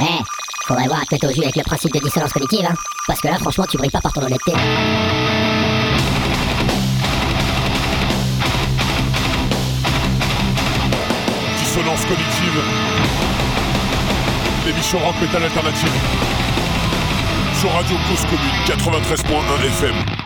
Eh, 0.00 0.22
faudrait 0.66 0.86
voir 0.88 1.00
à 1.00 1.04
te 1.06 1.26
au 1.26 1.32
jus 1.32 1.42
avec 1.42 1.56
le 1.56 1.62
principe 1.62 1.92
de 1.94 2.00
dissonance 2.00 2.32
cognitive, 2.32 2.66
hein. 2.68 2.74
Parce 3.06 3.20
que 3.20 3.28
là, 3.28 3.38
franchement, 3.38 3.64
tu 3.70 3.78
brilles 3.78 3.90
pas 3.90 4.00
par 4.00 4.12
ton 4.12 4.22
honnêteté. 4.22 4.52
Dissonance 11.58 12.04
cognitive. 12.04 12.60
L'émission 14.66 14.98
rock 14.98 15.14
metal 15.20 15.44
alternative. 15.44 15.92
Sur 17.58 17.72
Radio 17.72 17.96
Cause 18.08 18.26
Commune 18.26 18.66
93.1 18.66 19.66
FM. 19.66 20.25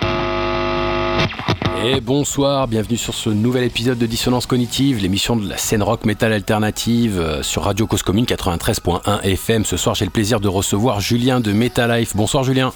Et 1.84 2.00
bonsoir, 2.00 2.68
bienvenue 2.68 2.96
sur 2.98 3.14
ce 3.14 3.30
nouvel 3.30 3.64
épisode 3.64 3.96
de 3.98 4.06
Dissonance 4.06 4.46
Cognitive, 4.46 4.98
l'émission 5.00 5.36
de 5.36 5.48
la 5.48 5.56
scène 5.56 5.82
rock 5.82 6.04
metal 6.04 6.32
alternative 6.32 7.18
euh, 7.18 7.42
sur 7.42 7.64
Radio 7.64 7.86
Cause 7.86 8.02
Commune 8.02 8.26
93.1 8.26 9.22
FM. 9.22 9.64
Ce 9.64 9.76
soir, 9.76 9.94
j'ai 9.94 10.04
le 10.04 10.10
plaisir 10.10 10.40
de 10.40 10.48
recevoir 10.48 11.00
Julien 11.00 11.40
de 11.40 11.52
Metalife. 11.52 12.14
Bonsoir 12.14 12.44
Julien. 12.44 12.72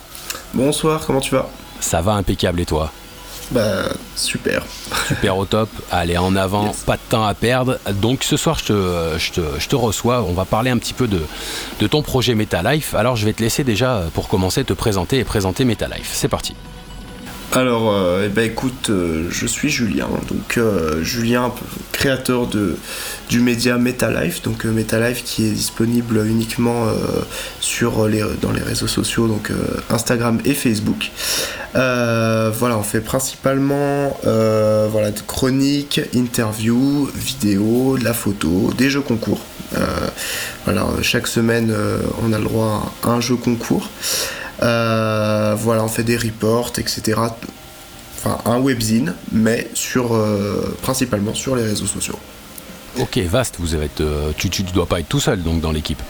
Bonsoir, 0.54 1.04
comment 1.06 1.20
tu 1.20 1.34
vas? 1.34 1.48
Ça 1.80 2.00
va 2.00 2.12
impeccable 2.12 2.60
et 2.60 2.64
toi? 2.66 2.90
Bah 3.50 3.82
super. 4.16 4.64
Super 5.06 5.36
au 5.36 5.44
top. 5.44 5.68
Allez, 5.90 6.16
en 6.16 6.34
avant, 6.34 6.68
Yes. 6.68 6.80
pas 6.84 6.96
de 6.96 7.02
temps 7.10 7.26
à 7.26 7.34
perdre. 7.34 7.78
Donc 8.00 8.24
ce 8.24 8.38
soir, 8.38 8.58
je 8.58 8.64
te, 8.64 9.18
je 9.18 9.32
te, 9.32 9.40
je 9.58 9.68
te 9.68 9.76
reçois. 9.76 10.22
On 10.22 10.32
va 10.32 10.46
parler 10.46 10.70
un 10.70 10.78
petit 10.78 10.94
peu 10.94 11.06
de, 11.08 11.20
de 11.78 11.86
ton 11.86 12.00
projet 12.00 12.34
Metalife. 12.34 12.94
Alors 12.94 13.16
je 13.16 13.26
vais 13.26 13.34
te 13.34 13.42
laisser 13.42 13.64
déjà, 13.64 13.96
euh, 13.96 14.08
pour 14.14 14.28
commencer, 14.28 14.64
te 14.64 14.72
présenter 14.72 15.18
et 15.18 15.24
présenter 15.24 15.64
Metalife. 15.66 16.10
C'est 16.14 16.28
parti. 16.28 16.54
Alors, 17.56 17.94
euh, 17.94 18.24
eh 18.26 18.28
ben, 18.30 18.44
écoute, 18.44 18.90
euh, 18.90 19.28
je 19.30 19.46
suis 19.46 19.70
Julien, 19.70 20.08
donc 20.28 20.58
euh, 20.58 21.04
Julien, 21.04 21.52
créateur 21.92 22.48
de, 22.48 22.76
du 23.28 23.38
média 23.38 23.78
Metalife, 23.78 24.42
donc 24.42 24.66
euh, 24.66 24.72
Metalife 24.72 25.22
qui 25.22 25.46
est 25.46 25.52
disponible 25.52 26.26
uniquement 26.26 26.88
sur 27.60 28.08
les, 28.08 28.24
dans 28.42 28.50
les 28.50 28.60
réseaux 28.60 28.88
sociaux, 28.88 29.28
donc 29.28 29.52
Instagram 29.88 30.40
et 30.44 30.52
Facebook. 30.52 31.12
Voilà, 31.74 32.76
on 32.76 32.82
fait 32.82 33.00
principalement 33.00 34.18
voilà, 34.24 35.12
de 35.12 35.20
chroniques, 35.20 36.00
interviews, 36.16 37.08
vidéos, 37.14 37.98
de 37.98 38.04
la 38.04 38.14
photo, 38.14 38.72
des 38.76 38.90
jeux 38.90 39.00
concours. 39.00 39.40
Voilà, 40.64 40.86
chaque 41.02 41.28
semaine, 41.28 41.72
on 42.24 42.32
a 42.32 42.38
le 42.38 42.44
droit 42.44 42.92
à 43.04 43.10
un 43.10 43.20
jeu 43.20 43.36
concours. 43.36 43.88
Euh, 44.62 45.54
voilà, 45.56 45.84
on 45.84 45.88
fait 45.88 46.04
des 46.04 46.16
reports, 46.16 46.72
etc. 46.78 47.20
Enfin, 48.18 48.38
un 48.46 48.58
webzine, 48.58 49.14
mais 49.32 49.68
sur, 49.74 50.14
euh, 50.14 50.76
principalement 50.82 51.34
sur 51.34 51.56
les 51.56 51.64
réseaux 51.64 51.86
sociaux. 51.86 52.18
Ok, 52.98 53.18
vaste, 53.18 53.56
vous 53.58 53.74
êtes, 53.74 54.00
euh, 54.00 54.32
tu, 54.36 54.48
tu 54.50 54.62
dois 54.62 54.86
pas 54.86 55.00
être 55.00 55.08
tout 55.08 55.20
seul 55.20 55.42
donc 55.42 55.60
dans 55.60 55.72
l'équipe. 55.72 56.02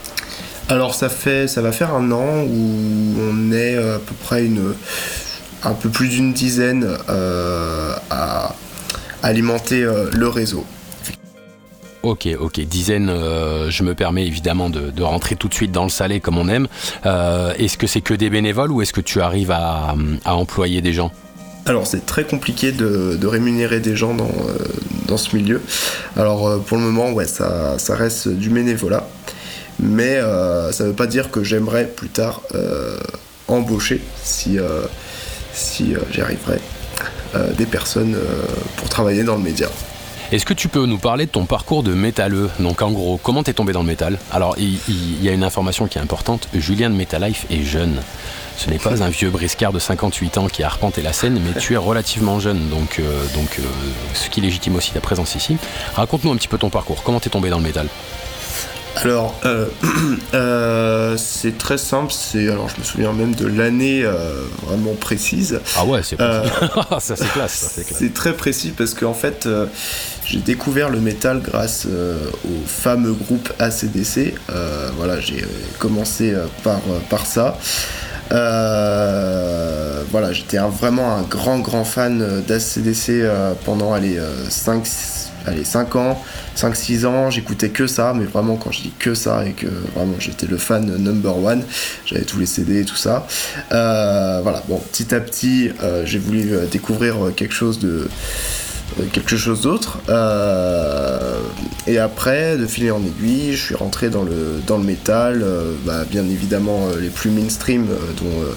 Alors, 0.68 0.94
ça, 0.94 1.08
fait, 1.08 1.48
ça 1.48 1.60
va 1.62 1.72
faire 1.72 1.94
un 1.94 2.10
an 2.12 2.42
où 2.42 3.14
on 3.18 3.52
est 3.52 3.76
à 3.76 3.98
peu 3.98 4.14
près 4.22 4.44
une, 4.44 4.74
un 5.64 5.72
peu 5.72 5.88
plus 5.88 6.08
d'une 6.08 6.32
dizaine 6.32 6.86
euh, 7.08 7.94
à 8.10 8.54
alimenter 9.22 9.82
euh, 9.82 10.10
le 10.12 10.28
réseau. 10.28 10.64
Ok, 12.04 12.28
ok, 12.38 12.60
dizaine, 12.60 13.08
euh, 13.08 13.70
je 13.70 13.82
me 13.82 13.94
permets 13.94 14.26
évidemment 14.26 14.68
de, 14.68 15.02
rentrer 15.02 15.36
tout 15.36 15.48
de 15.48 15.54
suite 15.54 15.72
dans 15.72 15.84
le 15.84 15.88
salé 15.88 16.20
comme 16.20 16.36
on 16.36 16.48
aime. 16.48 16.68
Euh, 17.06 17.54
est-ce 17.58 17.78
que 17.78 17.86
c'est 17.86 18.02
que 18.02 18.12
des 18.12 18.28
bénévoles 18.28 18.70
ou 18.70 18.82
est-ce 18.82 18.92
que 18.92 19.00
tu 19.00 19.22
arrives 19.22 19.50
à, 19.50 19.94
employer 20.26 20.82
des 20.82 20.92
gens? 20.92 21.12
Alors 21.64 21.86
c'est 21.86 22.04
très 22.04 22.24
compliqué 22.24 22.72
de, 22.72 23.26
rémunérer 23.26 23.80
des 23.80 23.96
gens 23.96 24.12
dans, 24.12 24.26
euh, 24.26 24.58
dans 25.08 25.16
ce 25.16 25.34
milieu. 25.34 25.62
Alors 26.14 26.62
pour 26.64 26.76
le 26.76 26.82
moment, 26.82 27.10
ouais, 27.12 27.24
ça, 27.24 27.78
ça 27.78 27.96
reste 27.96 28.28
du 28.28 28.50
bénévolat. 28.50 29.08
Mais 29.80 30.20
ça 30.20 30.84
ne 30.84 30.88
veut 30.90 30.94
pas 30.94 31.06
dire 31.06 31.30
que 31.30 31.42
j'aimerais 31.42 31.86
plus 31.86 32.10
tard 32.10 32.42
embaucher, 33.48 34.02
si, 34.22 34.58
si 35.54 35.94
j'y 36.12 36.20
arriverai, 36.20 36.58
euh, 37.34 37.50
des 37.54 37.66
personnes 37.66 38.16
pour 38.76 38.90
travailler 38.90 39.24
dans 39.24 39.36
le 39.36 39.42
média. 39.42 39.68
Est-ce 40.32 40.46
que 40.46 40.54
tu 40.54 40.68
peux 40.68 40.86
nous 40.86 40.98
parler 40.98 41.26
de 41.26 41.30
ton 41.30 41.44
parcours 41.44 41.82
de 41.82 41.92
métalleux 41.92 42.50
Donc 42.58 42.82
en 42.82 42.90
gros, 42.90 43.20
comment 43.22 43.42
t'es 43.42 43.52
tombé 43.52 43.72
dans 43.72 43.82
le 43.82 43.86
métal 43.86 44.18
Alors 44.32 44.56
il, 44.58 45.22
y 45.22 45.28
a 45.28 45.32
une 45.32 45.44
information 45.44 45.86
qui 45.86 45.98
est 45.98 46.00
importante, 46.00 46.48
Julien 46.54 46.88
de 46.90 46.94
Metalife 46.94 47.46
est 47.50 47.62
jeune. 47.62 48.00
Ce 48.56 48.70
n'est 48.70 48.78
pas 48.78 49.02
un 49.02 49.08
vieux 49.10 49.30
briscard 49.30 49.72
de 49.72 49.78
58 49.78 50.38
ans 50.38 50.46
qui 50.46 50.62
a 50.62 50.66
arpenté 50.66 51.02
la 51.02 51.12
scène, 51.12 51.40
mais 51.44 51.60
tu 51.60 51.74
es 51.74 51.76
relativement 51.76 52.40
jeune, 52.40 52.68
donc, 52.68 53.00
euh, 53.00 53.02
euh, 53.02 53.62
ce 54.14 54.30
qui 54.30 54.40
légitime 54.40 54.76
aussi 54.76 54.92
ta 54.92 55.00
présence 55.00 55.34
ici. 55.34 55.56
Raconte-nous 55.94 56.32
un 56.32 56.36
petit 56.36 56.48
peu 56.48 56.56
ton 56.56 56.70
parcours, 56.70 57.02
comment 57.02 57.20
t'es 57.20 57.30
tombé 57.30 57.50
dans 57.50 57.58
le 57.58 57.64
métal 57.64 57.88
Alors, 58.96 59.38
euh, 59.44 59.66
euh, 60.34 61.16
c'est 61.16 61.58
très 61.58 61.78
simple. 61.78 62.12
C'est 62.12 62.48
alors, 62.48 62.68
je 62.68 62.80
me 62.80 62.84
souviens 62.84 63.12
même 63.12 63.34
de 63.34 63.46
l'année 63.46 64.02
euh, 64.04 64.44
vraiment 64.62 64.94
précise. 64.94 65.60
Ah 65.76 65.84
ouais, 65.84 66.02
c'est 66.02 66.16
pas 66.16 66.44
ça 67.00 67.16
c'est 67.16 67.32
classe, 67.32 67.80
très 68.14 68.34
précis 68.34 68.72
parce 68.76 68.94
qu'en 68.94 69.14
fait, 69.14 69.46
euh, 69.46 69.66
j'ai 70.24 70.38
découvert 70.38 70.90
le 70.90 71.00
métal 71.00 71.40
grâce 71.40 71.86
au 71.86 72.66
fameux 72.66 73.12
groupe 73.12 73.52
ACDC. 73.58 74.34
Voilà, 74.96 75.20
j'ai 75.20 75.44
commencé 75.78 76.34
par, 76.62 76.80
par 77.10 77.26
ça. 77.26 77.58
Euh, 78.32 80.02
voilà, 80.10 80.32
j'étais 80.32 80.56
vraiment 80.56 81.14
un 81.14 81.22
grand, 81.22 81.58
grand 81.58 81.84
fan 81.84 82.42
d'ACDC 82.46 83.22
pendant 83.64 83.92
allez, 83.92 84.18
5, 84.48 84.86
allez, 85.46 85.64
5 85.64 85.96
ans, 85.96 86.22
5-6 86.56 87.06
ans. 87.06 87.30
J'écoutais 87.30 87.70
que 87.70 87.86
ça, 87.86 88.12
mais 88.14 88.24
vraiment, 88.24 88.56
quand 88.56 88.72
je 88.72 88.82
dis 88.82 88.92
que 88.98 89.14
ça 89.14 89.44
et 89.46 89.52
que 89.52 89.66
vraiment 89.94 90.14
j'étais 90.18 90.46
le 90.46 90.56
fan 90.56 90.84
number 90.96 91.36
one, 91.36 91.64
j'avais 92.06 92.24
tous 92.24 92.38
les 92.38 92.46
CD 92.46 92.80
et 92.80 92.84
tout 92.84 92.96
ça. 92.96 93.26
Euh, 93.72 94.40
voilà, 94.42 94.62
bon, 94.68 94.78
petit 94.78 95.14
à 95.14 95.20
petit, 95.20 95.70
euh, 95.82 96.04
j'ai 96.06 96.18
voulu 96.18 96.52
euh, 96.52 96.66
découvrir 96.66 97.26
euh, 97.26 97.30
quelque 97.30 97.54
chose 97.54 97.78
de 97.78 98.08
quelque 99.12 99.36
chose 99.36 99.62
d'autre. 99.62 99.98
Euh, 100.08 101.40
et 101.86 101.98
après, 101.98 102.56
de 102.56 102.66
fil 102.66 102.90
en 102.92 103.02
aiguille, 103.04 103.52
je 103.52 103.62
suis 103.62 103.74
rentré 103.74 104.08
dans 104.08 104.22
le, 104.22 104.60
dans 104.66 104.78
le 104.78 104.84
métal, 104.84 105.42
euh, 105.42 105.72
bah, 105.84 106.04
bien 106.08 106.24
évidemment 106.24 106.88
euh, 106.88 107.00
les 107.00 107.08
plus 107.08 107.30
mainstream, 107.30 107.88
euh, 107.90 107.96
dont 108.18 108.42
euh, 108.42 108.54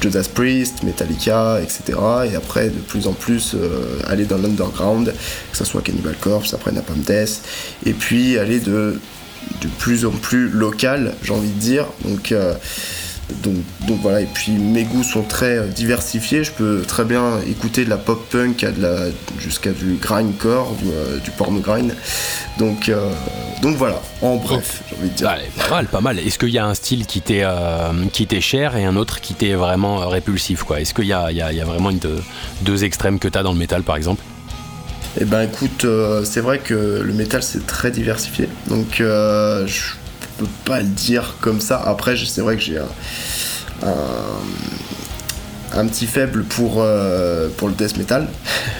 Judas 0.00 0.28
Priest, 0.32 0.82
Metallica, 0.82 1.60
etc. 1.60 1.98
Et 2.30 2.36
après, 2.36 2.68
de 2.68 2.78
plus 2.78 3.06
en 3.06 3.12
plus, 3.12 3.54
euh, 3.54 3.98
aller 4.06 4.24
dans 4.24 4.38
l'underground, 4.38 5.12
que 5.50 5.56
ce 5.56 5.64
soit 5.64 5.82
Cannibal 5.82 6.14
Corpse, 6.20 6.54
après 6.54 6.72
Napalm 6.72 7.00
Death, 7.00 7.42
et 7.84 7.92
puis 7.92 8.38
aller 8.38 8.60
de, 8.60 9.00
de 9.60 9.68
plus 9.78 10.06
en 10.06 10.10
plus 10.10 10.48
local, 10.48 11.14
j'ai 11.22 11.32
envie 11.32 11.50
de 11.50 11.60
dire. 11.60 11.86
Donc, 12.04 12.32
euh, 12.32 12.54
donc, 13.42 13.56
donc 13.86 14.00
voilà, 14.00 14.20
et 14.20 14.28
puis 14.32 14.52
mes 14.52 14.84
goûts 14.84 15.02
sont 15.02 15.22
très 15.22 15.68
diversifiés. 15.68 16.44
Je 16.44 16.52
peux 16.52 16.82
très 16.86 17.04
bien 17.04 17.40
écouter 17.48 17.84
de 17.84 17.90
la 17.90 17.96
pop 17.96 18.28
punk 18.30 18.64
à 18.64 18.70
de 18.70 18.82
la, 18.82 18.96
jusqu'à 19.38 19.72
du 19.72 19.94
grindcore, 20.00 20.74
du, 20.74 20.90
euh, 20.90 21.18
du 21.18 21.30
porno 21.30 21.60
grind. 21.60 21.94
Donc, 22.58 22.88
euh, 22.88 23.10
donc 23.62 23.76
voilà, 23.76 24.00
en 24.20 24.36
bref, 24.36 24.82
j'ai 24.88 24.96
envie 24.96 25.10
de 25.10 25.14
dire. 25.14 25.28
Allez, 25.28 25.48
pas 25.56 25.70
mal, 25.70 25.86
pas 25.86 26.00
mal. 26.00 26.18
Est-ce 26.18 26.38
qu'il 26.38 26.50
y 26.50 26.58
a 26.58 26.66
un 26.66 26.74
style 26.74 27.06
qui 27.06 27.20
t'est 27.20 27.42
euh, 27.42 27.92
qui 28.12 28.26
t'est 28.26 28.40
cher 28.40 28.76
et 28.76 28.84
un 28.84 28.96
autre 28.96 29.20
qui 29.20 29.34
t'est 29.34 29.54
vraiment 29.54 30.02
euh, 30.02 30.06
répulsif 30.06 30.62
quoi? 30.62 30.80
Est-ce 30.80 30.94
qu'il 30.94 31.06
y 31.06 31.12
a, 31.12 31.30
il 31.30 31.36
y, 31.36 31.42
a, 31.42 31.52
il 31.52 31.58
y 31.58 31.60
a 31.60 31.64
vraiment 31.64 31.90
une, 31.90 31.98
deux, 31.98 32.20
deux 32.62 32.84
extrêmes 32.84 33.18
que 33.18 33.28
t'as 33.28 33.42
dans 33.42 33.52
le 33.52 33.58
métal 33.58 33.82
par 33.82 33.96
exemple? 33.96 34.22
Eh 35.20 35.26
ben 35.26 35.42
écoute, 35.42 35.86
c'est 36.24 36.40
vrai 36.40 36.58
que 36.58 37.02
le 37.04 37.12
métal 37.12 37.42
c'est 37.42 37.66
très 37.66 37.90
diversifié, 37.90 38.48
donc 38.68 39.00
euh, 39.00 39.66
je 39.66 39.92
pas 40.64 40.80
le 40.80 40.88
dire 40.88 41.36
comme 41.40 41.60
ça. 41.60 41.82
Après, 41.84 42.16
c'est 42.16 42.40
vrai 42.40 42.56
que 42.56 42.62
j'ai 42.62 42.78
un, 42.78 43.86
un, 45.74 45.86
petit 45.86 46.06
faible 46.06 46.44
pour, 46.44 46.76
euh, 46.78 47.48
pour 47.56 47.68
le 47.68 47.74
death 47.74 47.96
metal. 47.96 48.28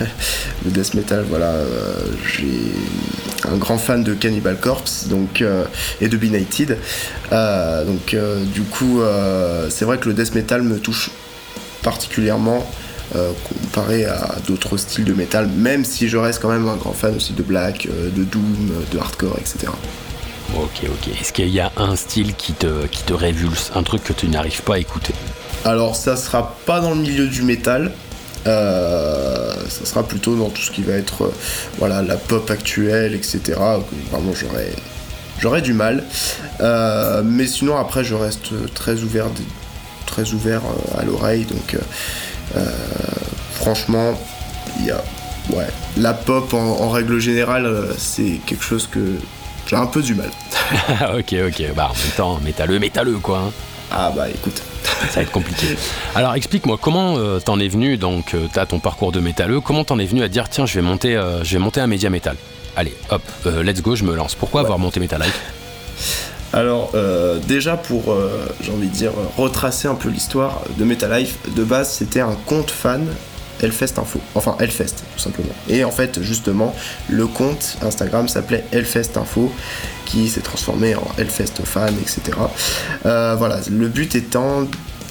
le 0.65 0.71
death 0.71 0.95
metal, 0.95 1.25
voilà, 1.29 1.47
euh, 1.47 1.95
j'ai 2.37 2.73
un 3.51 3.57
grand 3.57 3.79
fan 3.79 4.05
de 4.05 4.15
Cannibal 4.15 4.59
Corpse 4.59 5.09
donc, 5.09 5.43
euh, 5.43 5.65
et 6.01 6.09
de 6.09 6.17
Benighted. 6.17 6.79
Donc 7.31 8.17
du 8.55 8.63
coup, 8.63 9.01
c'est 9.71 9.85
vrai 9.85 9.99
que 9.99 10.09
le 10.09 10.15
death 10.15 10.35
metal 10.35 10.63
me 10.63 10.79
touche 10.79 11.11
particulièrement 11.83 12.65
comparé 13.45 14.07
à 14.07 14.37
d'autres 14.47 14.77
styles 14.77 15.05
de 15.05 15.13
métal, 15.13 15.47
même 15.49 15.85
si 15.85 16.09
je 16.09 16.17
reste 16.17 16.41
quand 16.41 16.51
même 16.51 16.69
un 16.69 16.77
grand 16.77 16.93
fan 16.93 17.17
aussi 17.17 17.33
de 17.33 17.43
black, 17.43 17.89
de 17.89 18.25
doom, 18.25 18.73
de 18.91 18.99
hardcore, 18.99 19.37
etc. 19.39 19.73
Ok, 20.57 20.83
ok. 20.85 21.21
Est-ce 21.21 21.33
qu'il 21.33 21.49
y 21.49 21.61
a 21.61 21.73
un 21.77 21.97
style 21.97 22.35
qui 22.35 22.53
te, 22.53 22.87
qui 22.87 23.03
te 23.05 23.15
révulse 23.15 23.73
Un 23.75 23.83
truc 23.83 24.05
que 24.05 24.13
tu 24.13 24.29
n'arrives 24.29 24.63
pas 24.63 24.75
à 24.75 24.79
écouter? 24.79 25.15
Alors 25.65 25.97
ça 25.97 26.17
sera 26.17 26.57
pas 26.67 26.81
dans 26.81 26.91
le 26.91 27.01
milieu 27.01 27.29
du 27.29 27.43
métal, 27.43 27.93
euh, 28.47 29.55
ça 29.69 29.87
sera 29.87 30.03
plutôt 30.03 30.35
dans 30.35 30.49
tout 30.49 30.63
ce 30.63 30.73
qui 30.73 30.83
va 30.83 30.95
être 30.95 31.25
euh, 31.25 31.35
voilà, 31.79 32.03
la 32.03 32.17
pop 32.17 32.51
actuelle, 32.51 33.15
etc. 33.15 33.41
Vraiment 34.11 34.33
j'aurais 34.35 34.73
j'aurais 35.41 35.63
du 35.63 35.73
mal. 35.73 36.05
Euh, 36.61 37.23
mais 37.25 37.47
sinon 37.47 37.77
après 37.77 38.03
je 38.03 38.15
reste 38.15 38.51
très 38.75 39.03
ouvert, 39.03 39.27
très 40.07 40.33
ouvert 40.33 40.63
à 40.99 41.05
l'oreille, 41.05 41.45
donc 41.45 41.77
franchement 43.55 44.21
il 44.81 44.87
y 44.87 44.91
a 44.91 45.03
ouais 45.51 45.69
la 45.97 46.13
pop 46.13 46.53
en, 46.53 46.91
règle 46.91 47.19
générale 47.19 47.87
c'est 47.97 48.41
quelque 48.47 48.63
chose 48.63 48.87
que 48.87 49.17
j'ai 49.73 49.79
un 49.79 49.87
peu 49.87 50.03
du 50.03 50.15
mal. 50.15 50.29
ok, 51.19 51.35
ok. 51.49 51.75
Bah 51.75 51.89
en 51.91 51.95
même 51.95 52.13
temps, 52.17 52.39
métalleux, 52.45 52.79
métalleux 52.79 53.19
quoi. 53.19 53.39
hein. 53.39 53.51
Ah 53.91 54.13
bah 54.15 54.29
écoute. 54.29 54.63
Ça 55.09 55.17
va 55.17 55.23
être 55.23 55.33
compliqué. 55.33 55.67
Alors 56.15 56.35
explique-moi 56.35 56.79
comment 56.81 57.17
euh, 57.17 57.41
t'en 57.41 57.59
es 57.59 57.69
venu, 57.69 57.97
donc 57.97 58.35
euh, 58.35 58.47
t'as 58.53 58.67
ton 58.67 58.79
parcours 58.81 59.13
de 59.13 59.21
métalleux, 59.21 59.61
comment 59.61 59.85
t'en 59.85 59.99
es 59.99 60.05
venu 60.05 60.23
à 60.23 60.29
dire 60.29 60.49
tiens 60.51 60.67
je 60.67 60.75
vais 60.75 60.83
monter, 60.83 61.17
euh, 61.17 61.43
je 61.43 61.55
vais 61.57 61.59
monter 61.59 61.81
un 61.81 61.87
média 61.87 62.11
métal 62.11 62.37
Allez, 62.77 62.95
hop, 63.11 63.23
let's 63.63 63.83
go, 63.83 63.97
je 63.97 64.05
me 64.05 64.15
lance. 64.15 64.35
Pourquoi 64.35 64.63
avoir 64.63 64.79
monté 64.79 64.99
Metal 64.99 65.23
Alors 66.55 66.91
euh, 66.95 67.39
déjà 67.39 67.77
pour, 67.77 68.13
euh, 68.13 68.47
j'ai 68.63 68.73
envie 68.73 68.89
de 68.89 68.95
dire, 68.95 69.13
retracer 69.37 69.89
un 69.89 69.95
peu 69.95 70.09
l'histoire 70.09 70.63
de 70.79 70.85
Metalife, 70.85 71.37
de 71.55 71.65
base 71.65 71.91
c'était 71.93 72.21
un 72.21 72.35
compte 72.47 72.71
fan 72.71 73.07
Hellfest 73.63 73.99
Info, 73.99 74.21
enfin 74.35 74.57
Hellfest 74.59 74.97
tout 75.15 75.19
simplement. 75.19 75.55
Et 75.69 75.85
en 75.85 75.91
fait 75.91 76.23
justement 76.23 76.75
le 77.09 77.27
compte 77.27 77.77
Instagram 77.83 78.29
s'appelait 78.29 78.65
Hellfest 78.73 79.17
Info 79.17 79.53
qui 80.07 80.29
s'est 80.29 80.41
transformé 80.41 80.95
en 80.95 81.07
Hellfest 81.19 81.63
Fan, 81.65 81.95
etc. 82.01 82.39
Euh, 83.07 83.35
voilà, 83.37 83.61
le 83.71 83.89
but 83.89 84.15
étant 84.15 84.67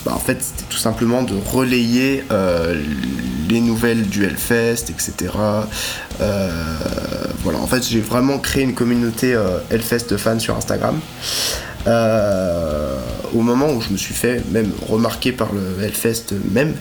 bah, 0.05 0.13
en 0.15 0.19
fait, 0.19 0.41
c'était 0.41 0.65
tout 0.67 0.77
simplement 0.77 1.21
de 1.21 1.35
relayer 1.51 2.23
euh, 2.31 2.81
les 3.49 3.61
nouvelles 3.61 4.07
du 4.07 4.25
Hellfest, 4.25 4.89
etc. 4.89 5.33
Euh, 6.21 6.49
voilà, 7.43 7.59
en 7.59 7.67
fait, 7.67 7.87
j'ai 7.87 7.99
vraiment 7.99 8.39
créé 8.39 8.63
une 8.63 8.73
communauté 8.73 9.35
euh, 9.35 9.59
Hellfest 9.69 10.09
de 10.09 10.17
fans 10.17 10.39
sur 10.39 10.57
Instagram. 10.57 10.99
Euh, 11.87 12.97
au 13.33 13.41
moment 13.41 13.71
où 13.71 13.81
je 13.81 13.89
me 13.89 13.97
suis 13.97 14.13
fait 14.13 14.41
même 14.51 14.71
remarquer 14.87 15.31
par 15.31 15.49
le 15.53 15.83
Hellfest 15.83 16.33
même. 16.51 16.73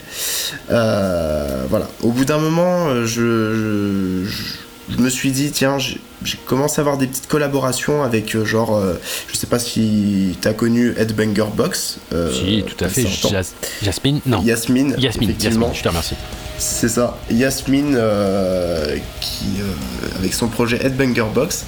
Euh, 0.70 1.64
voilà, 1.68 1.88
au 2.02 2.10
bout 2.10 2.24
d'un 2.24 2.38
moment, 2.38 2.88
euh, 2.88 3.06
je, 3.06 4.24
je, 4.26 4.94
je 4.94 4.98
me 4.98 5.08
suis 5.08 5.30
dit, 5.30 5.50
tiens, 5.52 5.78
j'ai 5.78 6.00
commencé 6.46 6.80
à 6.80 6.82
avoir 6.82 6.98
des 6.98 7.06
petites 7.06 7.28
collaborations 7.28 8.02
avec 8.02 8.36
genre, 8.44 8.76
euh, 8.76 8.94
je 9.32 9.36
sais 9.36 9.46
pas 9.46 9.58
si 9.58 10.36
t'as 10.40 10.52
connu 10.52 10.92
Headbanger 10.98 11.46
Box. 11.56 11.98
Si, 12.32 12.64
tout 12.66 12.84
à 12.84 12.88
fait. 12.88 13.06
Jas- 13.06 13.54
Jasmine 13.82 14.20
Non. 14.26 14.42
Yasmine, 14.42 14.96
Yasmine. 14.98 15.34
Yasmine, 15.40 15.68
je 15.72 15.82
te 15.82 15.88
remercie. 15.88 16.16
C'est 16.60 16.90
ça, 16.90 17.16
Yasmine 17.30 17.94
euh, 17.96 18.98
qui, 19.22 19.46
euh, 19.62 20.18
avec 20.18 20.34
son 20.34 20.48
projet 20.48 20.76
Headbanger 20.84 21.24
Box, 21.34 21.64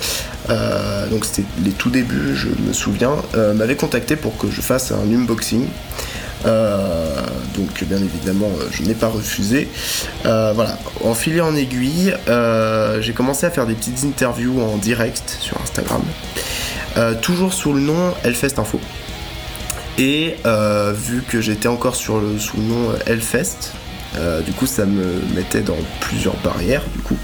euh, 0.51 1.07
donc 1.09 1.25
c'était 1.25 1.49
les 1.65 1.71
tout 1.71 1.89
débuts, 1.89 2.37
je 2.37 2.49
me 2.49 2.75
souviens, 2.75 3.15
m'avait 3.55 3.75
contacté 3.75 4.17
pour 4.17 4.37
que 4.37 4.51
je 4.51 4.61
fasse 4.61 4.93
un 4.93 5.11
unboxing. 5.11 5.67
Donc 6.45 7.85
bien 7.85 7.97
évidemment 7.97 8.51
je 8.71 8.83
n'ai 8.83 8.93
pas 8.93 9.09
refusé. 9.09 9.67
Voilà, 10.25 10.79
en 11.03 11.15
fil 11.15 11.37
et 11.37 11.41
en 11.41 11.57
aiguille, 11.57 12.15
j'ai 13.01 13.13
commencé 13.15 13.47
à 13.47 13.51
faire 13.51 13.67
des 13.67 13.75
petites 13.75 14.05
interviews 14.05 14.61
en 14.61 14.77
direct 14.77 15.39
sur 15.41 15.57
Instagram, 15.63 16.03
toujours 17.23 17.55
sous 17.55 17.73
le 17.73 17.81
nom 17.81 18.13
Hellfest 18.25 18.59
Info. 18.59 18.79
Et 19.97 20.37
vu 20.95 21.23
que 21.27 21.41
j'étais 21.41 21.69
encore 21.69 21.97
sur 21.97 22.21
le, 22.21 22.39
sous 22.39 22.59
le 22.59 22.65
nom 22.65 22.93
Hellfest, 23.07 23.73
euh, 24.17 24.41
du 24.43 24.53
coup 24.53 24.67
ça 24.67 24.85
me 24.85 25.21
mettait 25.35 25.63
dans 25.63 25.79
plusieurs 26.01 26.37
barrières 26.39 26.85
du 26.95 27.01
coup 27.01 27.17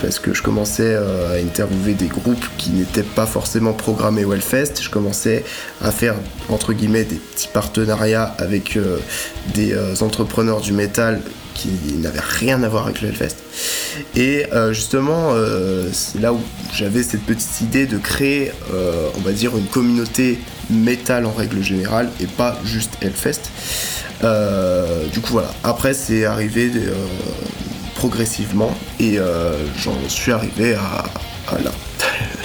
parce 0.00 0.18
que 0.18 0.34
je 0.34 0.42
commençais 0.42 0.94
euh, 0.94 1.34
à 1.34 1.42
interviewer 1.42 1.94
des 1.94 2.06
groupes 2.06 2.44
qui 2.58 2.70
n'étaient 2.70 3.02
pas 3.02 3.24
forcément 3.24 3.72
programmés 3.72 4.26
au 4.26 4.34
Hellfest. 4.34 4.74
Je 4.82 4.90
commençais 4.90 5.42
à 5.82 5.90
faire 5.90 6.14
entre 6.50 6.74
guillemets 6.74 7.04
des 7.04 7.16
petits 7.16 7.48
partenariats 7.48 8.34
avec 8.38 8.76
euh, 8.76 8.98
des 9.54 9.74
entrepreneurs 10.02 10.60
du 10.60 10.72
métal 10.72 11.22
qui 11.54 11.70
n'avaient 11.96 12.20
rien 12.20 12.62
à 12.62 12.68
voir 12.68 12.84
avec 12.86 13.00
le 13.00 13.08
Hellfest. 13.08 13.36
Et 14.14 14.44
justement, 14.72 15.32
c'est 15.90 16.20
là 16.20 16.34
où 16.34 16.40
j'avais 16.74 17.02
cette 17.02 17.22
petite 17.22 17.62
idée 17.62 17.86
de 17.86 17.96
créer, 17.96 18.52
on 19.16 19.20
va 19.22 19.32
dire, 19.32 19.56
une 19.56 19.64
communauté 19.64 20.38
métal 20.68 21.24
en 21.24 21.32
règle 21.32 21.62
générale 21.62 22.10
et 22.20 22.26
pas 22.26 22.58
juste 22.66 22.98
Hellfest. 23.00 23.40
Euh, 24.24 25.06
du 25.08 25.20
coup, 25.20 25.32
voilà. 25.32 25.52
Après, 25.64 25.92
c'est 25.94 26.24
arrivé 26.24 26.70
euh, 26.74 26.94
progressivement 27.96 28.74
et 29.00 29.18
euh, 29.18 29.52
j'en 29.78 29.96
suis 30.08 30.32
arrivé 30.32 30.74
à, 30.74 31.04
à 31.54 31.58
là. 31.62 31.70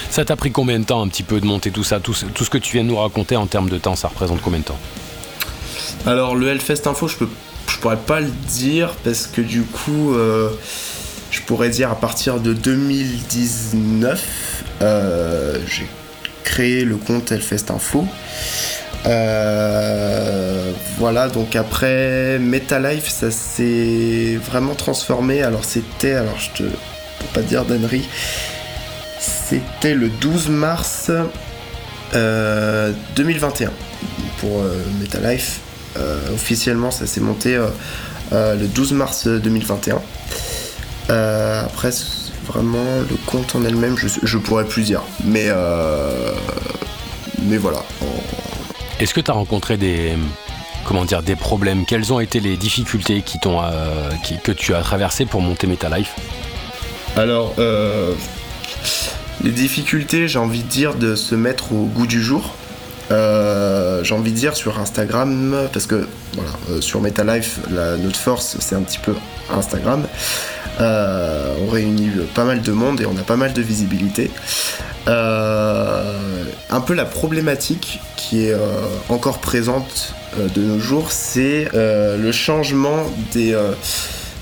Ça 0.10 0.26
t'a 0.26 0.36
pris 0.36 0.52
combien 0.52 0.78
de 0.80 0.84
temps 0.84 1.02
un 1.02 1.08
petit 1.08 1.24
peu 1.24 1.40
de 1.40 1.46
monter 1.46 1.72
tout 1.72 1.86
ça 1.86 2.02
tout, 2.02 2.14
ce- 2.14 2.26
tout 2.26 2.44
ce 2.44 2.50
que 2.50 2.58
tu 2.58 2.74
viens 2.74 2.84
de 2.84 2.90
nous 2.90 2.98
raconter 2.98 3.38
en 3.38 3.46
termes 3.48 3.70
de 3.70 3.78
temps, 3.78 3.96
ça 3.96 4.10
représente 4.10 4.42
combien 4.42 4.60
de 4.60 4.66
temps? 4.66 4.78
Alors 6.06 6.36
le 6.36 6.50
Hellfest 6.50 6.86
Info, 6.88 7.08
je 7.08 7.16
peux, 7.16 7.30
je 7.70 7.78
pourrais 7.78 7.96
pas 7.96 8.20
le 8.20 8.28
dire 8.50 8.90
parce 9.06 9.26
que 9.28 9.40
du 9.40 9.62
coup, 9.62 10.14
euh, 10.14 10.50
je 11.32 11.40
pourrais 11.44 11.70
dire 11.70 11.90
à 11.92 11.96
partir 11.96 12.42
de 12.42 12.52
2019, 12.52 14.64
euh, 14.82 15.58
j'ai 15.68 15.88
créé 16.44 16.84
le 16.84 16.98
compte 16.98 17.32
Hellfest 17.32 17.72
Info. 17.74 18.06
Euh, 19.06 20.72
voilà, 20.98 21.28
donc 21.28 21.56
après 21.56 22.38
Metalife, 22.40 23.08
ça 23.08 23.32
s'est 23.32 24.38
vraiment 24.44 24.76
transformé. 24.76 25.42
Alors 25.42 25.66
c'était, 25.66 26.14
alors 26.14 26.40
je 26.40 26.64
te, 26.64 26.70
pour 27.20 27.28
pas 27.34 27.42
dire 27.42 27.66
d'annerie, 27.66 28.08
c'était 29.20 29.96
le 29.96 30.10
12 30.10 30.50
mars 30.50 31.12
euh, 32.14 32.92
2021 33.16 33.72
pour 34.40 34.62
euh, 34.62 34.78
Metalife. 35.00 35.60
Euh, 35.98 36.20
officiellement, 36.34 36.92
ça 36.92 37.06
s'est 37.06 37.20
monté 37.20 37.56
euh, 37.56 37.68
euh, 38.34 38.56
le 38.56 38.68
12 38.68 38.94
mars 38.94 39.28
2021. 39.28 40.02
Euh, 41.10 41.66
après, 41.66 41.92
vraiment 42.48 43.02
le 43.10 43.16
compte 43.26 43.56
en 43.56 43.66
elle-même, 43.66 43.96
je, 43.98 44.38
pourrais 44.38 44.66
plus 44.66 44.84
dire. 44.84 45.02
Mais, 45.26 45.48
euh, 45.48 46.32
mais 47.44 47.58
voilà. 47.58 47.84
Est-ce 49.02 49.16
que 49.16 49.20
tu 49.20 49.32
as 49.32 49.34
rencontré 49.34 49.78
des 49.78 50.14
comment 50.86 51.06
des 51.24 51.36
problèmes? 51.36 51.88
Quelles 51.88 52.14
ont 52.14 52.20
été 52.20 52.40
les 52.40 52.56
difficultés 52.56 53.24
euh, 53.48 54.12
que 54.44 54.52
tu 54.52 54.76
as 54.76 54.82
traversées 54.82 55.26
pour 55.26 55.42
monter 55.42 55.66
Metal 55.66 55.92
Life 55.92 56.16
Alors, 57.16 57.56
euh, 57.58 58.14
les 59.44 59.50
difficultés, 59.50 60.28
j'ai 60.28 60.38
envie 60.38 60.62
de 60.62 60.68
dire, 60.68 60.94
de 60.94 61.16
se 61.16 61.34
mettre 61.34 61.74
au 61.74 61.86
goût 61.86 62.06
du 62.06 62.22
jour. 62.22 62.54
Euh, 63.12 64.04
j'ai 64.04 64.16
envie 64.16 64.32
de 64.32 64.38
dire 64.38 64.56
sur 64.56 64.80
Instagram, 64.80 65.68
parce 65.74 65.86
que 65.86 66.08
voilà, 66.34 66.52
euh, 66.70 66.82
sur 66.82 67.02
MetaLife, 67.02 67.60
la, 67.70 67.98
notre 67.98 68.18
force, 68.18 68.58
c'est 68.60 68.76
un 68.76 68.82
petit 68.82 69.00
peu 69.00 69.14
Instagram. 69.54 70.08
Euh, 70.80 71.54
on 71.62 71.70
réunit 71.70 72.10
pas 72.34 72.46
mal 72.46 72.62
de 72.62 72.72
monde 72.72 73.02
et 73.02 73.06
on 73.06 73.18
a 73.18 73.24
pas 73.24 73.36
mal 73.36 73.54
de 73.54 73.62
visibilité. 73.62 74.32
Un 75.08 76.80
peu 76.80 76.94
la 76.94 77.06
problématique 77.06 78.00
qui 78.16 78.46
est 78.46 78.56
encore 79.10 79.40
présente 79.40 80.14
de 80.38 80.62
nos 80.62 80.80
jours, 80.80 81.12
c'est 81.12 81.68
le 81.74 82.32
changement 82.32 83.04
des, 83.34 83.58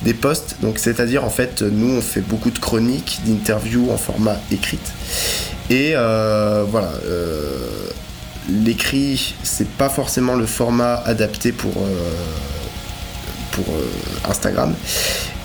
des 0.03 0.13
posts. 0.13 0.57
Donc, 0.61 0.77
c'est-à-dire, 0.77 1.25
en 1.25 1.31
fait, 1.31 1.63
nous, 1.63 1.97
on 1.97 2.01
fait 2.01 2.21
beaucoup 2.21 2.51
de 2.51 2.59
chroniques, 2.59 3.21
d'interviews 3.25 3.89
en 3.91 3.97
format 3.97 4.37
écrite. 4.51 4.91
Et 5.71 5.93
voilà, 5.93 6.91
l'écrit, 8.49 9.35
c'est 9.43 9.67
pas 9.67 9.89
forcément 9.89 10.35
le 10.35 10.45
format 10.45 10.95
adapté 11.05 11.51
pour, 11.51 11.73
euh, 11.77 12.13
euh, 13.59 14.29
Instagram. 14.29 14.73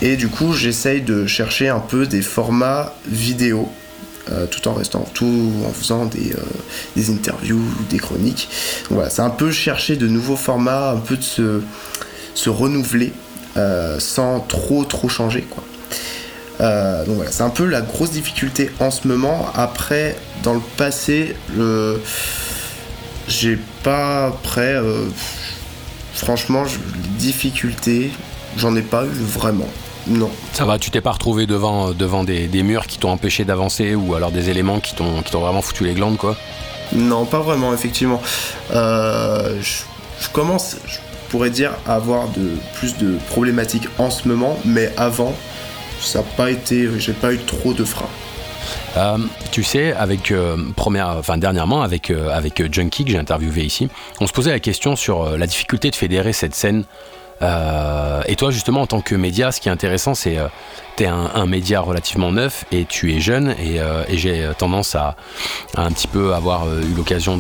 Et 0.00 0.16
du 0.16 0.28
coup, 0.28 0.52
j'essaye 0.52 1.02
de 1.02 1.26
chercher 1.26 1.68
un 1.68 1.80
peu 1.80 2.06
des 2.06 2.22
formats 2.22 2.94
vidéo. 3.06 3.68
euh, 4.32 4.46
tout 4.46 4.66
en 4.68 4.72
restant, 4.72 5.06
tout 5.12 5.52
en 5.66 5.72
faisant 5.72 6.06
des, 6.06 7.10
interviews, 7.10 7.62
des 7.90 7.98
chroniques. 7.98 8.48
Donc 8.84 8.92
voilà, 8.92 9.10
c'est 9.10 9.20
un 9.20 9.28
peu 9.28 9.50
chercher 9.50 9.96
de 9.96 10.08
nouveaux 10.08 10.36
formats, 10.36 10.92
un 10.92 10.96
peu 10.96 11.18
de 11.18 11.22
se, 11.22 12.48
renouveler 12.48 13.12
sans 13.98 14.40
trop 14.40 14.84
trop 14.84 15.10
changer 15.10 15.42
quoi. 15.42 15.62
Donc 17.04 17.16
voilà, 17.16 17.30
c'est 17.32 17.42
un 17.42 17.50
peu 17.50 17.66
la 17.66 17.82
grosse 17.82 18.12
difficulté 18.12 18.70
en 18.80 18.90
ce 18.90 19.06
moment. 19.06 19.46
Après, 19.54 20.16
dans 20.42 20.54
le 20.54 20.62
passé, 20.78 21.36
le... 21.54 22.00
j'ai 23.28 23.58
pas 23.82 24.26
après. 24.28 24.74
euh, 24.74 25.06
franchement, 26.14 26.64
je- 26.64 26.78
les 27.02 27.08
difficultés, 27.18 28.10
j'en 28.56 28.74
ai 28.76 28.82
pas 28.82 29.04
eu 29.04 29.08
vraiment. 29.08 29.68
Non. 30.06 30.30
Ça 30.52 30.64
va, 30.66 30.78
tu 30.78 30.90
t'es 30.90 31.00
pas 31.00 31.12
retrouvé 31.12 31.46
devant, 31.46 31.92
devant 31.92 32.24
des, 32.24 32.46
des 32.46 32.62
murs 32.62 32.86
qui 32.86 32.98
t'ont 32.98 33.10
empêché 33.10 33.44
d'avancer 33.46 33.94
ou 33.94 34.14
alors 34.14 34.30
des 34.32 34.50
éléments 34.50 34.78
qui 34.78 34.94
t'ont 34.94 35.22
qui 35.22 35.30
t'ont 35.32 35.40
vraiment 35.40 35.62
foutu 35.62 35.84
les 35.84 35.94
glandes 35.94 36.18
quoi? 36.18 36.36
Non, 36.92 37.24
pas 37.24 37.38
vraiment, 37.40 37.72
effectivement. 37.72 38.20
Euh, 38.74 39.56
je, 39.62 39.82
je 40.22 40.28
commence, 40.28 40.76
je 40.86 40.98
pourrais 41.30 41.48
dire, 41.48 41.72
à 41.86 41.94
avoir 41.94 42.28
de, 42.28 42.50
plus 42.74 42.96
de 42.98 43.16
problématiques 43.30 43.88
en 43.98 44.10
ce 44.10 44.28
moment, 44.28 44.58
mais 44.66 44.92
avant, 44.98 45.32
ça 46.02 46.18
n'a 46.18 46.24
pas 46.36 46.50
été. 46.50 46.86
J'ai 46.98 47.14
pas 47.14 47.32
eu 47.32 47.38
trop 47.38 47.72
de 47.72 47.84
freins. 47.84 48.04
Euh, 48.96 49.18
tu 49.50 49.64
sais, 49.64 49.92
avec 49.92 50.30
euh, 50.30 50.56
première, 50.76 51.08
enfin 51.08 51.36
dernièrement 51.36 51.82
avec 51.82 52.10
euh, 52.10 52.40
Junkie 52.70 53.04
que 53.04 53.10
j'ai 53.10 53.18
interviewé 53.18 53.62
ici, 53.62 53.88
on 54.20 54.26
se 54.26 54.32
posait 54.32 54.52
la 54.52 54.60
question 54.60 54.96
sur 54.96 55.36
la 55.36 55.46
difficulté 55.46 55.90
de 55.90 55.96
fédérer 55.96 56.32
cette 56.32 56.54
scène 56.54 56.84
et 58.26 58.36
toi, 58.36 58.50
justement, 58.50 58.80
en 58.80 58.86
tant 58.86 59.02
que 59.02 59.14
média, 59.14 59.52
ce 59.52 59.60
qui 59.60 59.68
est 59.68 59.72
intéressant, 59.72 60.14
c'est 60.14 60.38
tu 60.96 61.02
es 61.02 61.06
un, 61.06 61.44
média 61.44 61.82
relativement 61.82 62.32
neuf 62.32 62.64
et 62.72 62.86
tu 62.86 63.14
es 63.14 63.20
jeune. 63.20 63.54
Et, 63.60 64.16
j'ai 64.16 64.48
tendance 64.56 64.94
à, 64.94 65.14
un 65.76 65.92
petit 65.92 66.06
peu 66.06 66.32
avoir 66.32 66.66
eu 66.66 66.94
l'occasion 66.96 67.38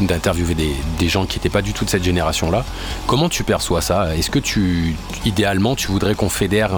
d'interviewer 0.00 0.54
des, 0.54 0.72
des, 0.98 1.08
gens 1.10 1.26
qui 1.26 1.36
n'étaient 1.36 1.50
pas 1.50 1.60
du 1.60 1.74
tout 1.74 1.84
de 1.84 1.90
cette 1.90 2.04
génération-là. 2.04 2.64
Comment 3.06 3.28
tu 3.28 3.44
perçois 3.44 3.82
ça? 3.82 4.16
Est-ce 4.16 4.30
que 4.30 4.38
tu, 4.38 4.96
idéalement, 5.26 5.74
tu 5.76 5.88
voudrais 5.88 6.14
qu'on 6.14 6.30
fédère 6.30 6.70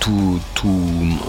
tout, 0.00 0.40
tout, 0.54 0.80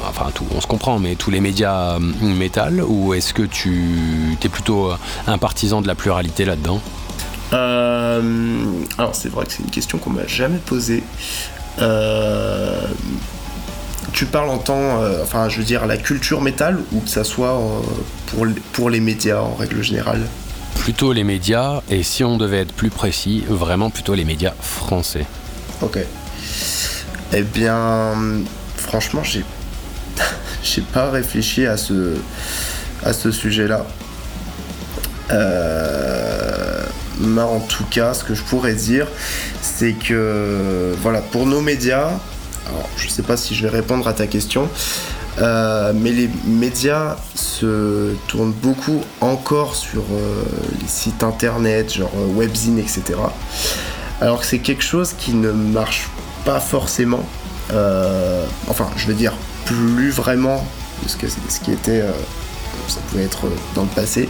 enfin 0.08 0.32
tout, 0.34 0.46
on 0.56 0.62
se 0.62 0.68
comprend, 0.68 1.00
mais 1.00 1.16
tous 1.16 1.32
les 1.32 1.42
médias 1.42 2.00
métal 2.00 2.82
ou 2.82 3.14
est-ce 3.14 3.34
que 3.34 3.44
tu 3.44 4.38
es 4.42 4.50
plutôt 4.50 4.92
un 5.28 5.38
partisan 5.38 5.82
de 5.82 5.88
la 5.88 5.96
pluralité 5.96 6.46
là-dedans? 6.46 6.82
Euh, 7.54 8.62
alors 8.98 9.16
c'est 9.16 9.30
vrai 9.30 9.46
que 9.46 9.54
c'est 9.54 9.64
une 9.64 9.70
question 9.70 9.98
qu'on 9.98 10.10
m'a 10.10 10.28
jamais 10.28 10.58
posée. 10.58 11.04
Euh, 11.80 12.88
tu 14.14 14.26
parles 14.26 14.50
en 14.50 14.58
temps, 14.58 15.02
euh, 15.02 15.22
enfin 15.24 15.48
je 15.48 15.60
veux 15.60 15.64
dire 15.64 15.86
la 15.86 15.98
culture 15.98 16.42
métal 16.42 16.80
ou 16.92 17.00
que 17.00 17.10
ça 17.10 17.24
soit 17.24 17.60
pour, 18.28 18.46
pour 18.74 18.90
les 18.90 19.00
médias 19.00 19.42
en 19.42 19.54
règle 19.56 19.82
générale? 19.82 20.22
Plutôt 20.76 21.14
les 21.14 21.24
médias 21.24 21.82
et 21.90 22.04
si 22.04 22.24
on 22.24 22.38
devait 22.38 22.60
être 22.60 22.74
plus 22.74 22.90
précis, 22.90 23.44
vraiment 23.48 23.90
plutôt 23.90 24.14
les 24.14 24.26
médias 24.26 24.54
français. 24.60 25.26
Ok. 25.82 26.00
Eh 27.34 27.42
bien, 27.42 28.14
franchement, 28.76 29.24
j'ai 29.24 29.44
j'ai 30.64 30.82
pas 30.82 31.10
réfléchi 31.10 31.66
à 31.66 31.78
ce 31.78 32.16
à 33.04 33.14
ce 33.14 33.32
sujet-là. 33.32 33.86
Euh, 35.32 36.84
mais 37.20 37.42
en 37.42 37.60
tout 37.60 37.84
cas, 37.86 38.14
ce 38.14 38.24
que 38.24 38.36
je 38.36 38.44
pourrais 38.44 38.74
dire, 38.74 39.08
c'est 39.62 39.94
que 39.94 40.94
voilà, 41.02 41.22
pour 41.22 41.46
nos 41.46 41.62
médias, 41.62 42.12
alors, 42.68 42.90
je 42.98 43.08
sais 43.08 43.24
pas 43.24 43.38
si 43.38 43.56
je 43.56 43.64
vais 43.64 43.70
répondre 43.70 44.08
à 44.08 44.14
ta 44.14 44.28
question, 44.28 44.70
euh, 45.40 45.94
mais 45.96 46.12
les 46.12 46.30
médias 46.46 47.18
se 47.36 48.14
tournent 48.28 48.54
beaucoup 48.54 49.02
encore 49.22 49.76
sur 49.76 50.02
euh, 50.02 50.44
les 50.82 50.88
sites 50.88 51.24
internet, 51.24 51.94
genre 51.94 52.12
webzine, 52.36 52.80
etc. 52.80 53.02
Alors 54.20 54.42
que 54.42 54.46
c'est 54.46 54.60
quelque 54.60 54.84
chose 54.84 55.14
qui 55.18 55.34
ne 55.34 55.52
marche 55.52 56.10
pas 56.46 56.60
forcément. 56.60 57.26
enfin, 58.68 58.90
je 58.96 59.08
veux 59.08 59.14
dire, 59.14 59.34
plus 59.66 60.10
vraiment 60.10 60.66
de 61.04 61.10
ce, 61.10 61.18
ce 61.50 61.60
qui 61.60 61.72
était. 61.72 62.04
ça 62.88 63.00
pouvait 63.10 63.24
être 63.24 63.48
dans 63.76 63.84
le 63.84 63.90
passé 63.90 64.30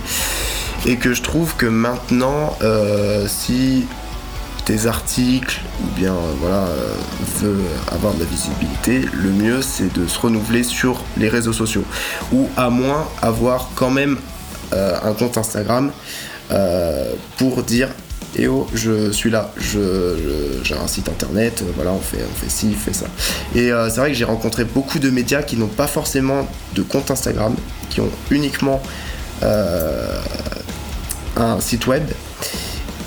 et 0.86 0.98
que 0.98 1.14
je 1.14 1.22
trouve 1.22 1.56
que 1.56 1.66
maintenant, 1.66 2.56
euh, 2.62 3.28
si 3.28 3.86
tes 4.66 4.86
articles 4.86 5.62
ou 5.82 5.88
bien 5.98 6.14
euh, 6.14 6.34
voilà 6.42 6.66
euh, 6.66 6.94
veut 7.40 7.64
avoir 7.92 8.14
de 8.14 8.20
la 8.20 8.26
visibilité, 8.26 9.06
le 9.14 9.30
mieux 9.30 9.62
c'est 9.62 9.94
de 9.94 10.08
se 10.08 10.20
renouveler 10.20 10.64
sur 10.64 11.04
les 11.18 11.30
réseaux 11.30 11.54
sociaux 11.54 11.86
ou 12.34 12.50
à 12.58 12.70
moins 12.70 13.08
avoir 13.22 13.70
quand 13.76 13.90
même 13.90 14.18
un 14.74 15.14
compte 15.14 15.38
Instagram 15.38 15.92
pour 17.38 17.64
dire 17.64 17.88
et 18.36 18.48
oh, 18.48 18.68
je 18.74 19.12
suis 19.12 19.30
là, 19.30 19.52
j'ai 19.58 20.76
un 20.76 20.88
site 20.88 21.10
internet, 21.10 21.64
voilà, 21.76 21.92
on 21.92 22.00
fait, 22.00 22.24
on 22.24 22.36
fait 22.36 22.50
ci, 22.50 22.76
on 22.76 22.78
fait 22.78 22.94
ça. 22.94 23.08
Et 23.56 23.72
c'est 23.90 24.00
vrai 24.00 24.10
que 24.10 24.16
j'ai 24.16 24.26
rencontré 24.26 24.64
beaucoup 24.64 25.00
de 25.00 25.10
médias 25.10 25.42
qui 25.42 25.58
n'ont 25.58 25.68
pas 25.68 25.88
forcément 25.88 26.48
de 26.76 26.84
compte 26.84 27.10
Instagram, 27.10 27.56
qui 27.90 28.02
ont 28.02 28.12
uniquement 28.30 28.82
un 29.42 30.20
site 31.60 31.88
web. 31.88 32.04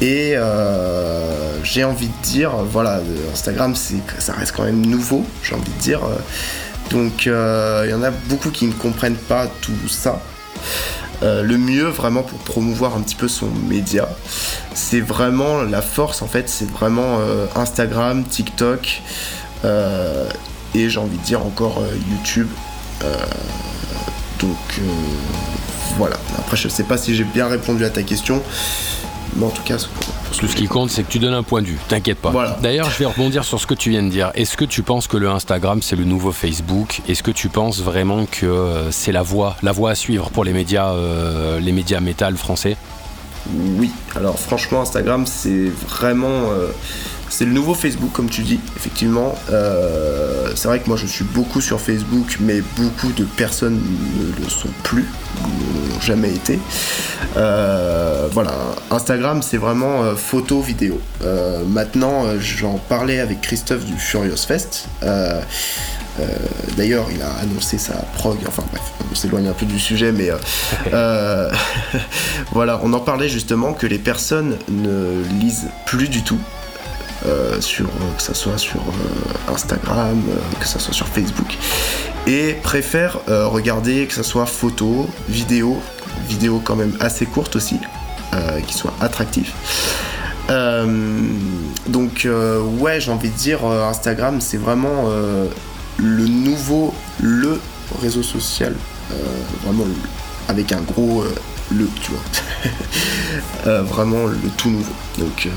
Et 0.00 0.32
euh, 0.34 1.62
j'ai 1.62 1.84
envie 1.84 2.08
de 2.08 2.22
dire, 2.22 2.56
voilà, 2.56 3.00
Instagram, 3.32 3.74
ça 3.76 4.32
reste 4.32 4.52
quand 4.56 4.64
même 4.64 4.86
nouveau, 4.86 5.24
j'ai 5.42 5.54
envie 5.54 5.70
de 5.70 5.80
dire. 5.80 6.00
Donc 6.90 7.26
euh, 7.26 7.84
il 7.86 7.90
y 7.90 7.94
en 7.94 8.02
a 8.02 8.10
beaucoup 8.10 8.50
qui 8.50 8.66
ne 8.66 8.72
comprennent 8.72 9.16
pas 9.16 9.46
tout 9.60 9.88
ça. 9.88 10.22
Euh, 11.22 11.42
le 11.42 11.58
mieux 11.58 11.86
vraiment 11.86 12.22
pour 12.22 12.38
promouvoir 12.38 12.96
un 12.96 13.00
petit 13.00 13.14
peu 13.14 13.28
son 13.28 13.48
média, 13.68 14.08
c'est 14.74 15.00
vraiment 15.00 15.62
la 15.62 15.82
force 15.82 16.22
en 16.22 16.26
fait, 16.26 16.48
c'est 16.48 16.70
vraiment 16.70 17.18
Instagram, 17.54 18.24
TikTok 18.24 19.02
et 20.74 20.88
j'ai 20.88 20.98
envie 20.98 21.18
de 21.18 21.22
dire 21.22 21.44
encore 21.44 21.82
YouTube. 22.10 22.48
donc 24.40 24.80
voilà. 25.96 26.16
Après, 26.38 26.56
je 26.56 26.68
sais 26.68 26.84
pas 26.84 26.96
si 26.96 27.14
j'ai 27.14 27.24
bien 27.24 27.46
répondu 27.46 27.84
à 27.84 27.90
ta 27.90 28.02
question. 28.02 28.42
Mais 29.36 29.46
en 29.46 29.50
tout 29.50 29.62
cas, 29.62 29.76
tout 29.76 30.48
ce 30.48 30.56
qui 30.56 30.66
compte, 30.66 30.90
c'est 30.90 31.02
que 31.02 31.10
tu 31.10 31.18
donnes 31.18 31.34
un 31.34 31.42
point 31.42 31.62
de 31.62 31.66
vue. 31.66 31.78
T'inquiète 31.88 32.18
pas. 32.18 32.58
D'ailleurs, 32.62 32.90
je 32.90 32.98
vais 32.98 33.06
rebondir 33.06 33.44
sur 33.44 33.60
ce 33.60 33.66
que 33.66 33.74
tu 33.74 33.90
viens 33.90 34.02
de 34.02 34.08
dire. 34.08 34.30
Est-ce 34.34 34.56
que 34.56 34.64
tu 34.64 34.82
penses 34.82 35.06
que 35.06 35.16
le 35.16 35.28
Instagram, 35.28 35.82
c'est 35.82 35.96
le 35.96 36.04
nouveau 36.04 36.32
Facebook? 36.32 37.00
Est-ce 37.08 37.22
que 37.22 37.30
tu 37.30 37.48
penses 37.48 37.80
vraiment 37.80 38.26
que 38.26 38.46
euh, 38.46 38.90
c'est 38.90 39.12
la 39.12 39.22
voie, 39.22 39.56
la 39.62 39.72
voie 39.72 39.90
à 39.90 39.94
suivre 39.94 40.30
pour 40.30 40.44
les 40.44 40.52
médias, 40.52 40.90
euh, 40.90 41.60
les 41.60 41.72
médias 41.72 42.00
métal 42.00 42.36
français? 42.36 42.76
Oui. 43.54 43.90
Alors, 44.16 44.38
franchement, 44.38 44.82
Instagram, 44.82 45.26
c'est 45.26 45.70
vraiment. 45.88 46.50
Euh, 46.50 46.68
c'est 47.30 47.44
le 47.44 47.52
nouveau 47.52 47.74
Facebook, 47.74 48.12
comme 48.12 48.28
tu 48.28 48.42
dis, 48.42 48.58
effectivement. 48.76 49.34
Euh, 49.50 50.50
c'est 50.56 50.66
vrai 50.66 50.80
que 50.80 50.88
moi, 50.88 50.96
je 50.96 51.06
suis 51.06 51.24
beaucoup 51.24 51.60
sur 51.60 51.80
Facebook, 51.80 52.38
mais 52.40 52.60
beaucoup 52.76 53.12
de 53.12 53.24
personnes 53.24 53.80
ne 54.18 54.42
le 54.44 54.50
sont 54.50 54.68
plus, 54.82 55.06
n'ont 55.42 56.00
jamais 56.00 56.34
été. 56.34 56.58
Euh, 57.36 58.28
voilà, 58.32 58.52
Instagram, 58.90 59.42
c'est 59.42 59.58
vraiment 59.58 60.02
euh, 60.02 60.16
photo, 60.16 60.60
vidéo. 60.60 61.00
maintenant, 61.68 62.24
j'en 62.40 62.78
parlais 62.88 63.20
avec 63.20 63.40
Christophe 63.40 63.84
du 63.84 63.96
Furious 63.96 64.44
Fest. 64.46 64.88
D'ailleurs, 66.76 67.06
il 67.14 67.22
a 67.22 67.30
annoncé 67.42 67.78
sa 67.78 67.94
prog, 68.14 68.36
enfin 68.46 68.64
bref, 68.72 68.82
on 69.10 69.14
s'éloigne 69.14 69.48
un 69.48 69.52
peu 69.52 69.66
du 69.66 69.78
sujet, 69.78 70.12
mais 70.12 70.30
voilà, 72.52 72.80
on 72.82 72.92
en 72.92 73.00
parlait 73.00 73.28
justement 73.28 73.72
que 73.72 73.86
les 73.86 73.98
personnes 73.98 74.56
ne 74.68 75.22
lisent 75.40 75.68
plus 75.86 76.08
du 76.08 76.22
tout 76.22 76.40
euh, 77.26 77.60
sur, 77.60 77.84
euh, 77.84 78.16
que 78.16 78.22
ce 78.22 78.32
soit 78.32 78.56
sur 78.56 78.80
euh, 78.80 79.52
Instagram, 79.52 80.22
que 80.58 80.66
ce 80.66 80.78
soit 80.78 80.94
sur 80.94 81.06
Facebook, 81.06 81.58
et 82.26 82.54
préfère 82.62 83.18
regarder 83.26 84.06
que 84.06 84.14
ce 84.14 84.22
soit 84.22 84.46
photo, 84.46 85.06
vidéo, 85.28 85.78
vidéo 86.28 86.62
quand 86.64 86.76
même 86.76 86.96
assez 87.00 87.26
courte 87.26 87.56
aussi, 87.56 87.78
qui 88.66 88.74
soit 88.74 88.94
attractif. 89.00 89.52
donc 91.88 92.28
ouais, 92.78 93.00
j'ai 93.00 93.10
envie 93.10 93.30
de 93.30 93.36
dire 93.36 93.64
Instagram, 93.64 94.40
c'est 94.40 94.58
vraiment 94.58 95.08
le 95.96 96.26
nouveau, 96.26 96.94
le 97.20 97.60
réseau 98.00 98.22
social, 98.22 98.74
vraiment 99.64 99.84
avec 100.48 100.72
un 100.72 100.80
gros 100.80 101.24
le, 101.70 101.88
tu 102.02 102.12
vois, 102.12 103.72
vraiment 103.82 104.26
le 104.26 104.48
tout 104.56 104.70
nouveau. 104.70 104.92
Donc 105.18 105.48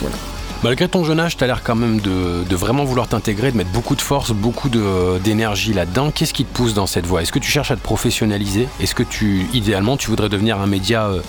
voilà. 0.00 0.16
Malgré 0.62 0.88
ton 0.88 1.04
jeune 1.04 1.20
âge, 1.20 1.38
tu 1.38 1.44
as 1.44 1.46
l'air 1.46 1.62
quand 1.62 1.74
même 1.74 2.00
de, 2.00 2.54
vraiment 2.54 2.84
vouloir 2.84 3.08
t'intégrer, 3.08 3.50
de 3.50 3.56
mettre 3.56 3.70
beaucoup 3.70 3.96
de 3.96 4.02
force, 4.02 4.32
beaucoup 4.32 4.68
d'énergie 4.68 5.72
là-dedans. 5.72 6.10
Qu'est-ce 6.10 6.34
qui 6.34 6.44
te 6.44 6.52
pousse 6.52 6.74
dans 6.74 6.86
cette 6.86 7.06
voie? 7.06 7.22
Est-ce 7.22 7.32
que 7.32 7.38
tu 7.38 7.50
cherches 7.50 7.70
à 7.70 7.76
te 7.76 7.80
professionnaliser? 7.80 8.68
Est-ce 8.78 8.94
que 8.94 9.02
tu, 9.02 9.46
idéalement, 9.54 9.96
tu 9.96 10.08
voudrais 10.08 10.28
devenir 10.28 10.60
un 10.60 10.66
média 10.66 11.06
euh, 11.06 11.22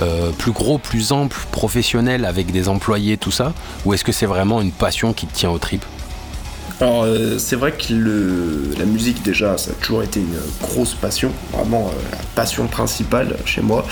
euh, 0.00 0.30
plus 0.30 0.52
gros, 0.52 0.78
plus 0.78 1.12
ample, 1.12 1.38
professionnel, 1.52 2.24
avec 2.24 2.50
des 2.50 2.70
employés, 2.70 3.18
tout 3.18 3.30
ça? 3.30 3.52
Ou 3.84 3.92
est-ce 3.92 4.04
que 4.04 4.12
c'est 4.12 4.24
vraiment 4.24 4.62
une 4.62 4.72
passion 4.72 5.12
qui 5.12 5.26
te 5.26 5.34
tient 5.34 5.50
aux 5.50 5.58
tripes? 5.58 5.84
Alors 6.80 7.02
euh, 7.02 7.38
c'est 7.38 7.56
vrai 7.56 7.72
que 7.72 7.92
la 8.78 8.84
musique 8.84 9.24
déjà 9.24 9.58
ça 9.58 9.72
a 9.72 9.74
toujours 9.74 10.04
été 10.04 10.20
une 10.20 10.38
grosse 10.62 10.94
passion, 10.94 11.32
vraiment 11.52 11.88
euh, 11.88 11.92
la 12.12 12.18
passion 12.36 12.68
principale 12.68 13.36
chez 13.44 13.62
moi. 13.62 13.84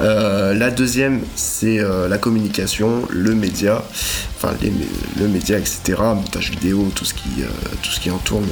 Euh, 0.00 0.52
la 0.52 0.70
deuxième 0.70 1.20
c'est 1.36 1.78
la 2.08 2.18
communication, 2.18 3.02
le 3.10 3.34
média, 3.34 3.84
enfin 4.36 4.54
le 5.18 5.28
média 5.28 5.58
etc, 5.58 5.94
montage 5.98 6.50
vidéo, 6.50 6.90
tout 6.94 7.04
ce 7.04 7.14
qui, 7.14 7.44
tout 7.82 7.90
ce 7.90 8.00
qui 8.00 8.10
entoure 8.10 8.42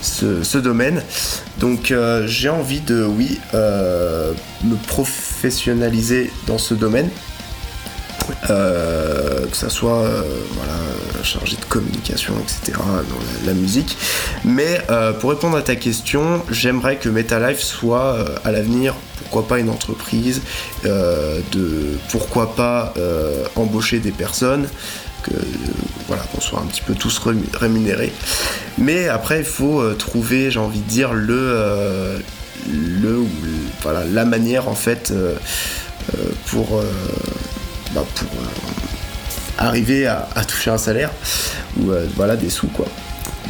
ce, 0.00 0.44
ce, 0.44 0.58
domaine. 0.58 1.02
Donc 1.58 1.92
j'ai 2.26 2.48
envie 2.48 2.80
de 2.80 3.04
oui 3.04 3.38
me 3.52 4.76
professionnaliser 4.86 6.30
dans 6.46 6.58
ce 6.58 6.74
domaine. 6.74 7.08
Que 8.48 9.56
ça 9.56 9.70
soit 9.70 10.04
voilà, 10.52 10.74
chargé 11.22 11.56
de 11.56 11.64
communication, 11.64 12.34
etc. 12.40 12.78
dans 12.78 13.46
la, 13.46 13.54
musique. 13.54 13.96
Mais 14.44 14.80
euh, 14.90 15.12
pour 15.12 15.30
répondre 15.30 15.56
à 15.56 15.62
ta 15.62 15.76
question, 15.76 16.42
j'aimerais 16.50 16.96
que 16.96 17.08
Metalife 17.08 17.60
soit 17.60 18.14
euh, 18.14 18.36
à 18.44 18.52
l'avenir, 18.52 18.94
pourquoi 19.18 19.46
pas 19.46 19.58
une 19.58 19.70
entreprise, 19.70 20.42
euh, 20.84 21.40
de 21.52 21.98
pourquoi 22.10 22.54
pas 22.54 22.94
embaucher 23.56 23.98
des 23.98 24.12
personnes. 24.12 24.68
Que, 25.22 25.32
voilà, 26.08 26.22
qu'on 26.22 26.40
soit 26.40 26.60
un 26.60 26.66
petit 26.66 26.80
peu 26.80 26.94
tous 26.94 27.20
rémunérés. 27.52 28.10
Mais 28.78 29.08
après, 29.08 29.40
il 29.40 29.44
faut 29.44 29.92
trouver, 29.92 30.50
j'ai 30.50 30.58
envie 30.58 30.80
de 30.80 30.88
dire, 30.88 31.12
le, 31.12 32.22
le, 32.72 33.18
voilà, 33.82 34.04
la 34.06 34.24
manière 34.24 34.66
en 34.66 34.74
fait 34.74 35.12
pour, 36.46 36.82
bah, 37.92 38.04
pour 38.14 38.28
arriver 39.58 40.06
à, 40.06 40.26
toucher 40.46 40.70
un 40.70 40.78
salaire 40.78 41.10
ou 41.78 41.90
voilà 42.16 42.36
des 42.36 42.50
sous 42.50 42.68
quoi. 42.68 42.86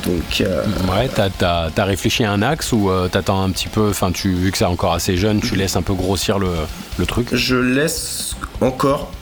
Donc, 0.05 0.43
Ouais, 0.91 1.09
t'as 1.09 1.71
as, 1.77 1.85
réfléchi 1.85 2.25
à 2.25 2.33
un 2.33 2.43
axe 2.43 2.73
ou 2.73 2.91
t'attends 3.13 3.43
un 3.43 3.51
petit 3.51 3.69
peu, 3.69 3.91
enfin, 3.91 4.11
tu 4.13 4.33
vu 4.33 4.51
que 4.51 4.59
c'est 4.59 4.65
encore 4.65 4.95
assez 4.95 5.17
jeune, 5.17 5.41
tu 5.41 5.57
laisses 5.57 5.77
un 5.77 5.83
peu 5.83 5.95
grossir 5.95 6.39
le, 6.39 6.51
le 6.99 7.07
truc? 7.07 7.29
Je 7.33 7.57
laisse 7.57 8.35
encore 8.61 9.13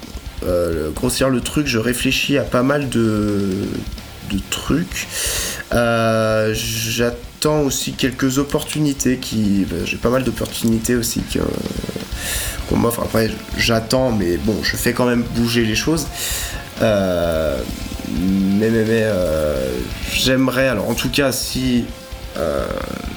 grossir 0.95 1.29
le 1.31 1.41
truc, 1.41 1.67
je 1.67 1.79
réfléchis 1.79 2.39
à 2.39 2.43
pas 2.43 2.63
mal 2.63 2.89
de, 2.89 3.69
de 4.31 4.39
trucs. 4.51 5.09
J'attends 6.53 7.61
aussi 7.61 7.93
quelques 7.93 8.39
opportunités 8.39 9.19
qui. 9.19 9.67
Ben, 9.69 9.85
j'ai 9.85 9.97
pas 9.97 10.11
mal 10.11 10.25
d'opportunités 10.25 10.97
aussi 10.97 11.21
qu'on 12.69 12.77
m'offre. 12.77 13.01
Après, 13.01 13.31
j'attends, 13.57 14.13
mais 14.13 14.37
bon, 14.37 14.57
je 14.63 14.77
fais 14.77 14.93
quand 14.93 15.07
même 15.07 15.23
bouger 15.23 15.65
les 15.65 15.75
choses. 15.75 16.07
Euh, 16.83 17.61
mais 18.11 18.71
mais, 18.71 18.85
mais 18.85 19.03
euh, 19.05 19.71
j'aimerais, 20.13 20.69
alors 20.69 20.89
en 20.89 20.95
tout 20.95 21.11
cas, 21.11 21.33
si 21.33 21.85
euh, 22.37 22.67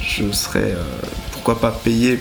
je 0.02 0.32
serais, 0.32 0.76
pourquoi 1.32 1.60
pas 1.60 1.72
payé 1.72 2.20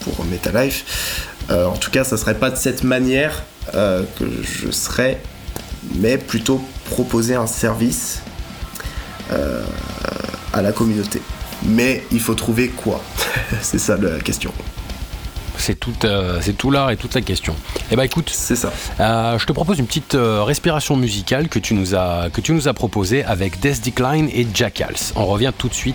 pour 0.00 0.24
MetaLife, 0.24 1.28
en 1.50 1.76
tout 1.76 1.90
cas, 1.90 2.04
ça 2.04 2.16
serait 2.16 2.38
pas 2.38 2.50
de 2.50 2.56
cette 2.56 2.82
manière 2.82 3.44
que 3.72 4.24
je 4.42 4.70
serais, 4.70 5.20
mais 5.96 6.16
plutôt 6.16 6.64
proposer 6.86 7.34
un 7.34 7.46
service 7.46 8.20
à 10.52 10.62
la 10.62 10.72
communauté. 10.72 11.20
Mais 11.64 12.04
il 12.10 12.20
faut 12.20 12.34
trouver 12.34 12.68
quoi? 12.68 13.02
C'est 13.62 13.78
ça 13.78 13.96
la 13.96 14.18
question. 14.20 14.52
C'est 15.62 15.78
tout, 15.78 15.94
euh, 16.02 16.40
c'est 16.40 16.54
tout 16.54 16.72
l'art 16.72 16.90
et 16.90 16.96
toute 16.96 17.14
la 17.14 17.20
question. 17.20 17.54
Eh 17.92 17.94
ben 17.94 18.02
écoute, 18.02 18.30
c'est 18.30 18.56
ça. 18.56 18.72
Euh, 18.98 19.38
je 19.38 19.46
te 19.46 19.52
propose 19.52 19.78
une 19.78 19.86
petite 19.86 20.16
euh, 20.16 20.42
respiration 20.42 20.96
musicale 20.96 21.48
que 21.48 21.60
tu 21.60 21.74
nous 21.74 21.94
as 21.94 22.30
que 22.32 22.40
tu 22.40 22.52
nous 22.52 22.66
as 22.66 22.74
proposé 22.74 23.22
avec 23.22 23.60
Death 23.60 23.80
Decline 23.84 24.28
et 24.34 24.44
Jackals. 24.52 25.12
On 25.14 25.24
revient 25.24 25.52
tout 25.56 25.68
de 25.68 25.74
suite 25.74 25.94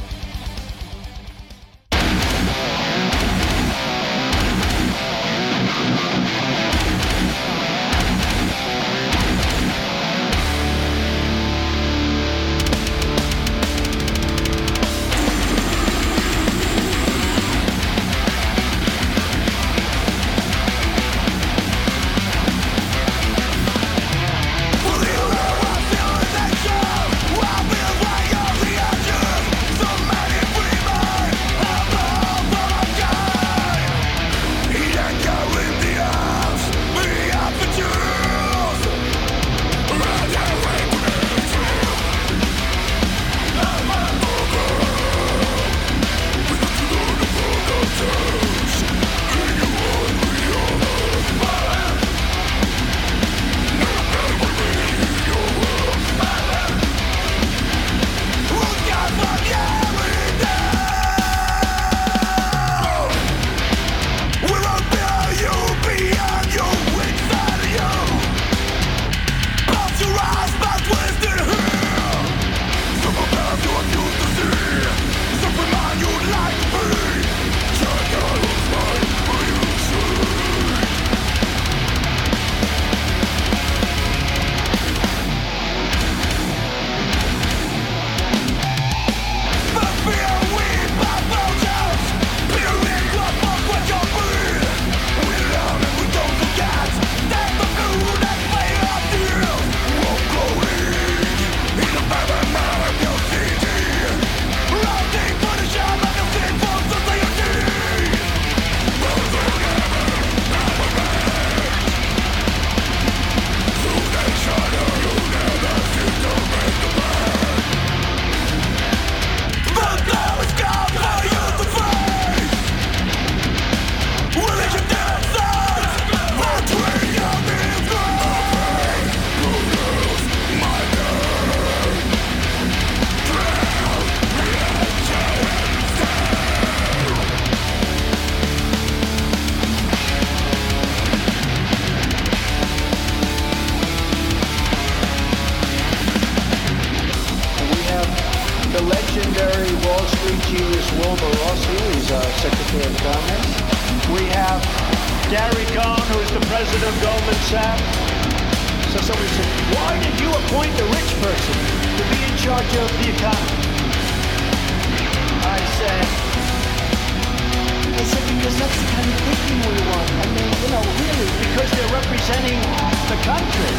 representing 172.28 172.60
the 172.60 173.16
country. 173.24 173.72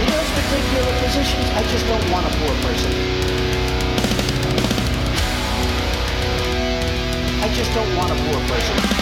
In 0.00 0.06
those 0.10 0.30
particular 0.30 0.92
positions, 1.04 1.50
I 1.50 1.62
just 1.64 1.86
don't 1.86 2.10
want 2.10 2.26
a 2.26 2.30
poor 2.38 2.54
person. 2.62 2.92
I 7.42 7.52
just 7.54 7.74
don't 7.74 7.96
want 7.96 8.12
a 8.12 8.14
poor 8.14 8.40
person. 8.48 9.01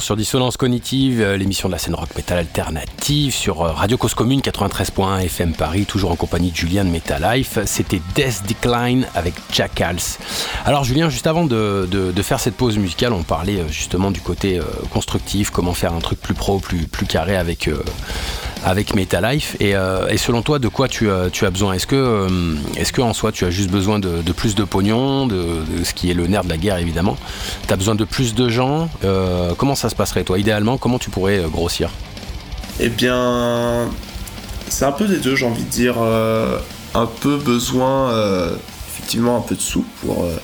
Sur 0.00 0.16
Dissonance 0.16 0.56
Cognitive, 0.56 1.20
euh, 1.20 1.36
l'émission 1.36 1.68
de 1.68 1.72
la 1.72 1.78
scène 1.78 1.94
rock 1.94 2.08
metal 2.16 2.38
alternative 2.38 3.32
sur 3.32 3.62
euh, 3.62 3.70
Radio 3.70 3.96
Cause 3.96 4.12
Commune 4.12 4.40
93.1 4.40 5.20
FM 5.20 5.52
Paris, 5.52 5.86
toujours 5.86 6.10
en 6.10 6.16
compagnie 6.16 6.50
de 6.50 6.56
Julien 6.56 6.84
de 6.84 6.90
Metal 6.90 7.22
Life. 7.22 7.60
C'était 7.64 8.02
Death 8.16 8.42
Decline 8.48 9.06
avec 9.14 9.34
Jackals. 9.52 10.18
Alors 10.64 10.82
Julien, 10.82 11.10
juste 11.10 11.28
avant 11.28 11.44
de, 11.44 12.12
faire 12.22 12.40
cette 12.40 12.56
pause 12.56 12.76
musicale, 12.76 13.12
on 13.12 13.22
parlait 13.22 13.60
euh, 13.60 13.68
justement 13.68 14.10
du 14.10 14.20
côté 14.20 14.60
constructif, 14.92 15.50
comment 15.50 15.74
faire 15.74 15.92
un 15.92 16.00
truc 16.00 16.20
plus 16.20 16.34
pro, 16.34 16.58
plus, 16.58 17.06
carré 17.06 17.36
avec, 17.36 17.70
avec 18.64 18.94
Metal 18.94 19.24
Life. 19.24 19.56
Et, 19.60 19.74
euh, 19.74 20.08
et 20.08 20.16
selon 20.16 20.42
toi, 20.42 20.58
de 20.58 20.68
quoi 20.68 20.88
tu 20.88 21.10
as, 21.10 21.30
tu 21.30 21.46
as 21.46 21.50
besoin? 21.50 21.74
Est-ce 21.74 21.86
que, 21.86 21.96
euh, 21.96 22.28
est-ce 22.76 22.92
que 22.92 23.00
en 23.00 23.12
soi, 23.12 23.32
tu 23.32 23.44
as 23.44 23.50
juste 23.50 23.70
besoin 23.70 23.98
de, 23.98 24.20
plus 24.32 24.54
de 24.54 24.64
pognon, 24.64 25.26
de, 25.26 25.62
ce 25.84 25.94
qui 25.94 26.10
est 26.10 26.14
le 26.14 26.26
nerf 26.26 26.44
de 26.44 26.48
la 26.48 26.56
guerre 26.56 26.78
évidemment? 26.78 27.16
Tu 27.66 27.72
as 27.72 27.76
besoin 27.76 27.94
de 27.94 28.04
plus 28.04 28.34
de 28.34 28.48
gens? 28.48 28.88
Euh, 29.04 29.52
Comment 29.56 29.74
ça 29.74 29.88
se 29.88 29.94
passerait 29.94 30.24
toi? 30.24 30.38
Idéalement, 30.38 30.78
comment 30.78 30.98
tu 30.98 31.10
pourrais 31.10 31.38
euh, 31.38 31.48
grossir? 31.48 31.90
Eh 32.80 32.88
bien, 32.88 33.88
c'est 34.68 34.84
un 34.84 34.92
peu 34.92 35.06
des 35.06 35.18
deux, 35.18 35.34
j'ai 35.36 35.46
envie 35.46 35.64
de 35.64 35.70
dire. 35.70 35.96
euh, 35.98 36.58
un 36.94 37.06
peu 37.06 37.36
besoin, 37.36 38.10
euh, 38.10 38.56
effectivement, 38.88 39.36
un 39.36 39.40
peu 39.40 39.54
de 39.54 39.60
sous 39.60 39.84
pour, 40.00 40.24
euh, 40.24 40.36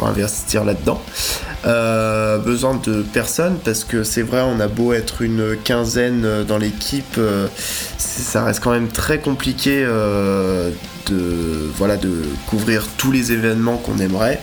pour 0.00 0.08
investir 0.08 0.64
là-dedans. 0.64 0.98
Euh, 1.66 2.38
besoin 2.38 2.80
de 2.86 3.02
personnes 3.02 3.58
parce 3.62 3.84
que 3.84 4.02
c'est 4.02 4.22
vrai, 4.22 4.40
on 4.40 4.58
a 4.60 4.66
beau 4.66 4.94
être 4.94 5.20
une 5.20 5.56
quinzaine 5.62 6.44
dans 6.48 6.56
l'équipe, 6.56 7.16
euh, 7.18 7.48
ça 7.98 8.42
reste 8.44 8.60
quand 8.60 8.70
même 8.70 8.88
très 8.88 9.18
compliqué 9.18 9.84
euh, 9.84 10.70
de, 11.10 11.70
voilà, 11.76 11.98
de 11.98 12.22
couvrir 12.46 12.86
tous 12.96 13.12
les 13.12 13.32
événements 13.32 13.76
qu'on 13.76 13.98
aimerait. 13.98 14.40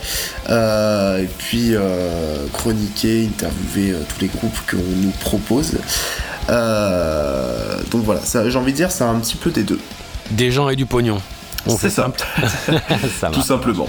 Euh, 0.48 1.18
et 1.24 1.28
puis 1.38 1.74
euh, 1.74 2.46
chroniquer, 2.52 3.26
interviewer 3.26 3.94
euh, 3.94 4.02
tous 4.08 4.20
les 4.20 4.28
groupes 4.28 4.58
qu'on 4.70 4.76
nous 4.76 5.12
propose. 5.18 5.72
Euh, 6.50 7.78
donc 7.90 8.04
voilà, 8.04 8.20
j'ai 8.48 8.56
envie 8.56 8.70
de 8.72 8.76
dire, 8.76 8.92
c'est 8.92 9.02
un 9.02 9.18
petit 9.18 9.36
peu 9.36 9.50
des 9.50 9.64
deux. 9.64 9.80
Des 10.30 10.52
gens 10.52 10.68
et 10.68 10.76
du 10.76 10.86
pognon. 10.86 11.20
On 11.66 11.72
C'est 11.72 11.88
fait 11.88 11.90
ça. 11.90 12.02
simple. 12.04 12.24
ça 13.20 13.30
Tout 13.30 13.42
simplement. 13.42 13.88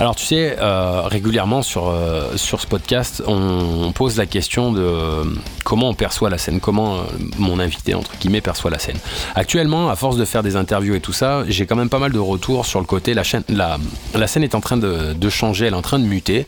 Alors 0.00 0.16
tu 0.16 0.24
sais, 0.24 0.56
euh, 0.58 1.02
régulièrement 1.02 1.60
sur, 1.60 1.88
euh, 1.88 2.34
sur 2.36 2.58
ce 2.58 2.66
podcast, 2.66 3.22
on, 3.26 3.92
pose 3.92 4.16
la 4.16 4.24
question 4.24 4.72
de 4.72 4.80
euh, 4.80 5.24
comment 5.62 5.90
on 5.90 5.94
perçoit 5.94 6.30
la 6.30 6.38
scène, 6.38 6.58
comment 6.58 7.00
mon 7.36 7.60
invité, 7.60 7.92
entre 7.92 8.16
guillemets, 8.16 8.40
perçoit 8.40 8.70
la 8.70 8.78
scène. 8.78 8.96
Actuellement, 9.34 9.90
à 9.90 9.96
force 9.96 10.16
de 10.16 10.24
faire 10.24 10.42
des 10.42 10.56
interviews 10.56 10.94
et 10.94 11.00
tout 11.00 11.12
ça, 11.12 11.44
j'ai 11.48 11.66
quand 11.66 11.76
même 11.76 11.90
pas 11.90 11.98
mal 11.98 12.12
de 12.12 12.18
retours 12.18 12.64
sur 12.64 12.80
le 12.80 12.86
côté, 12.86 13.12
la, 13.12 13.24
scène 13.24 14.42
est 14.42 14.54
en 14.54 14.62
train 14.62 14.78
de, 14.78 15.28
changer, 15.28 15.66
elle 15.66 15.74
est 15.74 15.76
en 15.76 15.82
train 15.82 15.98
de 15.98 16.06
muter, 16.06 16.46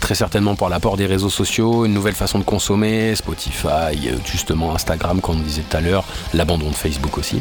très 0.00 0.16
certainement 0.16 0.56
par 0.56 0.68
l'apport 0.68 0.96
des 0.96 1.06
réseaux 1.06 1.30
sociaux, 1.30 1.84
une 1.84 1.94
nouvelle 1.94 2.14
façon 2.14 2.40
de 2.40 2.44
consommer, 2.44 3.14
Spotify, 3.14 4.10
justement 4.24 4.74
Instagram, 4.74 5.20
comme 5.20 5.36
on 5.36 5.38
disait 5.38 5.62
tout 5.62 5.76
à 5.76 5.80
l'heure, 5.80 6.04
l'abandon 6.34 6.70
de 6.70 6.74
Facebook 6.74 7.16
aussi. 7.16 7.40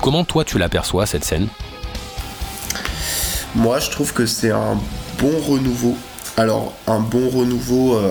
Comment 0.00 0.24
toi 0.24 0.42
tu 0.42 0.56
l'aperçois 0.56 1.04
cette 1.04 1.24
scène? 1.24 1.48
Moi, 3.54 3.78
je 3.78 3.90
trouve 3.90 4.12
que 4.12 4.26
c'est 4.26 4.50
un 4.50 4.78
bon 5.18 5.32
renouveau. 5.46 5.96
Alors, 6.38 6.74
un 6.86 7.00
bon 7.00 7.30
renouveau, 7.30 7.96
euh, 7.96 8.10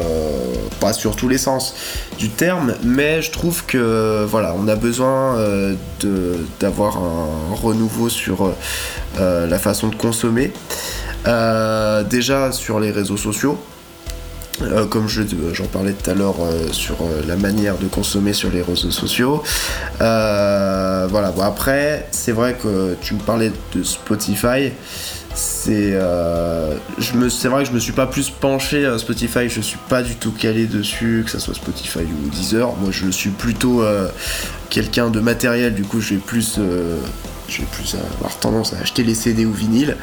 pas 0.79 0.93
sur 0.93 1.15
tous 1.15 1.27
les 1.29 1.37
sens 1.37 1.75
du 2.17 2.29
terme, 2.29 2.73
mais 2.83 3.21
je 3.21 3.29
trouve 3.29 3.63
que 3.67 4.25
voilà, 4.27 4.55
on 4.57 4.67
a 4.67 4.75
besoin 4.75 5.37
euh, 5.37 5.75
d'avoir 6.59 6.97
un 6.97 7.53
renouveau 7.55 8.09
sur 8.09 8.51
euh, 9.19 9.45
la 9.47 9.59
façon 9.59 9.89
de 9.89 9.95
consommer. 9.95 10.51
Déjà 12.09 12.51
sur 12.51 12.79
les 12.79 12.89
réseaux 12.91 13.17
sociaux, 13.17 13.59
comme 14.89 15.07
je- 15.07 15.21
j'en 15.53 15.65
parlais 15.65 15.91
tout 15.93 16.09
à 16.09 16.13
l'heure 16.15 16.35
sur 16.71 16.95
la 17.27 17.35
manière 17.35 17.77
de 17.77 17.85
consommer 17.87 18.33
sur 18.33 18.49
les 18.51 18.61
réseaux 18.63 18.89
sociaux. 18.91 19.43
Voilà, 19.99 21.31
bon, 21.35 21.41
après, 21.43 22.07
c'est 22.11 22.31
vrai 22.31 22.55
que 22.61 22.95
tu 23.01 23.13
me 23.13 23.19
parlais 23.19 23.51
de 23.75 23.83
Spotify. 23.83 24.71
C'est 25.35 25.91
euh, 25.93 26.77
c'est 27.29 27.49
vrai 27.49 27.63
que 27.63 27.69
je 27.69 27.73
me 27.73 27.79
suis 27.79 27.91
pas 27.91 28.07
plus 28.07 28.29
penché 28.29 28.85
à 28.85 28.97
Spotify, 28.97 29.49
je 29.49 29.59
suis 29.59 29.77
pas 29.89 30.01
du 30.01 30.15
tout 30.15 30.31
calé 30.31 30.65
dessus, 30.65 31.23
que 31.25 31.31
ça 31.31 31.39
soit 31.39 31.53
Spotify 31.53 31.99
ou 31.99 32.29
Deezer. 32.29 32.73
Moi, 32.77 32.91
je 32.91 33.09
suis 33.09 33.31
plutôt 33.31 33.83
euh, 33.83 34.07
quelqu'un 34.69 35.09
de 35.09 35.19
matériel, 35.19 35.75
du 35.75 35.83
coup, 35.83 35.99
je 35.99 36.13
vais 36.13 36.21
plus. 36.21 36.55
euh, 36.57 36.97
plus 37.71 37.95
avoir 38.17 38.37
tendance 38.39 38.73
à 38.73 38.77
acheter 38.79 39.03
les 39.03 39.13
CD 39.13 39.45
ou 39.45 39.51
vinyles. 39.51 39.97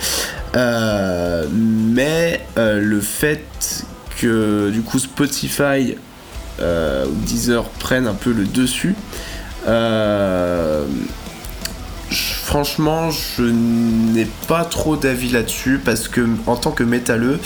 Euh, 0.55 1.47
mais 1.51 2.47
le 2.57 3.01
fait 3.01 3.43
que 4.21 4.71
du 4.71 4.83
coup 4.83 4.99
Spotify 4.99 5.97
ou 6.61 7.15
Deezer 7.27 7.65
prennent 7.81 8.07
un 8.07 8.15
peu 8.15 8.33
le 8.33 8.45
dessus, 8.45 8.95
franchement, 12.45 13.11
je 13.11 13.45
n'ai 13.45 14.27
pas 14.49 14.65
trop 14.65 14.97
d'avis 14.97 15.31
là-dessus 15.31 15.81
parce 15.83 16.09
que 16.09 16.27
en 16.47 16.57
tant 16.57 16.73
que 16.73 16.83
métalleux, 16.83 17.39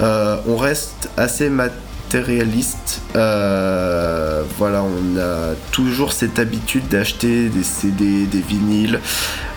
euh, 0.00 0.36
on 0.46 0.56
reste 0.56 1.10
assez 1.16 1.48
matérialiste. 1.48 3.00
Euh, 3.14 4.42
voilà, 4.58 4.82
on 4.82 5.18
a 5.18 5.54
toujours 5.70 6.12
cette 6.12 6.38
habitude 6.38 6.88
d'acheter 6.88 7.48
des 7.48 7.62
CD, 7.62 8.26
des 8.26 8.40
vinyles, 8.40 9.00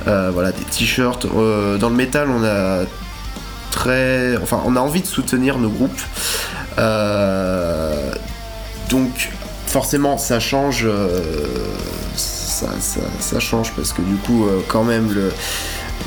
euh, 0.08 0.30
voilà, 0.32 0.52
des 0.52 0.63
t-shirts. 0.63 1.26
Dans 1.26 1.89
le 1.89 1.95
métal, 1.95 2.30
on 2.30 2.43
a 2.43 2.86
très, 3.71 4.38
enfin, 4.38 4.62
on 4.65 4.76
a 4.76 4.80
envie 4.80 5.02
de 5.02 5.08
soutenir 5.08 5.58
nos 5.58 5.69
groupes. 5.69 6.02
Donc, 8.89 9.32
forcément, 9.65 10.17
ça 10.17 10.39
change. 10.39 10.88
Ça, 12.55 13.39
change 13.39 13.73
parce 13.73 13.93
que 13.93 14.01
du 14.01 14.15
coup, 14.15 14.45
euh, 14.45 14.61
quand 14.67 14.83
même, 14.83 15.13
le, 15.13 15.31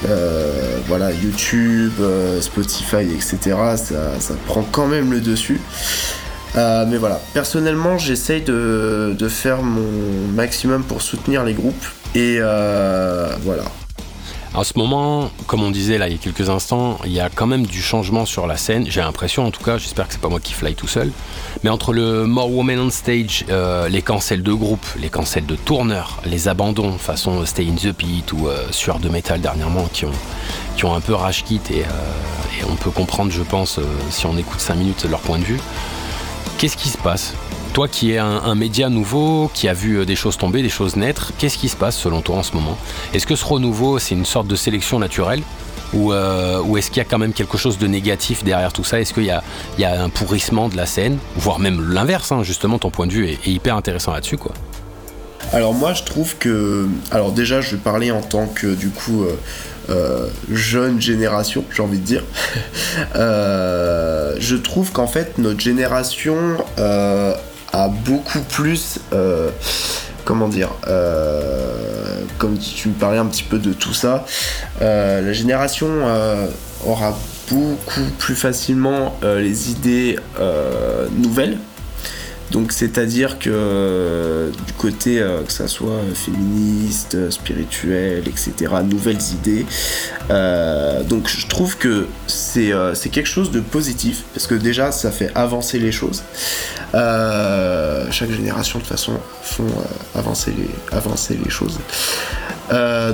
euh, 0.09 0.79
voilà, 0.87 1.13
YouTube, 1.13 1.93
euh, 2.01 2.41
Spotify, 2.41 3.03
etc., 3.15 3.57
ça, 3.77 4.19
ça 4.21 4.35
prend 4.47 4.65
quand 4.71 4.87
même 4.87 5.13
le 5.13 5.21
dessus. 5.21 5.61
Mais 6.55 6.97
voilà, 6.97 7.21
personnellement, 7.35 7.99
j'essaye 7.99 8.43
de, 8.43 9.29
faire 9.29 9.63
mon 9.63 10.29
maximum 10.35 10.83
pour 10.83 11.03
soutenir 11.03 11.45
les 11.45 11.55
groupes. 11.55 11.87
Et 12.17 12.39
voilà. 12.41 13.65
En 14.55 14.65
ce 14.65 14.73
moment, 14.77 15.31
comme 15.47 15.63
on 15.63 15.71
disait 15.71 15.99
là 15.99 16.09
il 16.09 16.13
y 16.13 16.15
a 16.15 16.19
quelques 16.19 16.49
instants, 16.49 16.99
il 17.05 17.13
y 17.13 17.21
a 17.21 17.29
quand 17.29 17.47
même 17.47 17.67
du 17.67 17.83
changement 17.83 18.25
sur 18.25 18.47
la 18.47 18.57
scène. 18.57 18.87
J'ai 18.89 19.01
l'impression, 19.01 19.45
en 19.45 19.51
tout 19.51 19.63
cas, 19.63 19.79
j'espère 19.79 20.07
que 20.09 20.15
c'est 20.15 20.21
pas 20.21 20.29
moi 20.29 20.41
qui 20.41 20.55
fly 20.55 20.75
tout 20.75 20.89
seul. 20.89 21.13
Mais 21.63 21.71
entre 21.71 21.93
le 21.93 22.25
More 22.27 22.51
Women 22.51 22.79
on 22.81 22.91
Stage, 22.91 23.45
euh, 23.51 23.89
les 23.89 24.03
cancels 24.03 24.43
de 24.43 24.53
groupe, 24.53 24.87
les 24.99 25.11
cancels 25.11 25.47
de 25.47 25.55
tourneurs, 25.55 26.21
les 26.25 26.49
abandons 26.49 26.93
façon 26.99 27.45
Stay 27.45 27.69
in 27.69 27.75
the 27.75 27.93
Pit 27.93 28.33
ou 28.33 28.49
euh, 28.49 28.67
Sueur 28.71 28.99
de 28.99 29.09
Métal 29.09 29.41
dernièrement 29.41 29.89
qui 29.93 30.07
ont, 30.07 30.13
qui 30.77 30.85
ont 30.85 30.95
un 30.95 31.01
peu 31.01 31.15
rage 31.15 31.45
kit 31.45 31.61
et, 31.71 31.83
euh, 31.83 32.61
et 32.61 32.65
on 32.71 32.77
peut 32.77 32.91
comprendre, 32.91 33.31
je 33.31 33.43
pense, 33.43 33.79
euh, 33.79 33.85
si 34.11 34.27
on 34.27 34.37
écoute 34.39 34.61
5 34.61 34.77
minutes 34.77 35.05
leur 35.09 35.21
point 35.21 35.39
de 35.39 35.45
vue. 35.45 35.61
Qu'est-ce 36.57 36.77
qui 36.77 36.89
se 36.89 36.99
passe? 36.99 37.35
Toi 37.79 37.87
qui 37.87 38.11
es 38.11 38.19
un, 38.19 38.57
média 38.57 38.89
nouveau, 38.89 39.53
qui 39.55 39.69
a 39.69 39.73
vu 39.73 39.99
euh, 40.01 40.05
des 40.05 40.17
choses 40.17 40.37
tomber, 40.37 40.63
des 40.63 40.69
choses 40.69 40.97
naître, 40.97 41.31
qu'est-ce 41.39 41.57
qui 41.57 41.69
se 41.69 41.77
passe 41.77 41.97
selon 41.97 42.23
toi 42.23 42.39
en 42.39 42.43
ce 42.43 42.53
moment? 42.55 42.77
Est-ce 43.15 43.25
que 43.25 43.37
ce 43.37 43.45
renouveau, 43.45 44.01
c'est 44.01 44.17
une 44.17 44.25
sorte 44.25 44.49
de 44.49 44.57
sélection 44.57 44.99
naturelle? 44.99 45.43
Ou, 45.95 46.13
euh, 46.13 46.61
ou 46.61 46.77
est-ce 46.77 46.89
qu'il 46.89 46.97
y 46.97 47.03
a 47.03 47.05
quand 47.05 47.19
même 47.19 47.33
quelque 47.33 47.57
chose 47.57 47.79
de 47.79 47.87
négatif 47.87 48.43
derrière 48.43 48.73
tout 48.73 48.83
ça? 48.83 48.99
Est-ce 49.01 49.15
qu'il 49.15 49.27
y 49.27 49.31
a, 49.31 49.43
un 50.03 50.09
pourrissement 50.09 50.69
de 50.69 50.77
la 50.77 50.87
scène? 50.87 51.19
Voire 51.37 51.61
même 51.61 51.93
l'inverse, 51.93 52.33
hein, 52.33 52.43
justement, 52.43 52.81
ton 52.81 52.91
point 52.91 53.07
de 53.07 53.13
vue 53.13 53.29
est, 53.29 53.47
hyper 53.47 53.77
intéressant 53.77 54.13
là-dessus. 54.13 54.39
quoi. 54.39 54.51
Alors 55.53 55.73
moi 55.73 55.95
je 55.95 56.03
trouve 56.03 56.37
que... 56.37 56.89
Alors 57.13 57.31
déjà 57.31 57.61
je 57.61 57.77
vais 57.77 57.81
parler 57.81 58.11
en 58.11 58.23
tant 58.23 58.49
que 58.49 58.75
du 58.75 58.89
coup 58.89 59.25
euh, 59.89 60.27
jeune 60.51 61.01
génération, 61.01 61.65
j'ai 61.73 61.83
envie 61.85 62.01
de 62.01 62.05
dire. 62.05 62.25
Je 64.41 64.55
trouve 64.57 64.93
qu'en 64.93 65.07
fait 65.07 65.39
notre 65.39 65.61
génération 65.61 66.37
beaucoup 68.09 68.41
plus... 68.41 68.99
euh, 69.13 69.51
comment 70.25 70.49
dire 70.49 70.71
euh, 70.89 72.23
Comme 72.39 72.59
tu 72.59 72.89
me 72.89 72.95
parlais 72.95 73.19
un 73.19 73.27
petit 73.27 73.43
peu 73.43 73.59
de 73.59 73.73
tout 73.73 73.95
ça, 73.95 74.25
euh, 74.83 75.21
la 75.21 75.33
génération 75.33 75.89
aura 76.87 77.19
beaucoup 77.51 78.09
plus 78.19 78.35
facilement 78.35 79.19
les 79.23 79.71
idées 79.71 80.19
nouvelles 81.17 81.59
Donc 82.51 82.73
c'est-à-dire 82.73 83.39
que 83.39 83.51
euh, 83.53 84.51
du 84.67 84.73
côté 84.73 85.21
euh, 85.21 85.43
que 85.43 85.53
ça 85.53 85.69
soit 85.69 86.01
féministe, 86.15 87.15
euh, 87.15 87.31
spirituel, 87.31 88.27
etc., 88.27 88.73
nouvelles 88.85 89.21
idées. 89.33 89.67
donc 91.09 91.29
je 91.29 91.47
trouve 91.47 91.77
que 91.77 92.07
c'est 92.27 92.73
quelque 93.11 93.29
chose 93.29 93.51
de 93.51 93.61
positif 93.61 94.25
parce 94.35 94.47
que 94.47 94.55
déjà 94.55 94.93
ça 94.93 95.11
fait 95.11 95.31
avancer 95.35 95.79
les 95.79 95.93
choses. 95.93 96.23
Chaque 96.93 98.31
génération 98.31 98.79
de 98.79 98.85
toute 98.85 98.93
façon 98.93 99.13
font 99.43 99.71
avancer 100.15 100.53
les 100.57 100.97
avancer 100.97 101.39
les 101.43 101.51
choses. 101.51 101.79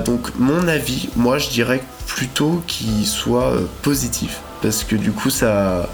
Donc 0.05 0.35
mon 0.37 0.67
avis, 0.67 1.09
moi 1.15 1.37
je 1.37 1.49
dirais 1.49 1.83
plutôt 2.07 2.61
qu'il 2.67 3.05
soit 3.05 3.53
positif 3.81 4.39
parce 4.61 4.83
que 4.83 4.95
du 4.95 5.11
coup 5.11 5.29
ça 5.29 5.89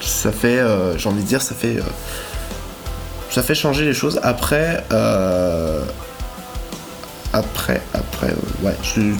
ça 0.00 0.32
fait 0.32 0.60
j'ai 0.96 1.08
envie 1.08 1.22
de 1.22 1.28
dire 1.28 1.42
ça 1.42 1.54
fait 1.54 1.78
ça 3.36 3.42
fait 3.42 3.54
changer 3.54 3.84
les 3.84 3.92
choses 3.92 4.18
après 4.22 4.82
euh, 4.92 5.82
après 7.34 7.82
après 7.92 8.32
ouais 8.62 8.74
je, 8.82 9.12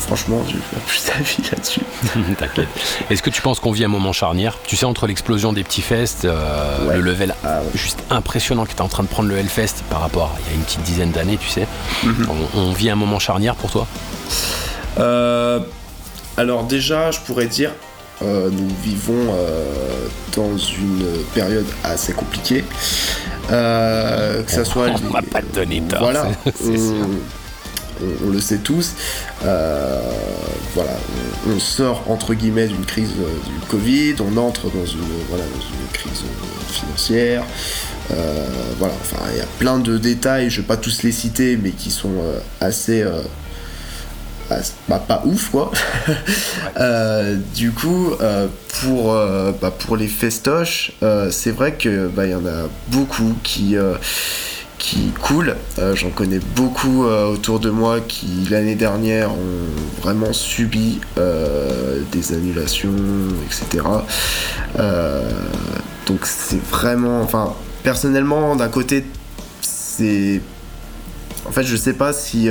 franchement 0.00 0.42
j'ai 0.48 0.54
pas 0.56 0.80
plus 0.88 1.04
d'avis 1.06 1.48
là-dessus 1.52 1.80
T'inquiète. 2.38 2.66
Est-ce 3.10 3.22
que 3.22 3.30
tu 3.30 3.40
penses 3.40 3.60
qu'on 3.60 3.70
vit 3.70 3.84
un 3.84 3.88
moment 3.88 4.12
charnière? 4.12 4.56
Tu 4.66 4.74
sais, 4.74 4.86
entre 4.86 5.06
l'explosion 5.06 5.52
des 5.52 5.62
petits 5.62 5.82
fests, 5.82 6.24
euh, 6.24 6.86
Ouais. 6.88 6.96
le 6.96 7.00
level 7.02 7.32
Ah 7.44 7.60
ouais. 7.60 7.66
juste 7.74 8.00
impressionnant 8.10 8.64
qui 8.66 8.74
est 8.74 8.80
en 8.80 8.88
train 8.88 9.04
de 9.04 9.08
prendre 9.08 9.28
le 9.28 9.36
Hellfest 9.38 9.84
par 9.88 10.00
rapport 10.00 10.32
à 10.34 10.38
il 10.40 10.50
y 10.50 10.54
a 10.54 10.54
une 10.56 10.64
petite 10.64 10.82
dizaine 10.82 11.12
d'années, 11.12 11.36
tu 11.38 11.48
sais. 11.48 11.68
Mhm. 12.02 12.26
on, 12.54 12.58
on 12.60 12.72
vit 12.72 12.90
un 12.90 12.96
moment 12.96 13.20
charnière 13.20 13.54
pour 13.54 13.70
toi? 13.70 13.86
Euh, 14.98 15.60
alors 16.36 16.64
déjà, 16.64 17.12
je 17.12 17.20
pourrais 17.20 17.46
dire, 17.46 17.70
euh, 18.22 18.50
nous 18.50 18.68
vivons 18.82 19.32
euh, 19.34 19.64
dans 20.36 20.56
une 20.56 21.04
période 21.34 21.66
assez 21.84 22.12
compliquée. 22.12 22.64
Euh, 23.50 24.42
que 24.42 24.50
ça 24.50 24.64
soit... 24.64 24.88
On 25.08 25.12
va 25.12 25.22
pas 25.22 25.40
te 25.42 25.54
donner 25.54 25.80
tort, 25.82 26.00
Voilà, 26.00 26.26
on, 26.46 26.52
sûr. 26.52 26.74
on- 26.80 27.18
on 28.26 28.30
le 28.30 28.40
sait 28.40 28.58
tous. 28.58 28.92
Voilà, 29.42 30.90
on, 31.46 31.50
on 31.52 31.58
sort 31.58 32.04
entre 32.08 32.34
guillemets 32.34 32.68
d'une 32.68 32.84
crise 32.84 33.10
du 33.10 33.66
Covid, 33.68 34.14
on 34.20 34.36
entre 34.36 34.70
dans 34.70 34.86
une, 34.86 35.00
voilà, 35.28 35.44
dans 35.44 35.60
une 35.60 35.88
crise 35.92 36.22
financière. 36.70 37.42
Voilà, 38.78 38.94
enfin, 39.00 39.16
il 39.32 39.38
y 39.38 39.40
a 39.40 39.46
plein 39.58 39.78
de 39.80 39.98
détails, 39.98 40.48
je 40.48 40.60
vais 40.60 40.66
pas 40.66 40.76
tous 40.76 41.02
les 41.02 41.10
citer, 41.12 41.56
mais 41.60 41.70
qui 41.70 41.90
sont 41.90 42.12
assez... 42.60 43.04
bah, 44.88 45.02
pas 45.06 45.22
ouf 45.24 45.50
quoi. 45.50 45.70
Euh, 46.80 47.36
du 47.56 47.72
coup, 47.72 48.12
euh, 48.20 48.46
pour, 48.80 49.12
euh, 49.12 49.50
bah, 49.60 49.72
pour 49.76 49.96
les 49.96 50.06
festoches, 50.06 50.92
c'est 51.30 51.50
vrai 51.50 51.72
que 51.72 52.06
bah, 52.06 52.26
il 52.26 52.30
y 52.30 52.34
en 52.34 52.46
a 52.46 52.68
beaucoup 52.88 53.34
qui, 53.42 53.76
qui 54.78 55.10
coulent. 55.20 55.56
J'en 55.94 56.10
connais 56.10 56.38
beaucoup 56.54 57.04
autour 57.04 57.58
de 57.58 57.70
moi 57.70 57.98
qui 58.00 58.46
l'année 58.48 58.76
dernière 58.76 59.32
ont 59.32 60.02
vraiment 60.02 60.32
subi 60.32 61.00
des 61.16 62.32
annulations, 62.32 62.94
etc. 63.46 63.84
Donc 66.06 66.20
c'est 66.24 66.62
vraiment, 66.62 67.20
enfin 67.22 67.54
personnellement 67.82 68.54
d'un 68.54 68.68
côté 68.68 69.04
c'est, 69.60 70.40
en 71.46 71.50
fait 71.50 71.64
je 71.64 71.76
sais 71.76 71.94
pas 71.94 72.12
si 72.12 72.48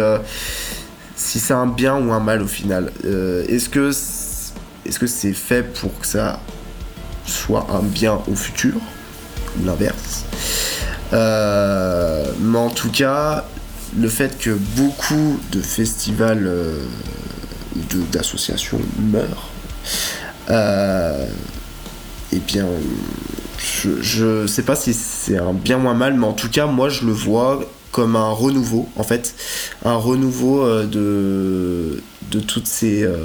si 1.18 1.40
c'est 1.40 1.54
un 1.54 1.66
bien 1.66 1.98
ou 1.98 2.14
un 2.14 2.20
mal 2.20 2.42
au 2.42 2.48
final. 2.48 2.94
Euh, 3.04 3.44
est-ce 3.50 3.68
que 3.68 3.92
c'est 5.08 5.34
fait 5.34 5.64
pour 5.64 6.00
que 6.00 6.08
ça 6.08 6.40
soit 7.26 7.68
un 7.72 7.82
bien 7.82 8.20
au 8.28 8.36
futur 8.36 8.76
ou 9.60 9.66
l'inverse? 9.66 10.24
Euh, 11.12 12.26
Mais 12.40 12.60
en 12.60 12.70
tout 12.70 12.92
cas, 12.92 13.46
le 13.98 14.08
fait 14.08 14.38
que 14.38 14.52
beaucoup 14.76 15.40
de 15.52 15.62
festivals 15.62 16.46
euh, 16.46 16.84
d'associations 18.12 18.80
meurent, 19.00 19.50
euh, 20.50 21.26
eh 22.32 22.40
bien, 22.40 22.68
je, 23.58 24.02
je 24.02 24.48
sais 24.48 24.64
pas 24.64 24.76
si 24.76 24.94
c'est 24.94 25.38
un 25.38 25.54
bien 25.54 25.84
ou 25.84 25.90
un 25.90 25.94
mal, 25.94 26.14
mais 26.14 26.28
en 26.28 26.34
tout 26.34 26.50
cas, 26.50 26.68
moi, 26.68 26.90
je 26.90 27.06
le 27.06 27.12
vois 27.12 27.62
comme 27.98 28.16
un 28.16 28.30
renouveau, 28.30 28.88
en 28.96 29.02
fait, 29.02 29.34
un 29.84 29.96
renouveau 29.96 30.62
euh, 30.64 30.86
de, 30.86 32.04
de 32.30 32.40
toutes 32.40 32.68
ces, 32.68 33.02
euh, 33.04 33.18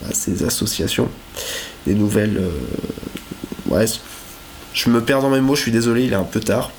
bah, 0.00 0.10
ces 0.12 0.44
associations, 0.44 1.08
des 1.84 1.94
nouvelles. 1.96 2.36
euh, 2.38 3.74
ouais, 3.74 3.86
je 4.72 4.88
me 4.90 5.00
perds 5.02 5.20
dans 5.22 5.30
mes 5.30 5.40
mots, 5.40 5.56
je 5.56 5.62
suis 5.62 5.72
désolé, 5.72 6.04
il 6.04 6.12
est 6.12 6.16
un 6.16 6.22
peu 6.22 6.38
tard. 6.38 6.70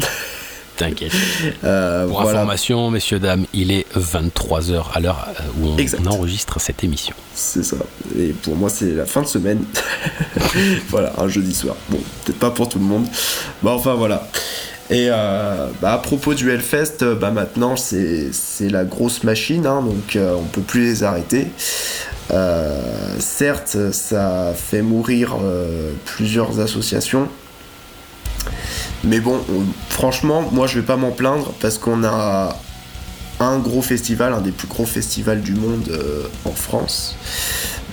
T'inquiète. 0.77 1.11
Euh, 1.65 2.07
Pour 2.07 2.21
voilà, 2.21 2.39
information, 2.39 2.89
messieurs, 2.89 3.19
dames, 3.19 3.45
il 3.53 3.69
est 3.71 3.85
23h 3.97 4.85
à 4.93 4.99
l'heure 5.01 5.27
où 5.59 5.67
on 5.67 5.77
Exact. 5.77 6.07
enregistre 6.07 6.61
cette 6.61 6.85
émission. 6.85 7.13
c'est 7.35 7.63
ça. 7.63 7.75
Et 8.17 8.27
pour 8.29 8.55
moi, 8.55 8.69
c'est 8.69 8.93
la 8.93 9.05
fin 9.05 9.21
de 9.21 9.27
semaine. 9.27 9.61
voilà, 10.89 11.11
un 11.17 11.27
jeudi 11.27 11.53
soir. 11.53 11.75
Bon, 11.89 11.99
peut-être 12.23 12.39
pas 12.39 12.51
pour 12.51 12.69
tout 12.69 12.79
le 12.79 12.85
monde. 12.85 13.05
Bah, 13.61 13.71
enfin, 13.71 13.95
voilà. 13.95 14.25
Et 14.91 15.07
euh, 15.09 15.67
bah, 15.81 15.93
à 15.93 15.97
propos 15.99 16.33
du 16.33 16.49
Hellfest, 16.49 17.03
euh, 17.03 17.13
bah, 17.15 17.29
maintenant, 17.31 17.75
c'est 17.75 18.31
la 18.69 18.83
grosse 18.85 19.23
machine, 19.23 19.67
hein, 19.67 19.81
donc 19.83 20.15
euh, 20.15 20.33
on 20.35 20.43
peut 20.45 20.61
plus 20.61 20.81
les 20.85 21.03
arrêter. 21.03 21.47
Euh, 22.31 23.15
certes, 23.19 23.77
ça 23.91 24.53
fait 24.55 24.81
mourir 24.81 25.35
plusieurs 26.05 26.59
associations. 26.59 27.27
Mais 29.03 29.19
bon, 29.19 29.39
on- 29.49 29.63
franchement, 29.89 30.43
moi 30.51 30.67
je 30.67 30.79
vais 30.79 30.85
pas 30.85 30.97
m'en 30.97 31.11
plaindre 31.11 31.53
parce 31.61 31.77
qu'on 31.77 32.03
a 32.03 32.57
un 33.39 33.57
gros 33.59 33.81
festival, 33.81 34.33
un 34.33 34.41
des 34.41 34.51
plus 34.51 34.67
gros 34.67 34.85
festivals 34.85 35.41
du 35.41 35.53
monde 35.53 35.89
en 36.45 36.51
France. 36.51 37.15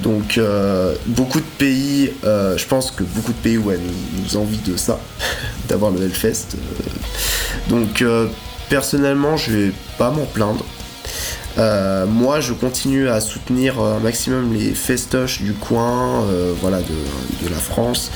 Donc 0.02 0.38
euh, 0.38 0.94
beaucoup 1.06 1.40
de 1.40 1.46
pays, 1.58 2.12
euh, 2.24 2.56
je 2.56 2.66
pense 2.66 2.90
que 2.90 3.02
beaucoup 3.02 3.32
de 3.32 3.38
pays 3.38 3.58
ouais, 3.58 3.78
nous, 3.78 4.22
nous 4.22 4.36
envient 4.36 4.60
de 4.66 4.76
ça, 4.76 5.00
d'avoir 5.68 5.90
le 5.90 6.02
Hellfest. 6.02 6.54
euh. 6.54 7.70
donc 7.70 8.04
personnellement, 8.68 9.36
je 9.36 9.50
vais 9.52 9.72
pas 9.98 10.10
m'en 10.10 10.26
plaindre. 10.26 10.64
Moi, 12.08 12.40
je 12.40 12.52
continue 12.52 13.08
à 13.08 13.22
soutenir 13.22 13.80
un 13.80 13.98
maximum 14.00 14.52
les 14.52 14.74
festoches 14.74 15.40
du 15.40 15.54
coin, 15.54 16.22
voilà, 16.60 16.80
de, 16.80 17.48
la 17.48 17.56
France. 17.56 18.10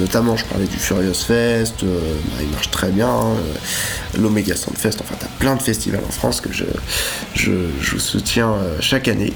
Notamment, 0.00 0.36
je 0.36 0.44
parlais 0.46 0.66
du 0.66 0.76
Furious 0.76 1.14
Fest, 1.14 1.84
bah, 1.84 2.40
il 2.40 2.48
marche 2.48 2.72
très 2.72 2.88
bien. 2.90 3.08
hein, 3.08 3.36
L'Omega 4.18 4.56
Soundfest, 4.56 4.96
enfin, 5.00 5.14
t'as 5.20 5.28
plein 5.38 5.54
de 5.54 5.62
festivals 5.62 6.02
en 6.04 6.10
France 6.10 6.40
que 6.40 6.52
je, 6.52 6.64
je, 7.34 7.52
je 7.80 7.98
soutiens 7.98 8.54
chaque 8.80 9.06
année. 9.06 9.32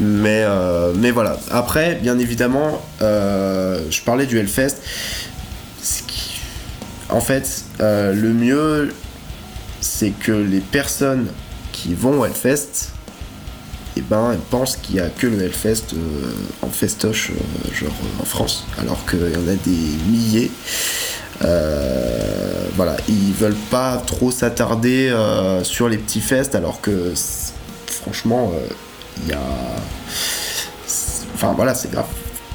Mais, 0.00 0.44
euh, 0.44 0.92
mais 0.96 1.10
voilà. 1.10 1.38
Après, 1.50 1.94
bien 1.96 2.18
évidemment, 2.18 2.82
euh, 3.02 3.82
je 3.90 4.00
parlais 4.02 4.26
du 4.26 4.38
Hellfest. 4.38 4.76
En 7.10 7.20
fait, 7.20 7.64
euh, 7.80 8.14
le 8.14 8.32
mieux, 8.32 8.94
c'est 9.80 10.10
que 10.10 10.32
les 10.32 10.60
personnes 10.60 11.26
qui 11.72 11.94
vont 11.94 12.20
au 12.20 12.24
Hellfest, 12.24 12.92
eh 13.96 14.00
ben, 14.00 14.30
elles 14.32 14.38
pensent 14.38 14.76
qu'il 14.76 14.94
n'y 14.94 15.00
a 15.00 15.08
que 15.08 15.26
le 15.26 15.42
Hellfest 15.42 15.94
en 16.62 16.68
festoche, 16.68 17.32
genre 17.72 17.90
en 18.20 18.24
France, 18.24 18.64
alors 18.78 19.04
qu'il 19.06 19.18
y 19.18 19.36
en 19.36 19.48
a 19.48 19.56
des 19.56 20.08
milliers. 20.08 20.50
Voilà, 22.76 22.96
ils 23.08 23.34
veulent 23.34 23.56
pas 23.70 24.00
trop 24.06 24.30
s'attarder 24.30 25.12
sur 25.64 25.88
les 25.88 25.98
petits 25.98 26.20
fests, 26.20 26.54
alors 26.54 26.80
que 26.80 27.12
franchement, 27.86 28.52
y 29.28 29.32
a. 29.32 29.38
Enfin 31.34 31.52
voilà, 31.56 31.74
c'est 31.74 31.90
grave 31.90 32.06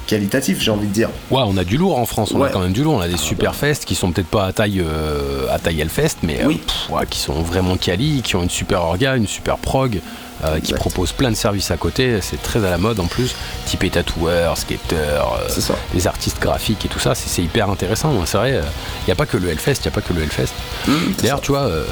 qualitatif, 0.06 0.60
j'ai 0.62 0.70
envie 0.70 0.86
de 0.86 0.92
dire. 0.92 1.08
Ouais, 1.32 1.42
on 1.44 1.56
a 1.56 1.64
du 1.64 1.76
lourd 1.76 1.98
en 1.98 2.06
France, 2.06 2.30
on 2.32 2.40
a 2.40 2.44
Ouais. 2.44 2.50
quand 2.52 2.60
même 2.60 2.72
du 2.72 2.84
lourd. 2.84 2.94
On 2.94 3.00
a 3.00 3.08
des 3.08 3.14
Ah, 3.14 3.18
super 3.18 3.50
bah. 3.50 3.56
fests 3.58 3.84
qui 3.84 3.96
sont 3.96 4.12
peut-être 4.12 4.28
pas 4.28 4.44
à 4.46 4.52
taille, 4.52 4.80
euh, 4.80 5.48
à 5.50 5.58
taille 5.58 5.80
Hellfest, 5.80 6.18
mais 6.22 6.44
euh, 6.44 6.48
pff, 6.50 6.90
ouais, 6.90 7.04
qui 7.10 7.18
sont 7.18 7.42
vraiment 7.42 7.76
quali, 7.76 8.22
qui 8.22 8.36
ont 8.36 8.42
une 8.44 8.48
super 8.50 8.82
orga, 8.82 9.16
une 9.16 9.26
super 9.26 9.58
prog, 9.58 10.00
euh, 10.44 10.54
qui 10.60 10.72
Exact. 10.72 10.78
proposent 10.78 11.12
plein 11.12 11.30
de 11.30 11.36
services 11.36 11.70
à 11.70 11.76
côté. 11.76 12.20
C'est 12.20 12.42
très 12.42 12.64
à 12.64 12.70
la 12.70 12.78
mode 12.78 13.00
en 13.00 13.06
plus. 13.06 13.34
Typé 13.66 13.90
tatoueur, 13.90 14.56
skater, 14.58 14.94
euh, 14.96 15.48
les 15.94 16.06
artistes 16.06 16.40
graphiques 16.40 16.84
et 16.84 16.88
tout 16.88 16.98
ça, 16.98 17.14
c'est 17.14 17.42
hyper 17.42 17.70
intéressant. 17.70 18.12
Ouais, 18.12 18.26
C'est 18.26 18.38
vrai, 18.38 18.50
il 18.52 19.06
n'y 19.06 19.12
a 19.12 19.16
pas 19.16 19.26
que 19.26 19.36
le 19.36 19.48
Hellfest, 19.48 19.74
il 19.80 19.82
n'y 19.82 19.88
a 19.88 19.90
pas 19.92 20.00
que 20.02 20.12
le 20.12 20.22
Hellfest. 20.22 20.52
Mmh, 20.86 20.92
D'ailleurs, 21.20 21.40
tu 21.40 21.52
vois, 21.52 21.60
euh, 21.62 21.84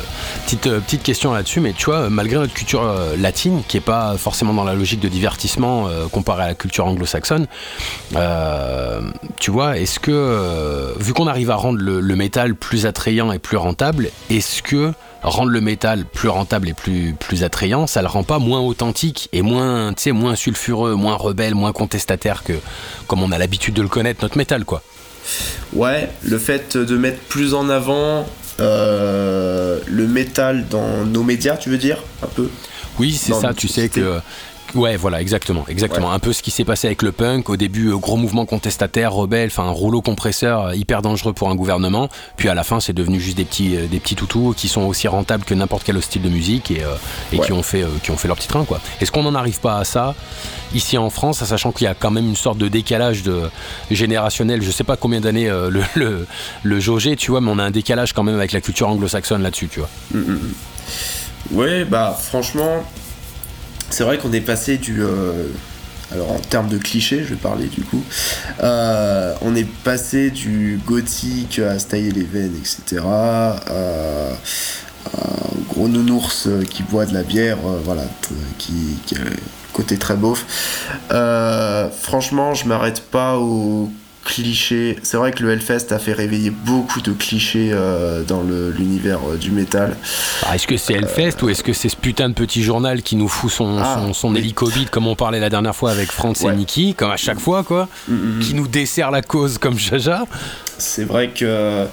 petite, 0.44 0.66
euh, 0.66 0.80
petite 0.80 1.02
question 1.02 1.32
là-dessus, 1.32 1.60
mais 1.60 1.72
tu 1.72 1.86
vois, 1.86 2.00
euh, 2.02 2.08
malgré 2.10 2.36
notre 2.36 2.54
culture 2.54 2.82
euh, 2.84 3.16
latine, 3.16 3.62
qui 3.66 3.76
est 3.76 3.80
pas 3.80 4.16
forcément 4.18 4.52
dans 4.54 4.64
la 4.64 4.74
logique 4.74 5.00
de 5.00 5.08
divertissement 5.08 5.88
euh, 5.88 6.06
comparée 6.08 6.44
à 6.44 6.46
la 6.48 6.54
culture 6.54 6.86
anglo-saxonne, 6.86 7.46
euh, 8.16 9.00
tu 9.40 9.50
vois, 9.50 9.78
est-ce 9.78 9.98
que, 10.00 10.10
euh, 10.12 10.92
vu 10.98 11.12
qu'on 11.12 11.26
arrive 11.26 11.50
à 11.50 11.56
rendre 11.56 11.78
le, 11.80 12.00
le 12.00 12.16
métal 12.16 12.54
plus 12.54 12.86
attrayant 12.86 13.32
et 13.32 13.38
plus 13.38 13.56
rentable, 13.56 14.10
est-ce 14.30 14.62
que 14.62 14.92
rendre 15.24 15.50
le 15.50 15.60
métal 15.60 16.04
plus 16.04 16.28
rentable 16.28 16.68
et 16.68 16.74
plus, 16.74 17.14
plus 17.18 17.42
attrayant, 17.42 17.86
ça 17.86 18.02
le 18.02 18.08
rend 18.08 18.22
pas 18.22 18.38
moins 18.38 18.60
authentique 18.60 19.28
et 19.32 19.42
moins, 19.42 19.92
tu 19.94 20.02
sais, 20.02 20.12
moins 20.12 20.36
sulfureux, 20.36 20.94
moins 20.94 21.14
rebelle, 21.16 21.54
moins 21.54 21.72
contestataire 21.72 22.44
que 22.44 22.52
comme 23.06 23.22
on 23.22 23.32
a 23.32 23.38
l'habitude 23.38 23.74
de 23.74 23.82
le 23.82 23.88
connaître, 23.88 24.22
notre 24.22 24.36
métal, 24.38 24.64
quoi 24.64 24.82
Ouais, 25.72 26.10
le 26.22 26.38
fait 26.38 26.76
de 26.76 26.96
mettre 26.96 27.18
plus 27.20 27.54
en 27.54 27.70
avant 27.70 28.26
euh, 28.60 29.80
le 29.86 30.06
métal 30.06 30.66
dans 30.68 31.04
nos 31.04 31.22
médias, 31.22 31.56
tu 31.56 31.70
veux 31.70 31.78
dire 31.78 31.98
Un 32.22 32.28
peu? 32.28 32.48
Oui, 32.98 33.12
c'est 33.12 33.32
ça, 33.32 33.52
tu 33.54 33.66
sais 33.66 33.88
que. 33.88 34.20
Ouais, 34.74 34.96
voilà, 34.96 35.20
exactement, 35.20 35.64
exactement. 35.68 36.10
Un 36.12 36.18
peu 36.18 36.32
ce 36.32 36.42
qui 36.42 36.50
s'est 36.50 36.64
passé 36.64 36.88
avec 36.88 37.02
le 37.02 37.12
punk. 37.12 37.48
Au 37.48 37.56
début, 37.56 37.88
euh, 37.90 37.96
gros 37.96 38.16
mouvement 38.16 38.44
contestataire, 38.44 39.12
rebelle, 39.12 39.48
enfin 39.48 39.64
un 39.64 39.70
rouleau 39.70 40.02
compresseur 40.02 40.66
euh, 40.66 40.74
hyper 40.74 41.00
dangereux 41.00 41.32
pour 41.32 41.48
un 41.50 41.54
gouvernement. 41.54 42.08
Puis 42.36 42.48
à 42.48 42.54
la 42.54 42.64
fin, 42.64 42.80
c'est 42.80 42.92
devenu 42.92 43.20
juste 43.20 43.36
des 43.36 43.44
petits, 43.44 43.76
euh, 43.76 43.86
des 43.86 44.00
petits 44.00 44.16
toutous 44.16 44.52
qui 44.56 44.66
sont 44.68 44.82
aussi 44.82 45.06
rentables 45.06 45.44
que 45.44 45.54
n'importe 45.54 45.84
quel 45.84 46.02
style 46.02 46.22
de 46.22 46.28
musique 46.28 46.70
et, 46.72 46.82
euh, 46.82 46.94
et 47.32 47.38
Ouais. 47.38 47.46
qui 47.46 47.52
ont 47.52 47.62
fait, 47.62 47.82
euh, 47.84 47.88
qui 48.02 48.10
ont 48.10 48.16
fait 48.16 48.26
leur 48.28 48.36
petit 48.36 48.48
train, 48.48 48.64
quoi. 48.64 48.80
Est-ce 49.00 49.12
qu'on 49.12 49.22
n'en 49.22 49.34
arrive 49.36 49.60
pas 49.60 49.78
à 49.78 49.84
ça 49.84 50.14
ici 50.74 50.98
en 50.98 51.08
France, 51.10 51.44
sachant 51.44 51.70
qu'il 51.70 51.84
y 51.84 51.88
a 51.88 51.94
quand 51.94 52.10
même 52.10 52.26
une 52.26 52.34
sorte 52.36 52.58
de 52.58 52.66
décalage 52.66 53.22
de 53.22 53.42
générationnel? 53.92 54.60
Je 54.62 54.70
sais 54.72 54.82
pas 54.84 54.96
combien 54.96 55.20
d'années 55.20 55.48
euh, 55.48 55.70
le, 55.70 55.82
le, 55.94 56.26
le 56.64 56.80
jauger, 56.80 57.14
tu 57.14 57.30
vois, 57.30 57.40
mais 57.40 57.50
on 57.52 57.58
a 57.60 57.64
un 57.64 57.70
décalage 57.70 58.12
quand 58.12 58.24
même 58.24 58.36
avec 58.36 58.50
la 58.52 58.60
culture 58.60 58.88
anglo-saxonne 58.88 59.42
là-dessus, 59.42 59.68
tu 59.68 59.78
vois. 59.80 59.88
Ouais, 61.52 61.84
bah 61.84 62.18
franchement, 62.20 62.82
c'est 63.90 64.04
vrai 64.04 64.18
qu'on 64.18 64.32
est 64.32 64.40
passé 64.40 64.78
du. 64.78 65.02
euh, 65.02 65.46
alors 66.12 66.32
en 66.32 66.38
termes 66.38 66.68
de 66.68 66.78
clichés, 66.78 67.20
je 67.24 67.30
vais 67.30 67.40
parler 67.40 67.66
du 67.66 67.82
coup. 67.82 68.02
euh, 68.62 69.34
on 69.40 69.54
est 69.56 69.68
passé 69.68 70.30
du 70.30 70.78
gothique 70.86 71.58
à 71.58 71.78
se 71.78 71.86
tailler 71.86 72.10
les 72.12 72.24
veines, 72.24 72.54
etc. 72.56 73.02
à, 73.04 73.56
à 75.06 75.18
gros 75.68 75.88
nounours 75.88 76.46
euh, 76.46 76.62
qui 76.62 76.82
boit 76.82 77.06
de 77.06 77.14
la 77.14 77.22
bière, 77.22 77.58
euh, 77.66 77.80
voilà, 77.84 78.04
qui, 78.58 78.72
qui 79.06 79.16
a 79.16 79.20
un 79.20 79.24
côté 79.72 79.96
très 79.98 80.14
beauf. 80.14 80.44
Euh, 81.10 81.88
franchement, 81.90 82.54
je 82.54 82.66
m'arrête 82.66 83.00
pas 83.10 83.38
aux 83.38 83.90
clichés. 84.24 84.96
C'est 85.02 85.16
vrai 85.16 85.32
que 85.32 85.42
le 85.42 85.52
Hellfest 85.52 85.92
a 85.92 85.98
fait 85.98 86.12
réveiller 86.12 86.50
beaucoup 86.50 87.00
de 87.00 87.12
clichés 87.12 87.70
euh, 87.72 88.22
dans 88.24 88.42
l'univers 88.42 89.18
euh, 89.28 89.36
du 89.36 89.50
métal. 89.50 89.96
Ah, 90.44 90.54
est-ce 90.56 90.66
que 90.66 90.76
c'est 90.76 90.94
Hellfest 90.94 91.42
ou 91.42 91.48
est-ce 91.48 91.62
que 91.62 91.72
c'est 91.72 91.88
ce 91.88 91.96
putain 91.96 92.28
de 92.28 92.34
petit 92.34 92.62
journal 92.62 93.02
qui 93.02 93.16
nous 93.16 93.28
fout 93.28 93.50
son, 93.50 93.78
Ah, 93.78 94.00
son, 94.00 94.12
son 94.14 94.32
oui. 94.32 94.38
hélicobite 94.38 94.90
comme 94.90 95.06
on 95.06 95.14
parlait 95.16 95.40
la 95.40 95.50
dernière 95.50 95.76
fois 95.76 95.90
avec 95.90 96.10
Franz 96.10 96.44
et. 96.46 96.52
Niki, 96.54 96.94
comme 96.94 97.10
à 97.10 97.16
chaque 97.16 97.40
fois 97.40 97.62
quoi, 97.62 97.88
Mm, 98.08 98.14
mm, 98.14 98.40
qui 98.40 98.54
nous 98.54 98.66
dessert 98.68 99.10
la 99.10 99.22
cause 99.22 99.58
comme 99.58 99.78
Jaja 99.78 100.24
C'est 100.78 101.04
vrai 101.04 101.28
que 101.28 101.86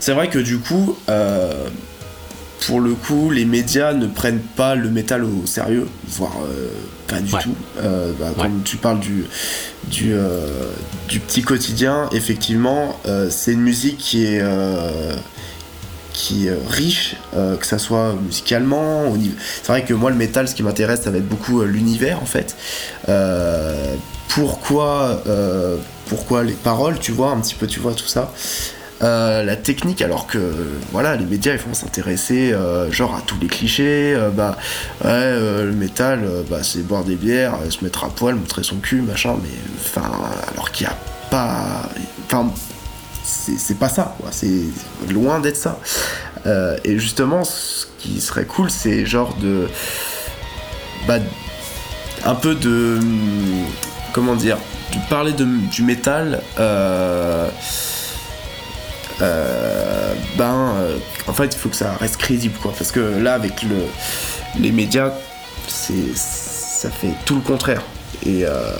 c'est 0.00 0.12
vrai 0.12 0.28
que 0.28 0.38
du 0.38 0.58
coup, 0.58 0.96
euh, 1.08 1.52
pour 2.66 2.80
le 2.80 2.94
coup, 2.94 3.30
les 3.30 3.44
médias 3.44 3.92
ne 3.92 4.06
prennent 4.06 4.40
pas 4.56 4.74
le 4.74 4.88
métal 4.90 5.24
au 5.24 5.44
sérieux, 5.46 5.86
voire 6.08 6.36
euh, 6.44 6.68
pas 7.08 7.20
du 7.20 7.32
Ouais. 7.34 7.42
tout. 7.42 7.54
Euh, 7.78 8.12
bah, 8.18 8.26
Ouais. 8.36 8.42
Comme 8.44 8.62
tu 8.64 8.76
parles 8.76 9.00
du 9.00 9.24
du, 9.88 10.12
euh, 10.14 10.70
du 11.08 11.20
petit 11.20 11.42
quotidien, 11.42 12.08
effectivement, 12.12 12.98
euh, 13.06 13.28
c'est 13.30 13.52
une 13.52 13.60
musique 13.60 13.98
qui 13.98 14.24
est 14.24 14.42
qui 16.12 16.46
est 16.46 16.56
riche, 16.70 17.16
que 17.32 17.66
ça 17.66 17.78
soit 17.78 18.14
musicalement. 18.24 19.08
au 19.08 19.16
niveau- 19.16 19.34
C'est 19.62 19.66
vrai 19.72 19.84
que 19.84 19.92
moi, 19.92 20.10
le 20.10 20.16
métal, 20.16 20.46
ce 20.46 20.54
qui 20.54 20.62
m'intéresse, 20.62 21.02
ça 21.02 21.10
va 21.10 21.18
être 21.18 21.28
beaucoup 21.28 21.62
l'univers 21.64 22.22
en 22.22 22.26
fait. 22.26 22.54
Pourquoi, 24.28 25.22
pourquoi 26.06 26.42
les 26.44 26.52
paroles, 26.52 26.98
tu 26.98 27.12
vois, 27.12 27.30
un 27.30 27.40
petit 27.40 27.54
peu, 27.54 27.66
tu 27.66 27.80
vois, 27.80 27.94
tout 27.94 28.06
ça. 28.06 28.32
Euh, 29.02 29.42
la 29.42 29.56
technique, 29.56 30.02
alors 30.02 30.26
que 30.26 30.38
voilà, 30.92 31.16
les 31.16 31.24
médias 31.24 31.52
ils 31.52 31.58
vont 31.58 31.74
s'intéresser 31.74 32.52
euh, 32.52 32.92
genre 32.92 33.14
à 33.16 33.22
tous 33.22 33.36
les 33.40 33.48
clichés. 33.48 34.14
euh, 34.14 34.30
bah 34.30 34.56
le 35.02 35.72
métal, 35.72 36.20
bah, 36.48 36.62
c'est 36.62 36.86
boire 36.86 37.04
des 37.04 37.16
bières, 37.16 37.54
se 37.70 37.82
mettre 37.82 38.04
à 38.04 38.08
poil, 38.08 38.36
montrer 38.36 38.62
son 38.62 38.76
cul, 38.76 39.02
machin. 39.02 39.36
Mais 39.42 39.50
enfin, 39.80 40.10
alors 40.52 40.70
qu'il 40.70 40.86
n'y 40.86 40.92
a 40.92 40.96
pas, 41.30 41.90
enfin, 42.26 42.50
c'est 43.24 43.78
pas 43.78 43.88
ça. 43.88 44.16
C'est 44.30 44.62
loin 45.10 45.40
d'être 45.40 45.56
ça. 45.56 45.78
Et 46.84 46.98
justement, 46.98 47.42
ce 47.44 47.86
qui 47.98 48.20
serait 48.20 48.46
cool, 48.46 48.70
c'est 48.70 49.04
genre 49.04 49.36
de, 49.36 49.68
bah, 51.08 51.18
un 52.24 52.34
peu 52.36 52.54
de, 52.54 53.00
comment 54.12 54.36
dire, 54.36 54.58
de 54.92 54.98
parler 55.10 55.32
de, 55.32 55.46
du 55.70 55.82
métal. 55.82 56.40
Euh, 59.22 60.14
ben, 60.36 60.74
euh, 60.76 60.98
en 61.26 61.32
fait, 61.32 61.54
il 61.54 61.58
faut 61.58 61.68
que 61.68 61.76
ça 61.76 61.92
reste 61.94 62.16
crédible, 62.16 62.58
quoi. 62.60 62.72
Parce 62.76 62.92
que 62.92 63.00
là, 63.00 63.34
avec 63.34 63.62
le, 63.62 63.76
les 64.60 64.72
médias, 64.72 65.12
c'est, 65.68 66.16
ça 66.16 66.90
fait 66.90 67.14
tout 67.24 67.36
le 67.36 67.40
contraire. 67.40 67.82
Et 68.26 68.44
euh, 68.44 68.72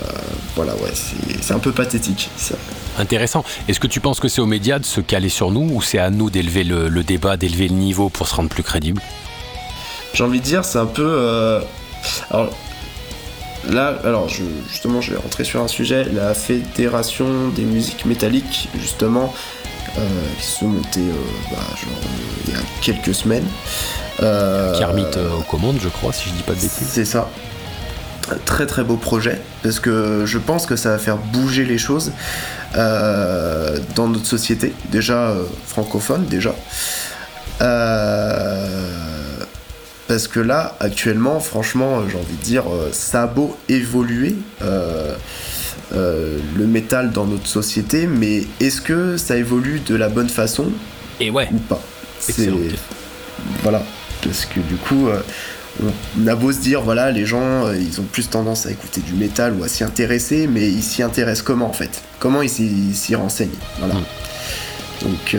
voilà, 0.56 0.74
ouais, 0.76 0.92
c'est, 1.40 1.52
un 1.52 1.58
peu 1.58 1.72
pathétique. 1.72 2.30
Ça. 2.36 2.54
Intéressant. 2.98 3.44
Est-ce 3.68 3.78
que 3.78 3.86
tu 3.86 4.00
penses 4.00 4.20
que 4.20 4.28
c'est 4.28 4.40
aux 4.40 4.46
médias 4.46 4.78
de 4.78 4.84
se 4.84 5.00
caler 5.00 5.28
sur 5.28 5.50
nous 5.50 5.68
ou 5.72 5.82
c'est 5.82 5.98
à 5.98 6.10
nous 6.10 6.30
d'élever 6.30 6.64
le, 6.64 6.88
le 6.88 7.02
débat, 7.02 7.36
d'élever 7.36 7.68
le 7.68 7.74
niveau 7.74 8.08
pour 8.08 8.26
se 8.26 8.34
rendre 8.34 8.48
plus 8.48 8.62
crédible? 8.62 9.02
J'ai 10.14 10.24
envie 10.24 10.40
de 10.40 10.44
dire, 10.44 10.64
c'est 10.64 10.78
un 10.78 10.86
peu. 10.86 11.60
alors, 12.30 12.50
là, 13.68 13.98
alors, 14.04 14.28
je, 14.28 14.44
justement, 14.68 15.00
je 15.00 15.12
vais 15.12 15.18
rentrer 15.18 15.44
sur 15.44 15.60
un 15.60 15.68
sujet. 15.68 16.04
La 16.04 16.34
Fédération 16.34 17.48
des 17.48 17.64
musiques 17.64 18.06
métalliques, 18.06 18.68
justement, 18.80 19.34
qui 20.38 20.46
se 20.46 20.64
montait 20.64 21.00
euh, 21.00 21.12
bah, 21.50 21.58
genre, 21.76 21.98
euh, 22.02 22.44
il 22.46 22.52
y 22.52 22.56
a 22.56 22.60
quelques 22.82 23.14
semaines. 23.14 23.46
Euh, 24.22 24.78
Kermit 24.78 25.06
euh, 25.16 25.38
aux 25.38 25.42
commandes, 25.42 25.78
je 25.82 25.88
crois, 25.88 26.12
si 26.12 26.28
je 26.28 26.34
dis 26.34 26.42
pas 26.42 26.52
de 26.54 26.60
bêtises. 26.60 26.88
C'est 26.90 27.04
ça. 27.04 27.28
Un 28.30 28.36
Très 28.46 28.66
très 28.66 28.84
beau 28.84 28.96
projet 28.96 29.40
parce 29.62 29.80
que 29.80 30.24
je 30.24 30.38
pense 30.38 30.64
que 30.66 30.76
ça 30.76 30.90
va 30.90 30.98
faire 30.98 31.18
bouger 31.18 31.64
les 31.64 31.76
choses 31.76 32.12
euh, 32.76 33.78
dans 33.94 34.08
notre 34.08 34.26
société, 34.26 34.72
déjà 34.90 35.28
euh, 35.28 35.44
francophone 35.66 36.24
déjà. 36.24 36.54
Euh, 37.60 39.38
parce 40.08 40.26
que 40.28 40.40
là, 40.40 40.74
actuellement, 40.80 41.38
franchement, 41.40 41.98
euh, 41.98 42.08
j'ai 42.10 42.16
envie 42.16 42.36
de 42.36 42.42
dire, 42.42 42.64
euh, 42.68 42.90
ça 42.92 43.24
a 43.24 43.26
beau 43.26 43.56
évoluer 43.68 44.36
euh, 45.92 46.38
le 46.56 46.66
métal 46.66 47.10
dans 47.12 47.26
notre 47.26 47.46
société, 47.46 48.06
mais 48.06 48.44
est-ce 48.60 48.80
que 48.80 49.16
ça 49.16 49.36
évolue 49.36 49.80
de 49.86 49.94
la 49.96 50.08
bonne 50.08 50.28
façon 50.28 50.66
Et 51.20 51.30
ouais, 51.30 51.48
ou 51.52 51.58
pas? 51.58 51.80
Excellent. 52.28 52.56
voilà 53.62 53.82
parce 54.22 54.46
que 54.46 54.60
du 54.60 54.76
coup 54.76 55.08
euh, 55.08 55.20
on 56.18 56.26
a 56.26 56.34
beau 56.34 56.50
se 56.52 56.58
dire 56.60 56.80
voilà 56.80 57.10
les 57.10 57.26
gens 57.26 57.66
euh, 57.66 57.76
ils 57.76 58.00
ont 58.00 58.04
plus 58.04 58.28
tendance 58.30 58.64
à 58.64 58.70
écouter 58.70 59.02
du 59.02 59.12
métal 59.12 59.52
ou 59.58 59.62
à 59.64 59.68
s'y 59.68 59.84
intéresser 59.84 60.46
mais 60.46 60.66
ils 60.70 60.82
s'y 60.82 61.02
intéressent 61.02 61.42
comment 61.42 61.66
en 61.68 61.72
fait? 61.74 62.00
Comment 62.18 62.40
ils 62.40 62.48
s'y, 62.48 63.14
renseignent? 63.14 63.50
Voilà. 63.78 63.94
Mm. 63.94 64.04
donc 65.02 65.36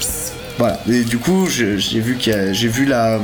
c'est- 0.00 0.32
voilà. 0.58 0.78
Et 0.90 1.04
du 1.04 1.16
coup 1.18 1.46
j'ai 1.48 1.76
vu 2.00 2.16
qu'il 2.16 2.32
y 2.32 2.36
a- 2.36 2.52
j'ai 2.52 2.68
vu 2.68 2.84
la 2.84 3.18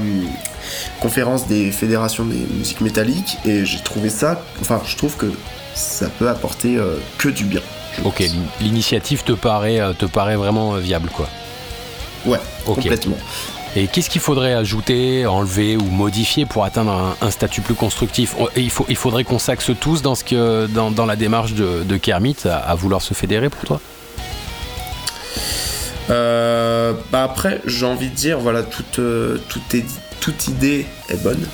conférence 1.03 1.47
des 1.49 1.71
fédérations 1.73 2.25
des 2.25 2.47
musiques 2.59 2.81
métalliques 2.81 3.37
et 3.45 3.65
j'ai 3.65 3.81
trouvé 3.81 4.09
ça 4.09 4.43
enfin 4.61 4.81
je 4.87 4.97
trouve 4.97 5.17
que 5.17 5.27
ça 5.75 6.09
peut 6.19 6.29
apporter 6.29 6.77
euh, 6.77 6.97
que 7.19 7.29
du 7.29 7.45
bien 7.45 7.61
Ok, 8.05 8.23
l'initiative 8.61 9.23
te 9.23 9.33
paraît, 9.33 9.79
euh, 9.81 9.93
te 9.93 10.07
paraît 10.07 10.37
vraiment 10.37 10.75
euh, 10.75 10.79
viable, 10.79 11.11
quoi. 11.11 11.29
ouais 12.25 12.39
complètement. 12.65 13.19
Et 13.77 13.87
qu'est-ce 13.87 14.09
qu'il 14.09 14.21
faudrait 14.23 14.55
ajouter, 14.55 15.27
enlever 15.27 15.77
ou 15.77 15.85
modifier 15.85 16.47
pour 16.47 16.65
atteindre 16.65 16.93
un, 16.93 17.17
un 17.27 17.31
statut 17.31 17.61
plus 17.61 17.75
constructif? 17.75 18.35
On- 18.39 18.47
et 18.57 18.61
il, 18.63 18.71
faut, 18.71 18.87
il 18.89 18.97
faudrait 18.97 19.25
qu'on 19.25 19.39
s'axe 19.39 19.71
tous 19.79 20.01
dans, 20.01 20.15
ce 20.15 20.25
que, 20.25 20.67
dans, 20.69 20.91
dans 20.91 21.05
la 21.05 21.17
démarche 21.17 21.53
de, 21.53 21.83
de 21.85 21.97
Kermit 21.99 22.37
à, 22.47 22.57
à 22.57 22.75
vouloir 22.75 23.03
se 23.03 23.13
fédérer 23.13 23.51
pour 23.51 23.63
toi? 23.65 23.81
Euh, 26.11 26.95
bah 27.11 27.25
après, 27.25 27.61
j'ai 27.67 27.87
envie 27.87 28.09
de 28.09 28.15
dire, 28.15 28.39
voilà, 28.39 28.63
toute, 28.63 28.99
euh, 28.99 29.39
toute, 29.49 29.75
est- 29.75 29.85
toute 30.23 30.47
idée 30.47 30.87
est 31.09 31.21
bonne. 31.21 31.45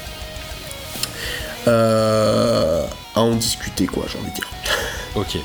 Euh, 1.67 2.85
à 3.15 3.21
en 3.21 3.35
discuter, 3.35 3.87
quoi, 3.87 4.05
j'ai 4.13 4.19
envie 4.19 4.31
de 4.31 4.35
dire. 4.35 4.49
Ok. 5.15 5.37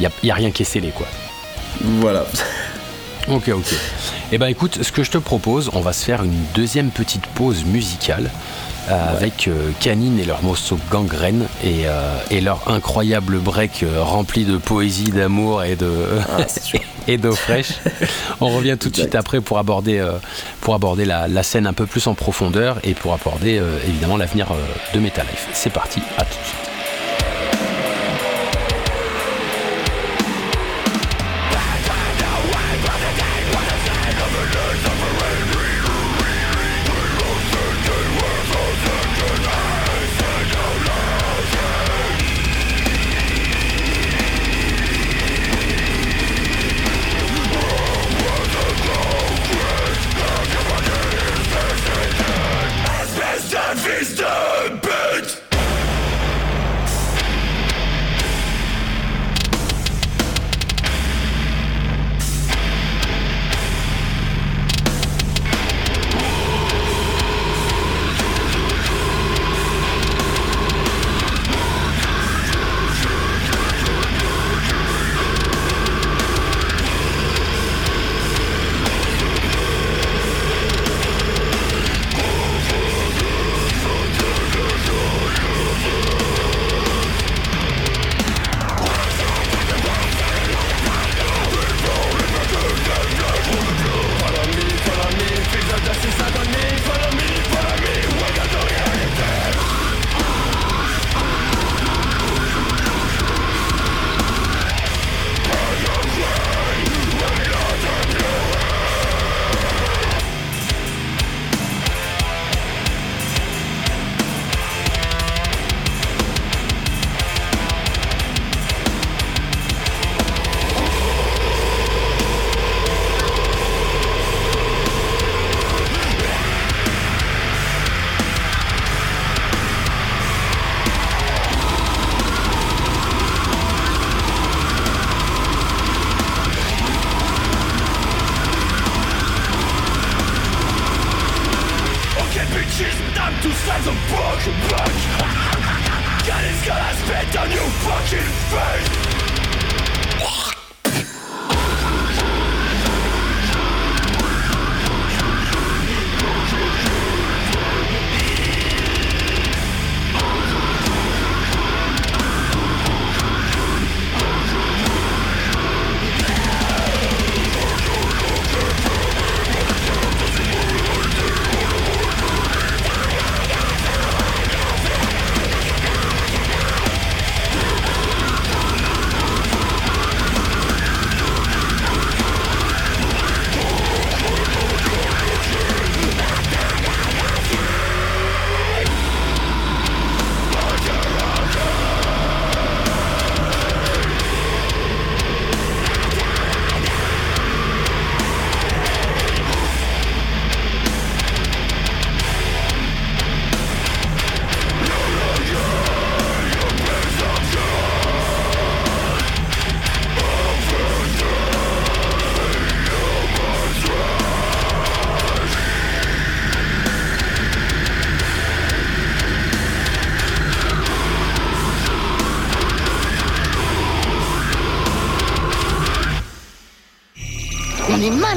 n'y 0.00 0.06
a, 0.06 0.10
y 0.24 0.30
a 0.30 0.34
rien 0.34 0.50
qui 0.50 0.62
est 0.62 0.66
scellé, 0.66 0.90
quoi. 0.90 1.06
Voilà. 1.80 2.26
Ok, 3.28 3.48
ok. 3.48 3.74
Eh 4.32 4.38
ben 4.38 4.46
écoute, 4.46 4.82
ce 4.82 4.90
que 4.90 5.04
je 5.04 5.10
te 5.12 5.18
propose, 5.18 5.70
on 5.72 5.80
va 5.80 5.92
se 5.92 6.04
faire 6.04 6.24
une 6.24 6.44
deuxième 6.54 6.90
petite 6.90 7.26
pause 7.28 7.64
musicale 7.64 8.30
euh, 8.90 9.16
avec 9.16 9.46
euh, 9.48 9.70
Canine 9.80 10.18
et 10.18 10.24
leur 10.24 10.42
morceau 10.42 10.78
Gangrène 10.90 11.46
et, 11.62 11.86
euh, 11.86 12.18
et 12.30 12.40
leur 12.40 12.68
incroyable 12.70 13.38
break 13.38 13.84
rempli 13.98 14.44
de 14.44 14.56
poésie, 14.56 15.10
d'amour 15.10 15.62
et 15.62 15.76
de 15.76 15.92
Ah, 16.38 16.48
sûr. 16.48 16.80
Et 17.08 17.16
d'eau 17.16 17.34
fraîche. 17.34 17.72
On 18.40 18.48
revient 18.50 18.76
tout 18.78 18.90
de 18.90 18.96
suite 18.96 19.14
après 19.14 19.40
pour 19.40 19.58
aborder, 19.58 19.98
euh, 19.98 20.12
pour 20.60 20.74
aborder 20.74 21.04
la, 21.04 21.26
la 21.26 21.42
scène 21.42 21.66
un 21.66 21.72
peu 21.72 21.86
plus 21.86 22.06
en 22.06 22.14
profondeur 22.14 22.78
et 22.84 22.94
pour 22.94 23.14
aborder 23.14 23.58
euh, 23.58 23.78
évidemment 23.88 24.16
l'avenir 24.16 24.52
euh, 24.52 24.94
de 24.94 25.00
Metal 25.00 25.26
Life. 25.26 25.48
C'est 25.52 25.72
parti, 25.72 26.00
à 26.16 26.24
tout 26.24 26.38
de 26.38 26.44
suite. 26.46 26.67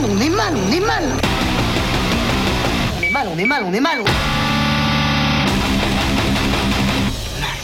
On 0.04 0.20
est 0.20 0.30
mal, 0.30 0.54
on 0.56 0.72
est 0.72 0.80
mal, 0.80 1.04
on 2.98 3.04
est 3.04 3.12
mal. 3.12 3.28
On 3.28 3.38
est 3.38 3.46
mal, 3.46 3.64
on 3.64 3.74
est 3.74 3.80
mal, 3.80 4.00
on 4.00 4.04
est 4.04 4.04
mal. 4.04 4.04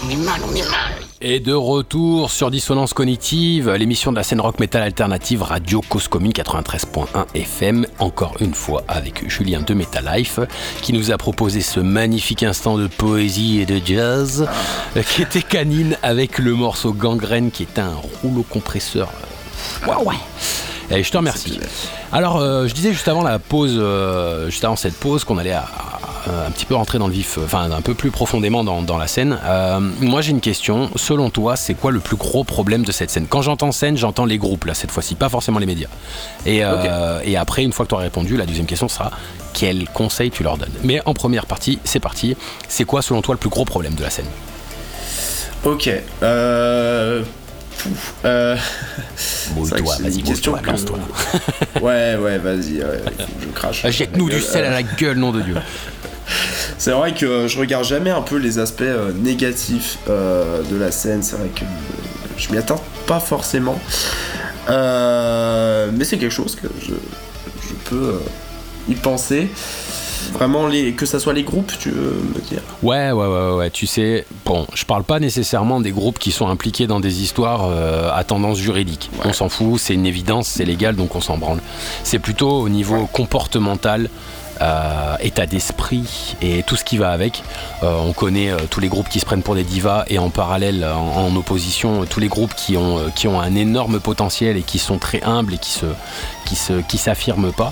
On 0.05 0.09
est 0.09 0.15
mal, 0.15 0.41
on 0.47 0.55
est 0.55 0.69
mal. 0.69 0.93
Et 1.19 1.39
de 1.39 1.53
retour 1.53 2.29
sur 2.29 2.51
Dissonance 2.51 2.93
Cognitive, 2.93 3.71
l'émission 3.71 4.11
de 4.11 4.17
la 4.17 4.23
scène 4.23 4.39
rock 4.39 4.59
metal 4.59 4.83
alternative 4.83 5.41
Radio 5.41 5.81
Cause 5.81 6.07
Commune 6.07 6.31
93.1 6.31 7.25
FM, 7.33 7.88
encore 7.97 8.35
une 8.39 8.53
fois 8.53 8.83
avec 8.88 9.27
Julien 9.27 9.61
de 9.61 9.73
Metal 9.73 10.07
Life, 10.15 10.39
qui 10.83 10.93
nous 10.93 11.11
a 11.11 11.17
proposé 11.17 11.61
ce 11.61 11.79
magnifique 11.79 12.43
instant 12.43 12.77
de 12.77 12.85
poésie 12.85 13.61
et 13.61 13.65
de 13.65 13.81
jazz, 13.83 14.47
euh, 14.95 15.01
qui 15.01 15.23
était 15.23 15.41
canine 15.41 15.97
avec 16.03 16.38
le 16.38 16.53
morceau 16.53 16.93
Gangrène, 16.93 17.49
qui 17.49 17.63
est 17.63 17.79
un 17.79 17.95
rouleau 18.21 18.43
compresseur. 18.43 19.09
Ouais, 19.88 19.95
ouais. 20.05 20.15
Et 20.89 21.03
je 21.03 21.11
te 21.11 21.17
remercie. 21.17 21.59
Alors, 22.13 22.38
euh, 22.38 22.67
je 22.67 22.73
disais 22.73 22.93
juste 22.93 23.07
avant 23.09 23.21
la 23.23 23.39
pause, 23.39 23.75
euh, 23.77 24.49
juste 24.49 24.63
avant 24.63 24.77
cette 24.77 24.95
pause, 24.95 25.23
qu'on 25.25 25.38
allait 25.38 25.51
à- 25.51 25.59
à- 25.65 26.47
un 26.47 26.51
petit 26.51 26.65
peu 26.65 26.75
rentrer 26.75 26.97
dans 26.97 27.07
le 27.07 27.13
vif, 27.13 27.38
enfin 27.43 27.71
un 27.71 27.81
peu 27.81 27.93
plus 27.93 28.11
profondément 28.11 28.63
dans, 28.63 28.81
dans 28.81 28.97
la 28.97 29.07
scène. 29.07 29.38
Euh, 29.45 29.79
moi, 30.01 30.21
j'ai 30.21 30.31
une 30.31 30.41
question. 30.41 30.89
Selon 30.95 31.29
toi, 31.29 31.55
c'est 31.55 31.73
quoi 31.73 31.91
le 31.91 31.99
plus 31.99 32.15
gros 32.17 32.43
problème 32.43 32.83
de 32.83 32.91
cette 32.91 33.09
scène? 33.09 33.27
Quand 33.29 33.41
j'entends 33.41 33.71
scène, 33.71 33.97
j'entends 33.97 34.25
les 34.25 34.38
groupes 34.38 34.65
là 34.65 34.73
cette 34.73 34.91
fois-ci, 34.91 35.15
pas 35.15 35.29
forcément 35.29 35.59
les 35.59 35.65
médias. 35.65 35.88
Et, 36.45 36.63
et 37.23 37.38
après, 37.38 37.63
une 37.63 37.71
fois 37.73 37.85
que 37.85 37.89
tu 37.89 37.95
auras 37.95 38.03
répondu, 38.03 38.35
la 38.38 38.45
deuxième 38.45 38.65
question 38.65 38.88
sera 38.89 39.11
quel 39.53 39.88
conseil 39.89 40.29
tu 40.31 40.43
leur 40.43 40.57
donnes? 40.57 40.71
Mais 40.83 41.01
en 41.05 41.13
première 41.13 41.45
partie, 41.45 41.79
c'est 41.83 41.99
parti. 42.01 42.35
C'est 42.67 42.83
quoi, 42.85 43.01
selon 43.01 43.21
toi, 43.21 43.33
le 43.35 43.39
plus 43.39 43.49
gros 43.49 43.65
problème 43.65 43.95
de 43.95 44.03
la 44.03 44.09
scène? 44.09 44.27
Ok. 45.63 45.89
Euh... 46.23 47.23
pouf, 47.78 48.13
euh, 48.25 48.55
Mouille-toi, 49.55 49.95
vas-y, 50.01 50.23
question 50.23 50.53
que- 50.53 50.67
lance-toi. 50.67 50.99
Ouais, 51.82 52.15
ouais, 52.15 52.38
vas-y, 52.38 52.80
ouais, 52.80 53.01
je 53.41 53.47
crache. 53.53 53.86
Euh, 53.86 53.91
Jette-nous 53.91 54.30
du 54.30 54.39
sel 54.41 54.65
à 54.65 54.69
la 54.71 54.84
gueule, 54.84 55.17
nom 55.17 55.32
de 55.32 55.41
Dieu. 55.41 55.55
C'est 56.78 56.91
vrai 56.91 57.13
que 57.13 57.47
je 57.47 57.57
regarde 57.59 57.86
jamais 57.86 58.09
un 58.11 58.21
peu 58.21 58.38
les 58.38 58.59
aspects 58.59 58.82
euh, 58.82 59.11
négatifs 59.13 59.97
euh, 60.09 60.61
de 60.63 60.75
la 60.78 60.91
scène. 60.91 61.23
C'est 61.23 61.36
vrai 61.38 61.49
que 61.49 61.63
euh, 61.63 61.67
je 62.38 62.51
m'y 62.51 62.57
attends 62.57 62.84
pas 63.07 63.19
forcément. 63.19 63.80
Euh, 64.69 65.89
mais 65.93 66.03
c'est 66.03 66.17
quelque 66.17 66.34
chose 66.34 66.55
que 66.55 66.67
je, 66.82 66.93
je 67.67 67.73
peux 67.89 67.95
euh, 68.15 68.19
y 68.89 68.95
penser. 68.95 69.49
Vraiment, 70.34 70.67
les, 70.67 70.93
que 70.93 71.05
ça 71.05 71.19
soit 71.19 71.34
les 71.34 71.43
groupes, 71.43 71.71
tu 71.80 71.89
veux 71.89 72.15
me 72.36 72.39
dire 72.41 72.61
Ouais, 72.84 73.11
ouais, 73.11 73.28
ouais, 73.28 73.55
ouais, 73.55 73.69
tu 73.69 73.88
sais, 73.88 74.25
bon, 74.45 74.67
je 74.73 74.86
parle 74.86 75.03
pas 75.03 75.19
nécessairement 75.19 75.80
des 75.80 75.91
groupes 75.91 76.19
qui 76.19 76.32
sont 76.32 76.47
impliqués 76.47 76.88
dans 76.88 76.99
des 76.99 77.21
histoires 77.21 77.65
euh, 77.69 78.09
à 78.13 78.23
tendance 78.23 78.57
juridique. 78.57 79.09
On 79.25 79.34
s'en 79.34 79.49
fout, 79.49 79.80
c'est 79.80 79.93
une 79.93 80.05
évidence, 80.05 80.47
c'est 80.47 80.65
légal, 80.65 80.95
donc 80.95 81.15
on 81.15 81.21
s'en 81.21 81.38
branle. 81.38 81.59
C'est 82.03 82.19
plutôt 82.19 82.59
au 82.61 82.69
niveau 82.69 83.07
comportemental, 83.11 84.09
euh, 84.59 85.15
état 85.19 85.45
d'esprit 85.45 86.36
et 86.41 86.63
tout 86.63 86.75
ce 86.75 86.84
qui 86.84 86.97
va 86.97 87.11
avec. 87.11 87.43
Euh, 87.84 87.95
on 88.03 88.11
connaît 88.11 88.49
euh, 88.49 88.57
tous 88.67 88.80
les 88.80 88.88
groupes 88.88 89.07
qui 89.07 89.19
se 89.19 89.25
prennent 89.25 89.43
pour 89.43 89.53
des 89.53 89.63
divas 89.63 90.05
et 90.07 90.17
en 90.17 90.32
parallèle, 90.32 90.84
en, 90.84 91.28
en 91.28 91.36
opposition, 91.36 92.05
tous 92.05 92.19
les 92.19 92.28
groupes 92.28 92.55
qui 92.55 92.75
ont, 92.75 92.99
qui 93.15 93.28
ont 93.28 93.39
un 93.39 93.53
énorme 93.53 93.99
potentiel 93.99 94.57
et 94.57 94.63
qui 94.63 94.80
sont 94.80 94.97
très 94.97 95.21
humbles 95.23 95.53
et 95.53 95.57
qui 95.59 95.69
se, 95.69 95.86
qui 96.45 96.55
se, 96.55 96.73
qui 96.82 96.97
s'affirment 96.97 97.53
pas. 97.53 97.71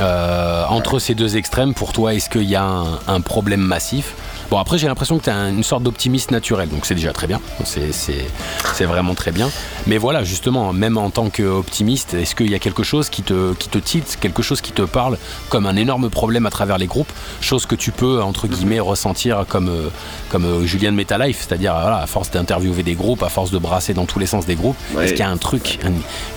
Euh, 0.00 0.64
entre 0.68 0.98
ces 0.98 1.14
deux 1.14 1.36
extrêmes, 1.36 1.74
pour 1.74 1.92
toi, 1.92 2.14
est-ce 2.14 2.30
qu'il 2.30 2.48
y 2.48 2.56
a 2.56 2.64
un, 2.64 2.98
un 3.06 3.20
problème 3.20 3.60
massif 3.60 4.14
Bon, 4.52 4.58
après, 4.58 4.76
j'ai 4.76 4.86
l'impression 4.86 5.18
que 5.18 5.24
tu 5.24 5.30
as 5.30 5.48
une 5.48 5.62
sorte 5.62 5.82
d'optimiste 5.82 6.30
naturel, 6.30 6.68
donc 6.68 6.84
c'est 6.84 6.94
déjà 6.94 7.14
très 7.14 7.26
bien. 7.26 7.40
C'est- 7.64 7.90
C'est 7.90 8.26
c'est 8.74 8.84
vraiment 8.84 9.14
très 9.14 9.30
bien. 9.32 9.48
Mais 9.86 9.96
voilà, 9.96 10.24
justement, 10.24 10.74
même 10.74 10.98
en 10.98 11.08
tant 11.08 11.30
qu'optimiste, 11.30 12.12
est-ce 12.12 12.34
qu'il 12.34 12.50
y 12.50 12.54
a 12.54 12.58
quelque 12.58 12.82
chose 12.82 13.08
qui 13.08 13.22
te, 13.22 13.54
qui 13.54 13.70
te 13.70 13.78
tilte, 13.78 14.18
quelque 14.20 14.42
chose 14.42 14.60
qui 14.60 14.72
te 14.72 14.82
parle 14.82 15.16
comme 15.48 15.64
un 15.64 15.74
énorme 15.76 16.10
problème 16.10 16.44
à 16.44 16.50
travers 16.50 16.76
les 16.76 16.86
groupes 16.86 17.10
Chose 17.40 17.64
que 17.64 17.74
tu 17.74 17.92
peux, 17.92 18.20
entre 18.22 18.46
guillemets, 18.46 18.78
ressentir 18.78 19.46
comme, 19.48 19.70
euh, 19.70 19.88
comme 20.28 20.44
euh, 20.44 20.66
Julien 20.66 20.90
de 20.92 20.96
Metal 20.96 21.22
Life, 21.22 21.46
c'est-à-dire, 21.48 21.72
voilà, 21.72 22.02
à 22.02 22.06
force 22.06 22.30
d'interviewer 22.30 22.82
des 22.82 22.94
groupes, 22.94 23.22
à 23.22 23.30
force 23.30 23.52
de 23.52 23.58
brasser 23.58 23.94
dans 23.94 24.04
tous 24.04 24.18
les 24.18 24.26
sens 24.26 24.44
des 24.44 24.54
groupes, 24.54 24.76
Ouais. 24.94 25.04
est-ce 25.06 25.12
qu'il 25.12 25.20
y 25.20 25.22
a 25.22 25.30
un 25.30 25.38
truc, 25.38 25.78
un, 25.82 25.92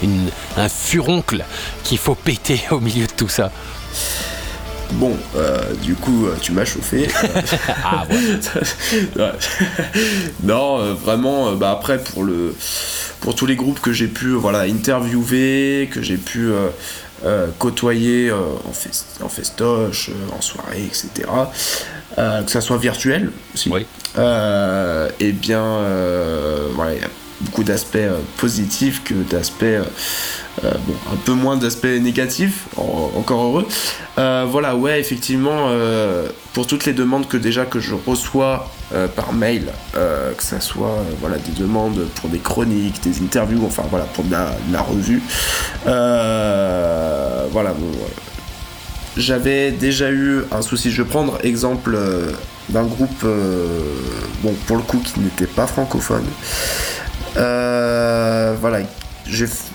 une- 0.05 0.29
un 0.55 0.69
furoncle 0.69 1.43
qu'il 1.83 1.97
faut 1.97 2.15
péter 2.29 2.61
au 2.71 2.79
milieu 2.79 3.07
de 3.07 3.11
tout 3.11 3.27
ça? 3.29 3.51
Bon, 4.93 5.15
euh, 5.35 5.73
du 5.81 5.95
coup, 5.95 6.25
euh, 6.27 6.35
tu 6.41 6.51
m'as 6.53 6.65
chauffé. 6.65 7.07
Ah, 7.83 8.05
ouais. 9.15 9.31
Non, 10.43 10.79
euh, 10.79 10.93
vraiment, 10.93 11.53
bah 11.53 11.71
après 11.71 11.99
pour 11.99 12.23
le 12.23 12.55
pour 13.21 13.35
tous 13.35 13.45
les 13.45 13.55
groupes 13.55 13.79
que 13.79 13.93
j'ai 13.93 14.07
pu 14.07 14.29
voilà 14.31 14.61
interviewer, 14.61 15.89
que 15.91 16.01
j'ai 16.01 16.17
pu 16.17 16.49
euh, 17.25 17.47
côtoyer 17.59 18.31
en, 18.31 18.71
fest- 18.73 19.19
en 19.23 19.29
festoche, 19.29 20.09
en 20.37 20.41
soirée, 20.41 20.83
etc. 20.85 21.09
que 22.15 22.51
ça 22.51 22.61
soit 22.61 22.77
virtuel 22.77 23.31
aussi. 23.53 23.69
Oui. 23.69 23.85
Et 25.19 25.31
bien, 25.31 25.79
voilà, 26.75 26.91
beaucoup 27.41 27.63
d'aspects 27.63 27.95
euh, 27.97 28.19
positifs 28.37 29.03
que 29.03 29.13
d'aspects 29.13 29.63
euh, 29.63 29.83
euh, 30.63 30.71
bon, 30.87 30.93
un 31.11 31.17
peu 31.17 31.33
moins 31.33 31.57
d'aspects 31.57 31.85
négatifs, 31.85 32.63
en- 32.77 33.11
encore 33.17 33.43
heureux. 33.43 33.67
Voilà, 34.17 34.75
ouais, 34.75 34.99
effectivement, 35.01 35.69
pour 36.53 36.65
toutes 36.67 36.85
les 36.85 36.93
demandes 36.93 37.27
que 37.27 37.35
déjà 37.35 37.65
que 37.65 37.79
je 37.81 37.93
reçois 38.07 38.71
par 39.17 39.33
mail, 39.33 39.65
que 39.93 40.43
ça 40.43 40.61
soit 40.61 41.03
voilà, 41.19 41.35
des 41.37 41.51
demandes 41.51 42.07
pour 42.15 42.29
des 42.29 42.39
chroniques, 42.39 43.03
des 43.03 43.21
interviews, 43.21 43.65
enfin 43.65 43.83
voilà, 43.89 44.05
pour 44.05 44.23
de 44.23 44.31
la, 44.31 44.51
de 44.67 44.71
la 44.73 44.81
revue. 44.81 45.21
Voilà, 47.51 47.73
bon, 47.73 47.91
j'avais 49.17 49.71
déjà 49.71 50.09
eu 50.11 50.43
un 50.51 50.61
souci. 50.61 50.91
Je 50.91 51.01
vais 51.03 51.09
prendre 51.09 51.37
exemple 51.43 51.97
d'un 52.69 52.83
groupe, 52.83 53.25
bon, 54.43 54.53
pour 54.67 54.77
le 54.77 54.83
coup, 54.83 54.99
qui 54.99 55.19
n'était 55.19 55.47
pas 55.47 55.67
francophone. 55.67 56.25
Euh, 57.37 58.55
voilà, 58.59 58.79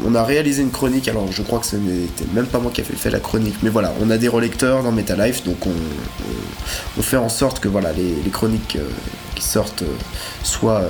on 0.04 0.14
a 0.14 0.24
réalisé 0.24 0.62
une 0.62 0.70
chronique. 0.70 1.08
Alors, 1.08 1.30
je 1.30 1.42
crois 1.42 1.58
que 1.58 1.66
ce 1.66 1.76
n'était 1.76 2.24
même 2.32 2.46
pas 2.46 2.58
moi 2.58 2.70
qui 2.72 2.80
avais 2.80 2.94
fait 2.94 3.11
la 3.11 3.20
chronique, 3.20 3.56
mais 3.62 3.70
voilà, 3.70 3.92
on 4.00 4.11
a 4.11 4.18
des 4.18 4.28
relecteurs 4.28 4.82
dans 4.82 4.92
Meta 4.92 5.16
Life, 5.16 5.44
donc 5.44 5.66
on, 5.66 7.02
fait 7.02 7.16
en 7.16 7.28
sorte 7.28 7.61
que 7.61 7.68
voilà, 7.68 7.92
les, 7.92 8.30
chroniques 8.30 8.76
euh, 8.76 8.88
qui 9.34 9.42
sortent 9.42 9.82
euh, 9.82 9.96
soient 10.42 10.82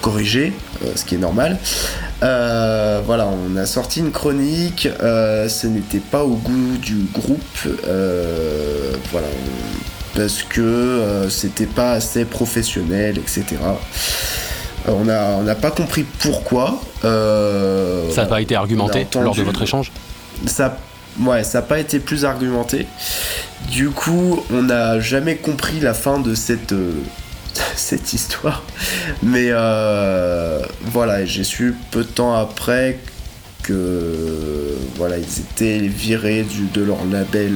corrigées, 0.00 0.52
ce 0.94 1.04
qui 1.04 1.14
est 1.16 1.18
normal. 1.18 1.58
Voilà, 2.20 3.28
on 3.28 3.56
a 3.56 3.66
sorti 3.66 4.00
une 4.00 4.12
chronique. 4.12 4.88
ce 5.00 5.66
n'était 5.66 5.98
pas 5.98 6.24
au 6.24 6.36
goût 6.36 6.76
du 6.78 7.06
groupe. 7.12 7.68
voilà, 9.12 9.28
parce 10.14 10.42
que 10.42 11.26
c'était 11.28 11.66
pas 11.66 11.92
assez 11.92 12.24
professionnel, 12.24 13.18
etc. 13.18 13.56
Euh, 14.88 14.92
on 14.92 15.04
n'a 15.04 15.38
on 15.38 15.60
pas 15.60 15.70
compris 15.70 16.04
pourquoi. 16.20 16.80
Euh, 17.04 18.10
Ça 18.10 18.22
n'a 18.22 18.28
pas 18.28 18.40
été 18.40 18.54
argumenté 18.54 19.00
entendu- 19.02 19.24
lors 19.24 19.34
de 19.34 19.42
votre 19.42 19.62
échange 19.62 19.90
ça 20.46 20.76
ouais 21.20 21.44
ça 21.44 21.58
n'a 21.58 21.62
pas 21.62 21.78
été 21.78 22.00
plus 22.00 22.24
argumenté 22.24 22.86
du 23.70 23.90
coup 23.90 24.42
on 24.52 24.64
n'a 24.64 24.98
jamais 24.98 25.36
compris 25.36 25.78
la 25.80 25.94
fin 25.94 26.18
de 26.18 26.34
cette 26.34 26.72
euh, 26.72 26.92
cette 27.76 28.12
histoire 28.12 28.62
mais 29.22 29.46
euh, 29.50 30.60
voilà 30.82 31.24
j'ai 31.24 31.44
su 31.44 31.76
peu 31.92 32.00
de 32.02 32.08
temps 32.08 32.34
après 32.34 32.98
que 33.62 34.76
voilà 34.96 35.16
ils 35.18 35.38
étaient 35.40 35.86
virés 35.86 36.42
du, 36.42 36.66
de 36.66 36.82
leur 36.82 37.04
label 37.10 37.52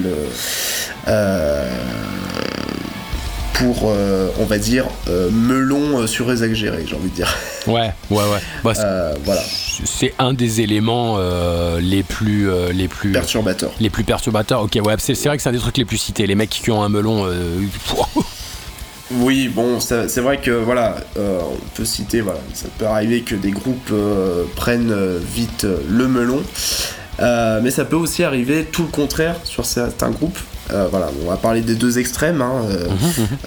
pour 3.59 3.91
euh, 3.91 4.29
on 4.39 4.45
va 4.45 4.59
dire 4.59 4.87
euh, 5.09 5.31
melon 5.31 5.99
euh, 5.99 6.07
surexagéré 6.07 6.85
j'ai 6.87 6.95
envie 6.95 7.11
de 7.11 7.15
dire 7.15 7.35
Ouais, 7.67 7.93
ouais, 8.11 8.17
ouais. 8.17 8.41
Bah, 8.65 8.73
voilà 9.25 9.43
c'est 9.85 10.15
un 10.19 10.33
des 10.33 10.61
éléments 10.61 11.19
les 11.81 12.03
plus 12.03 12.49
les 12.73 12.89
plus 12.89 13.13
perturbateur 13.13 13.71
les 13.81 13.91
plus 13.91 14.05
perturbateurs. 14.05 14.63
Ok, 14.63 14.79
ouais, 14.85 14.95
c'est 14.99 15.15
vrai 15.27 15.37
que 15.37 15.43
c'est 15.43 15.49
un 15.49 15.53
des 15.53 15.59
trucs 15.59 15.77
les 15.77 15.85
plus 15.85 15.99
cités. 15.99 16.27
Les 16.27 16.35
mecs 16.35 16.51
qui 16.51 16.71
ont 16.71 16.83
un 16.83 16.89
melon. 16.89 17.29
Oui, 19.11 19.49
bon, 19.49 19.81
c'est 19.81 20.19
vrai 20.19 20.37
que 20.37 20.51
voilà, 20.51 20.97
euh, 21.17 21.41
on 21.43 21.57
peut 21.75 21.87
citer, 21.87 22.21
voilà, 22.21 22.41
ça 22.53 22.67
peut 22.77 22.85
arriver 22.85 23.23
que 23.23 23.35
des 23.35 23.53
groupes 23.53 23.91
euh, 23.91 24.45
prennent 24.55 24.91
euh, 24.91 25.19
vite 25.19 25.67
le 25.89 26.09
melon, 26.09 26.43
mais 27.19 27.71
ça 27.71 27.87
peut 27.87 27.97
aussi 27.97 28.23
arriver 28.23 28.65
tout 28.71 28.83
le 28.83 28.89
contraire 28.89 29.37
sur 29.45 29.65
certains 29.65 30.11
groupes. 30.11 30.39
Euh, 30.71 30.87
voilà, 30.91 31.11
on 31.25 31.29
va 31.29 31.37
parler 31.37 31.61
des 31.61 31.75
deux 31.75 31.99
extrêmes. 31.99 32.43
hein, 32.43 32.63
euh, 32.71 32.87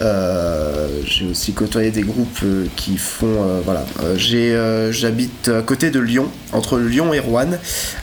euh, 0.01 0.87
j'ai 1.05 1.27
aussi 1.27 1.53
côtoyé 1.53 1.91
des 1.91 2.01
groupes 2.01 2.43
qui 2.75 2.97
font, 2.97 3.61
voilà, 3.63 3.85
j'ai, 4.15 4.57
j'habite 4.91 5.49
à 5.49 5.61
côté 5.61 5.89
de 5.91 5.99
Lyon, 5.99 6.27
entre 6.51 6.79
Lyon 6.79 7.13
et 7.13 7.19
Rouen. 7.19 7.49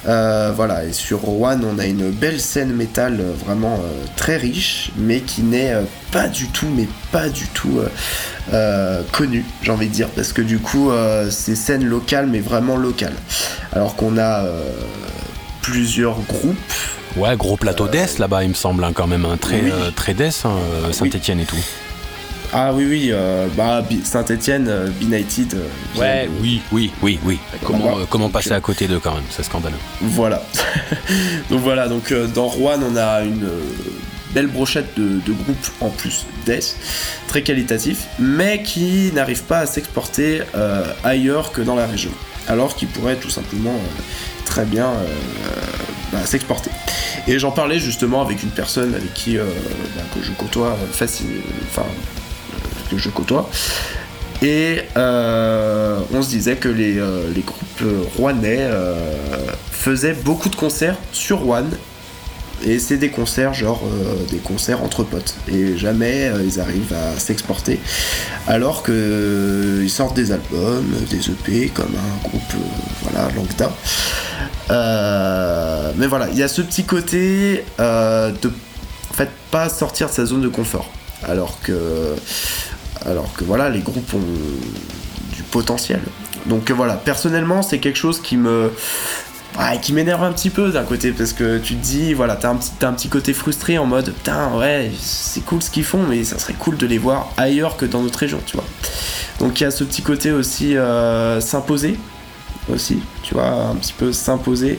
Voilà, 0.04 0.84
et 0.84 0.92
sur 0.92 1.20
Rouen, 1.20 1.60
on 1.64 1.78
a 1.78 1.86
une 1.86 2.10
belle 2.10 2.40
scène 2.40 2.72
métal 2.72 3.20
vraiment 3.44 3.80
très 4.16 4.36
riche, 4.36 4.90
mais 4.96 5.20
qui 5.20 5.42
n'est 5.42 5.74
pas 6.12 6.28
du 6.28 6.46
tout, 6.48 6.68
mais 6.76 6.88
pas 7.12 7.28
du 7.28 7.46
tout 7.48 7.80
connue, 9.12 9.44
j'ai 9.62 9.72
envie 9.72 9.88
de 9.88 9.94
dire, 9.94 10.08
parce 10.08 10.32
que 10.32 10.42
du 10.42 10.58
coup, 10.58 10.90
c'est 11.30 11.56
scène 11.56 11.84
locale, 11.84 12.26
mais 12.26 12.40
vraiment 12.40 12.76
locale. 12.76 13.14
Alors 13.72 13.96
qu'on 13.96 14.18
a 14.18 14.44
plusieurs 15.62 16.20
groupes. 16.22 16.56
Ouais, 17.16 17.36
gros 17.36 17.56
plateau 17.56 17.88
death 17.88 18.18
là-bas, 18.18 18.44
il 18.44 18.50
me 18.50 18.54
semble, 18.54 18.84
hein, 18.84 18.92
quand 18.94 19.06
même. 19.06 19.24
Un 19.24 19.36
très, 19.36 19.60
Oui. 19.62 19.70
euh, 19.72 19.90
très 19.90 20.14
death, 20.14 20.42
hein, 20.44 20.52
euh, 20.84 20.92
Saint-Etienne 20.92 21.40
et 21.40 21.44
tout. 21.44 21.56
Ah 22.52 22.72
oui, 22.72 22.86
oui, 22.88 23.08
euh, 23.12 23.46
bah, 23.56 23.82
Saint-Etienne, 24.04 24.66
euh, 24.68 24.88
Benighted. 25.00 25.52
euh, 25.54 26.24
de- 26.26 26.30
oui, 26.40 26.62
oui, 26.72 26.90
oui, 27.02 27.18
oui. 27.24 27.38
Comment, 27.64 27.98
euh, 27.98 28.04
comment 28.08 28.30
passer 28.30 28.52
euh, 28.52 28.56
à 28.56 28.60
côté 28.60 28.86
d'eux 28.86 29.00
quand 29.02 29.14
même 29.14 29.24
C'est 29.30 29.42
scandaleux. 29.42 29.76
Voilà. 30.00 30.42
donc 31.50 31.60
voilà, 31.60 31.88
donc 31.88 32.10
euh, 32.12 32.26
dans 32.26 32.46
Rouen, 32.46 32.78
on 32.90 32.96
a 32.96 33.22
une 33.22 33.44
euh, 33.44 33.60
belle 34.32 34.46
brochette 34.46 34.96
de, 34.96 35.20
de 35.26 35.32
groupes 35.32 35.68
en 35.80 35.90
plus 35.90 36.24
death, 36.46 36.76
très 37.26 37.42
qualitatifs, 37.42 38.06
mais 38.18 38.62
qui 38.62 39.10
n'arrivent 39.12 39.42
pas 39.44 39.58
à 39.60 39.66
s'exporter 39.66 40.42
euh, 40.54 40.84
ailleurs 41.04 41.52
que 41.52 41.60
dans 41.60 41.74
la 41.74 41.86
région. 41.86 42.10
Alors 42.46 42.76
qu'ils 42.76 42.88
pourraient 42.88 43.16
tout 43.16 43.28
simplement 43.30 43.74
euh, 43.74 44.02
très 44.46 44.64
bien 44.64 44.86
euh, 44.86 45.06
bah, 46.12 46.24
s'exporter. 46.24 46.70
Et 47.26 47.38
j'en 47.38 47.50
parlais 47.50 47.78
justement 47.78 48.22
avec 48.22 48.42
une 48.42 48.50
personne 48.50 48.94
avec 48.94 49.12
qui 49.14 49.38
euh, 49.38 49.44
bah, 49.96 50.02
que 50.14 50.22
je 50.22 50.32
côtoie 50.32 50.68
euh, 50.68 50.86
facile, 50.90 51.42
enfin 51.68 51.82
euh, 51.82 52.90
que 52.90 52.98
je 52.98 53.10
côtoie. 53.10 53.48
Et 54.40 54.82
on 54.96 56.22
se 56.22 56.28
disait 56.28 56.56
que 56.56 56.68
les, 56.68 56.94
les 57.34 57.40
groupes 57.40 57.82
rouennais 58.16 58.70
faisaient 59.72 60.12
beaucoup 60.12 60.48
de 60.48 60.54
concerts 60.54 60.96
sur 61.10 61.40
Rouen. 61.40 61.64
Et 62.64 62.78
c'est 62.78 62.98
des 62.98 63.10
concerts, 63.10 63.52
genre 63.52 63.82
des 64.30 64.38
concerts 64.38 64.84
entre 64.84 65.02
potes. 65.02 65.34
Et 65.48 65.76
jamais 65.76 66.30
ils 66.44 66.60
arrivent 66.60 66.94
à 66.94 67.18
s'exporter. 67.18 67.80
Alors 68.48 68.82
que 68.82 68.92
euh, 68.92 69.82
ils 69.84 69.90
sortent 69.90 70.16
des 70.16 70.32
albums, 70.32 70.90
des 71.10 71.30
EP, 71.30 71.68
comme 71.68 71.94
un 71.94 72.28
groupe, 72.28 72.54
voilà, 73.02 73.28
lambda. 73.36 73.70
Euh, 74.70 75.92
mais 75.96 76.06
voilà, 76.06 76.28
il 76.28 76.36
y 76.36 76.42
a 76.42 76.48
ce 76.48 76.62
petit 76.62 76.84
côté 76.84 77.64
euh, 77.80 78.32
de, 78.42 78.48
en 78.48 79.24
pas 79.50 79.68
sortir 79.68 80.08
de 80.08 80.12
sa 80.12 80.24
zone 80.26 80.42
de 80.42 80.48
confort. 80.48 80.90
Alors 81.26 81.58
que, 81.62 82.14
alors 83.06 83.32
que 83.34 83.44
voilà, 83.44 83.70
les 83.70 83.80
groupes 83.80 84.14
ont 84.14 84.20
du 85.34 85.42
potentiel. 85.42 86.00
Donc 86.46 86.70
voilà, 86.70 86.94
personnellement, 86.94 87.62
c'est 87.62 87.78
quelque 87.78 87.98
chose 87.98 88.20
qui 88.20 88.36
me, 88.36 88.70
qui 89.82 89.92
m'énerve 89.92 90.22
un 90.22 90.32
petit 90.32 90.50
peu 90.50 90.70
d'un 90.70 90.84
côté 90.84 91.12
parce 91.12 91.32
que 91.32 91.58
tu 91.58 91.74
te 91.74 91.84
dis, 91.84 92.14
voilà, 92.14 92.36
t'as 92.36 92.50
un 92.50 92.56
petit, 92.56 92.72
un 92.82 92.92
petit 92.92 93.08
côté 93.08 93.32
frustré 93.34 93.78
en 93.78 93.86
mode, 93.86 94.12
putain, 94.12 94.56
ouais, 94.56 94.92
c'est 95.00 95.44
cool 95.44 95.62
ce 95.62 95.70
qu'ils 95.70 95.84
font, 95.84 96.04
mais 96.08 96.24
ça 96.24 96.38
serait 96.38 96.54
cool 96.54 96.76
de 96.76 96.86
les 96.86 96.98
voir 96.98 97.32
ailleurs 97.36 97.76
que 97.76 97.84
dans 97.84 98.02
notre 98.02 98.18
région, 98.18 98.40
tu 98.46 98.56
vois. 98.56 98.66
Donc 99.40 99.60
il 99.60 99.64
y 99.64 99.66
a 99.66 99.70
ce 99.70 99.84
petit 99.84 100.02
côté 100.02 100.32
aussi 100.32 100.76
euh, 100.76 101.40
s'imposer 101.40 101.96
aussi, 102.72 102.98
tu 103.22 103.34
vois, 103.34 103.48
un 103.48 103.74
petit 103.76 103.92
peu 103.92 104.12
s'imposer. 104.12 104.78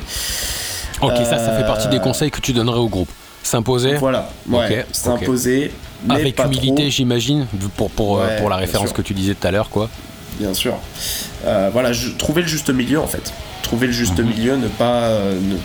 Ok, 1.01 1.13
ça, 1.23 1.37
ça 1.37 1.51
fait 1.57 1.65
partie 1.65 1.87
des 1.87 1.97
Euh, 1.97 2.01
conseils 2.01 2.31
que 2.31 2.41
tu 2.41 2.53
donnerais 2.53 2.79
au 2.79 2.89
groupe. 2.89 3.09
S'imposer 3.41 3.95
Voilà, 3.95 4.29
ouais, 4.49 4.79
Ok, 4.81 4.85
s'imposer, 4.91 5.71
avec 6.09 6.37
humilité, 6.39 6.75
trop. 6.83 6.89
j'imagine, 6.89 7.47
pour, 7.77 7.89
pour, 7.89 8.19
euh, 8.19 8.27
Ouais, 8.27 8.37
pour 8.37 8.49
la 8.49 8.57
référence 8.57 8.91
que 8.91 9.01
tu 9.01 9.13
disais 9.13 9.33
tout 9.33 9.47
à 9.47 9.51
l'heure, 9.51 9.69
quoi. 9.69 9.89
bien 10.39 10.53
sûr. 10.53 10.75
Euh, 11.45 11.69
voilà, 11.71 11.93
je, 11.93 12.09
trouver 12.09 12.41
le 12.41 12.47
juste 12.47 12.69
milieu 12.69 12.99
en 12.99 13.07
fait. 13.07 13.31
Trouver 13.63 13.87
le 13.87 13.93
juste 13.93 14.19
Mhm. 14.19 14.25
milieu, 14.27 14.55
ne 14.57 14.67
pas, 14.67 15.03
euh, 15.03 15.39
ne 15.39 15.55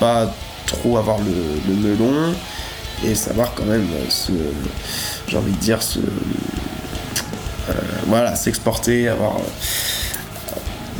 pas 0.00 0.32
trop 0.66 0.96
avoir 0.96 1.18
le, 1.18 1.34
le 1.68 1.74
melon 1.74 2.34
et 3.04 3.14
savoir 3.14 3.52
quand 3.54 3.64
même 3.64 3.86
se, 4.08 4.32
j'ai 5.28 5.36
envie 5.36 5.52
de 5.52 5.56
dire, 5.58 5.78
euh, 5.98 7.72
voilà, 8.06 8.34
s'exporter, 8.34 9.08
avoir. 9.08 9.34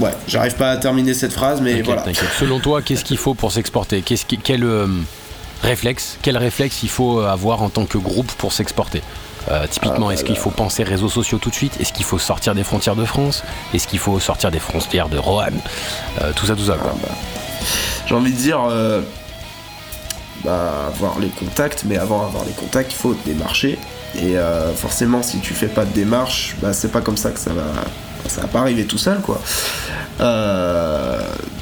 Ouais, 0.00 0.10
j'arrive 0.26 0.54
pas 0.56 0.70
à 0.72 0.76
terminer 0.76 1.14
cette 1.14 1.32
phrase, 1.32 1.60
mais 1.60 1.82
voilà. 1.82 2.04
Selon 2.38 2.58
toi, 2.60 2.82
qu'est-ce 2.82 3.04
qu'il 3.04 3.18
faut 3.18 3.34
pour 3.34 3.52
s'exporter 3.52 4.02
Qu'est-ce 4.02 4.24
qui- 4.26 4.38
Quel 4.38 4.64
euh, 4.64 4.86
réflexe 5.62 6.18
Quel 6.22 6.36
réflexe 6.36 6.82
il 6.82 6.88
faut 6.88 7.20
avoir 7.20 7.62
en 7.62 7.68
tant 7.68 7.84
que 7.86 7.98
groupe 7.98 8.30
pour 8.32 8.52
s'exporter 8.52 9.02
Euh, 9.50 9.66
typiquement, 9.66 10.08
Ah, 10.08 10.12
est-ce 10.12 10.22
qu'il 10.24 10.36
faut 10.36 10.50
penser 10.50 10.82
réseaux 10.84 11.08
sociaux 11.08 11.38
tout 11.38 11.48
de 11.48 11.54
suite 11.54 11.72
Est-ce 11.80 11.94
qu'il 11.94 12.04
faut 12.04 12.18
sortir 12.18 12.54
des 12.54 12.62
frontières 12.62 12.94
de 12.94 13.06
France 13.06 13.42
Est-ce 13.72 13.88
qu'il 13.88 13.98
faut 13.98 14.20
sortir 14.20 14.50
des 14.50 14.58
frontières 14.60 15.08
de 15.08 15.16
Roanne 15.16 15.58
Euh, 16.20 16.32
Tout 16.36 16.44
ça, 16.44 16.54
tout 16.54 16.66
ça. 16.66 16.76
Ah, 16.78 16.88
bah, 17.02 17.08
j'ai 18.06 18.14
envie 18.14 18.32
de 18.32 18.36
dire 18.36 18.60
euh, 18.68 19.00
bah, 20.44 20.88
avoir 20.88 21.18
les 21.18 21.28
contacts, 21.28 21.84
mais 21.86 21.96
avant 21.96 22.22
d'avoir 22.24 22.44
les 22.44 22.52
contacts, 22.52 22.92
il 22.92 22.96
faut 22.96 23.14
démarcher. 23.26 23.78
Et 24.20 24.34
forcément, 24.76 25.22
si 25.22 25.38
tu 25.38 25.54
fais 25.54 25.68
pas 25.68 25.84
de 25.86 25.92
démarche, 25.92 26.56
bah, 26.60 26.72
c'est 26.74 26.90
pas 26.92 27.00
comme 27.00 27.16
ça 27.16 27.30
que 27.30 27.38
ça 27.38 27.52
va, 27.52 27.62
ça 28.28 28.42
va 28.42 28.46
pas 28.48 28.60
arriver 28.60 28.84
tout 28.84 28.98
seul, 28.98 29.20
quoi. 29.20 29.40
Euh, 30.20 31.20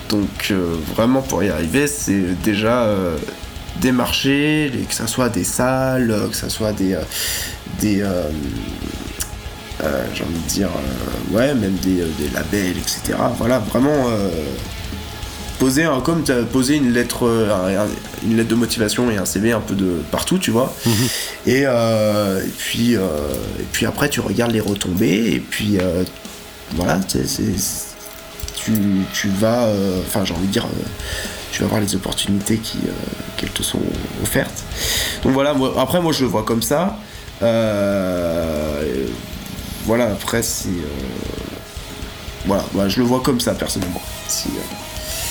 donc 0.09 0.48
euh, 0.50 0.74
vraiment 0.94 1.22
pour 1.22 1.42
y 1.44 1.48
arriver, 1.50 1.86
c'est 1.86 2.40
déjà 2.42 2.82
euh, 2.82 3.16
démarcher, 3.80 4.70
les- 4.74 4.82
que 4.84 4.94
ça 4.94 5.06
soit 5.06 5.28
des 5.28 5.44
salles, 5.44 6.14
que 6.30 6.36
ça 6.36 6.48
soit 6.48 6.72
des, 6.72 6.94
euh, 6.94 7.00
des 7.80 8.02
j'ai 10.14 10.24
envie 10.24 10.34
de 10.44 10.48
dire, 10.48 10.70
ouais, 11.30 11.54
même 11.54 11.74
des, 11.82 12.02
des 12.18 12.28
labels, 12.34 12.76
etc. 12.78 13.16
Voilà, 13.38 13.61
vraiment 13.61 14.06
poser 15.61 15.84
un, 15.84 16.00
comme 16.00 16.24
tu 16.24 16.32
as 16.32 16.42
posé 16.42 16.76
une 16.76 16.92
lettre, 16.92 17.28
un- 17.28 17.82
un- 17.82 17.88
une 18.24 18.36
lettre 18.36 18.48
de 18.48 18.54
motivation 18.56 19.09
et 19.11 19.16
un 19.18 19.24
CV 19.24 19.52
un 19.52 19.61
peu 19.61 19.74
de 19.74 20.00
partout, 20.11 20.38
tu 20.38 20.50
vois. 20.50 20.74
et, 21.46 21.62
euh, 21.64 22.40
et 22.44 22.48
puis, 22.59 22.96
euh, 22.96 23.00
et 23.61 23.64
puis 23.72 23.86
après, 23.86 24.09
tu 24.09 24.18
regardes 24.20 24.52
les 24.52 24.61
retombées 24.61 25.32
et 25.32 25.40
puis 25.40 25.78
euh, 25.80 26.02
voilà, 26.74 27.00
c'est- 27.08 27.26
c'est- 27.26 27.86
tu, 28.56 28.72
tu 29.12 29.28
vas, 29.28 29.64
euh, 29.66 30.00
enfin, 30.06 30.24
j'ai 30.24 30.34
envie 30.34 30.46
de 30.46 30.52
dire. 30.52 30.66
euh, 30.66 30.84
tu 31.50 31.62
vas 31.62 31.68
voir 31.68 31.80
les 31.80 31.94
opportunités 31.96 32.58
qui, 32.58 32.78
euh, 32.86 32.90
qu'elles 33.36 33.50
te 33.50 33.62
sont 33.62 33.80
offertes. 34.22 34.62
Donc 35.24 35.32
voilà, 35.32 35.54
moi, 35.54 35.74
après 35.78 36.00
moi 36.00 36.12
je 36.12 36.20
le 36.22 36.26
vois 36.28 36.42
comme 36.44 36.62
ça. 36.62 36.98
Voilà, 39.86 40.04
après 40.12 40.42
c'est... 40.42 40.68
voilà, 42.46 42.64
moi, 42.74 42.88
je 42.88 42.98
le 43.00 43.06
vois 43.06 43.20
comme 43.20 43.40
ça 43.40 43.54
personnellement. 43.54 44.02
Si, 44.28 44.48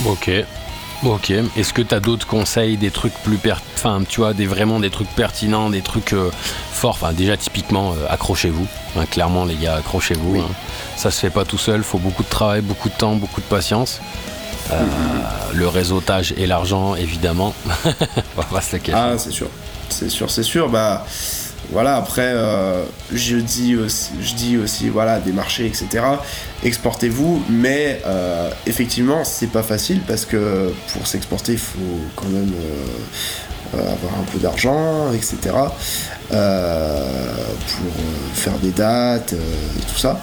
Ok. 0.06 0.32
Ok. 1.04 1.32
Est-ce 1.32 1.74
que 1.74 1.82
tu 1.82 1.94
as 1.94 2.00
d'autres 2.00 2.26
conseils, 2.28 2.78
des 2.78 2.92
trucs 2.92 3.14
plus. 3.24 3.40
Enfin, 3.76 4.02
tu 4.08 4.22
vois, 4.22 4.34
des, 4.34 4.48
vraiment 4.48 4.80
des 4.80 4.90
trucs 4.90 5.10
pertinents, 5.10 5.70
des 5.70 5.82
trucs 5.82 6.14
euh, 6.14 6.32
forts? 6.72 6.98
Enfin, 7.02 7.14
déjà, 7.14 7.38
typiquement, 7.38 7.94
euh, 7.94 8.08
accrochez-vous. 8.10 8.68
Hein, 8.98 9.06
clairement, 9.06 9.46
les 9.46 9.56
gars, 9.56 9.76
accrochez-vous. 9.76 10.34
Oui. 10.34 10.40
hein. 10.40 10.54
Ça 10.96 11.12
se 11.12 11.20
fait 11.20 11.30
pas 11.30 11.46
tout 11.46 11.58
seul. 11.60 11.84
faut 11.84 12.00
beaucoup 12.00 12.24
de 12.24 12.30
travail, 12.30 12.62
beaucoup 12.62 12.90
de 12.90 12.96
temps, 12.96 13.16
beaucoup 13.16 13.42
de 13.42 13.46
patience. 13.46 14.02
Euh, 14.72 14.84
le 15.54 15.68
réseautage 15.68 16.34
et 16.36 16.46
l'argent, 16.48 16.96
évidemment. 16.96 17.54
On 17.86 18.42
va 18.42 18.44
pas 18.52 18.62
se 18.62 18.76
le 18.76 18.82
cacher. 18.82 18.98
Ah, 18.98 19.18
c'est 19.18 19.32
sûr. 19.32 19.48
C'est 19.90 20.10
sûr, 20.10 20.30
c'est 20.30 20.44
sûr. 20.44 20.68
Bah, 20.68 21.06
voilà, 21.72 21.98
après, 21.98 22.32
euh, 22.34 22.84
je, 23.14 23.36
dis 23.36 23.76
aussi, 23.76 24.12
je 24.22 24.34
dis 24.36 24.58
aussi, 24.58 24.88
voilà, 24.88 25.20
des 25.20 25.34
marchés, 25.34 25.66
etc. 25.66 26.04
Exportez-vous, 26.64 27.44
mais 27.50 28.02
euh, 28.06 28.50
effectivement, 28.66 29.26
c'est 29.26 29.52
pas 29.52 29.64
facile 29.64 30.02
parce 30.08 30.26
que 30.26 30.72
pour 30.94 31.08
s'exporter, 31.08 31.54
il 31.54 31.58
faut 31.58 32.00
quand 32.16 32.30
même 32.30 32.54
euh, 33.76 33.80
avoir 33.82 34.14
un 34.14 34.24
peu 34.32 34.40
d'argent, 34.40 35.12
etc. 35.12 35.56
pour 36.30 36.38
faire 38.34 38.58
des 38.62 38.72
dates 38.72 39.36
tout 39.92 40.00
ça. 40.00 40.22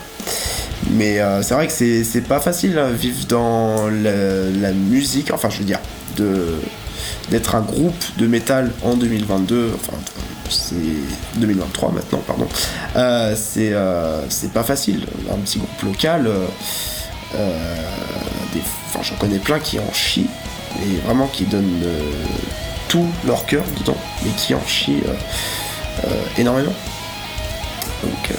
Mais 0.92 1.18
c'est 1.42 1.54
vrai 1.54 1.66
que 1.66 1.72
c'est 1.72 2.20
pas 2.22 2.40
facile 2.40 2.78
hein, 2.78 2.90
vivre 2.90 3.26
dans 3.26 3.88
la, 3.90 4.72
musique, 4.72 5.30
enfin, 5.30 5.50
je 5.50 5.58
veux 5.58 5.64
dire, 5.64 5.80
d'être 7.30 7.54
un 7.54 7.60
groupe 7.60 8.02
de 8.16 8.26
métal 8.26 8.72
en 8.82 8.94
2022, 8.94 9.72
enfin 9.74 9.96
c'est 10.50 10.74
2023 11.36 11.92
maintenant, 11.92 12.22
pardon, 12.26 12.46
euh, 12.96 13.34
euh, 13.56 14.22
c'est 14.28 14.52
pas 14.52 14.62
facile. 14.62 15.06
Un 15.32 15.38
petit 15.38 15.58
groupe 15.58 15.82
local, 15.82 16.30
euh, 17.34 17.76
j'en 19.02 19.16
connais 19.16 19.38
plein 19.38 19.58
qui 19.58 19.78
en 19.78 19.92
chient, 19.92 20.28
et 20.82 21.06
vraiment 21.06 21.26
qui 21.28 21.44
donnent 21.44 21.82
tout 22.88 23.06
leur 23.26 23.44
cœur 23.46 23.64
dedans, 23.80 23.96
mais 24.22 24.30
qui 24.36 24.54
en 24.54 24.66
chient 24.66 25.02
énormément. 26.38 26.74
Donc, 28.02 28.32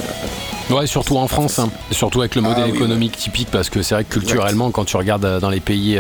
Ouais, 0.72 0.88
surtout 0.88 1.18
en 1.18 1.28
France, 1.28 1.60
hein. 1.60 1.70
surtout 1.92 2.22
avec 2.22 2.34
le 2.34 2.42
modèle 2.42 2.64
ah 2.66 2.76
économique 2.76 3.16
typique, 3.16 3.50
parce 3.52 3.70
que 3.70 3.84
c'est 3.84 3.94
vrai 3.94 4.04
que 4.04 4.14
culturellement, 4.14 4.72
quand 4.72 4.86
tu 4.86 4.98
regardes 4.98 5.40
dans 5.40 5.50
les 5.52 5.60
pays 5.60 6.00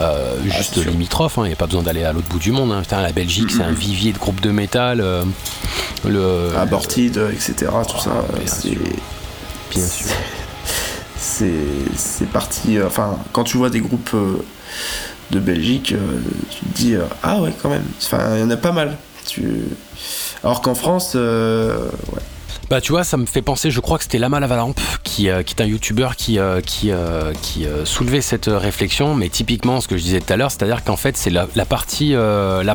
euh, 0.00 0.36
ah, 0.38 0.56
juste 0.56 0.76
limitrophe, 0.84 1.34
il 1.36 1.40
hein, 1.40 1.46
n'y 1.48 1.52
a 1.52 1.56
pas 1.56 1.66
besoin 1.66 1.82
d'aller 1.82 2.04
à 2.04 2.12
l'autre 2.12 2.28
bout 2.28 2.38
du 2.38 2.52
monde. 2.52 2.72
Hein. 2.72 2.82
la 2.90 3.12
Belgique, 3.12 3.50
c'est 3.50 3.62
un 3.62 3.72
vivier 3.72 4.12
de 4.12 4.18
groupes 4.18 4.40
de 4.40 4.50
métal. 4.50 5.00
Euh, 5.00 5.24
le, 6.06 6.50
Abortide, 6.56 7.20
etc. 7.32 7.70
Tout 7.88 7.98
ça, 7.98 8.10
ah, 8.14 8.38
c'est. 8.46 8.78
Bien 9.70 9.86
sûr. 9.86 10.06
C'est 11.16 12.28
parti. 12.32 12.76
Euh, 12.76 12.86
enfin, 12.88 13.16
quand 13.32 13.44
tu 13.44 13.56
vois 13.56 13.70
des 13.70 13.80
groupes 13.80 14.14
de 15.30 15.38
Belgique, 15.38 15.94
tu 16.50 16.66
te 16.66 16.74
dis 16.74 16.94
ah 17.22 17.40
ouais, 17.40 17.52
quand 17.62 17.70
même. 17.70 17.84
Enfin, 18.02 18.34
il 18.34 18.40
y 18.40 18.42
en 18.42 18.50
a 18.50 18.56
pas 18.56 18.72
mal. 18.72 18.98
Tu... 19.26 19.62
Alors 20.42 20.60
qu'en 20.60 20.74
France, 20.74 21.14
ouais 21.14 22.22
bah 22.72 22.80
tu 22.80 22.92
vois, 22.92 23.04
ça 23.04 23.18
me 23.18 23.26
fait 23.26 23.42
penser, 23.42 23.70
je 23.70 23.80
crois 23.80 23.98
que 23.98 24.04
c'était 24.04 24.16
Lama 24.16 24.40
Lavalampe 24.40 24.80
qui, 25.12 25.28
euh, 25.28 25.42
qui 25.42 25.54
est 25.54 25.62
un 25.62 25.66
youtubeur 25.66 26.16
qui, 26.16 26.38
euh, 26.38 26.62
qui, 26.62 26.90
euh, 26.90 27.34
qui 27.42 27.66
soulevait 27.84 28.22
cette 28.22 28.46
réflexion, 28.46 29.14
mais 29.14 29.28
typiquement 29.28 29.80
ce 29.82 29.88
que 29.88 29.98
je 29.98 30.02
disais 30.02 30.20
tout 30.20 30.32
à 30.32 30.36
l'heure, 30.36 30.50
c'est-à-dire 30.50 30.82
qu'en 30.84 30.96
fait 30.96 31.18
c'est 31.18 31.30
la, 31.30 31.46
partie, 31.66 32.14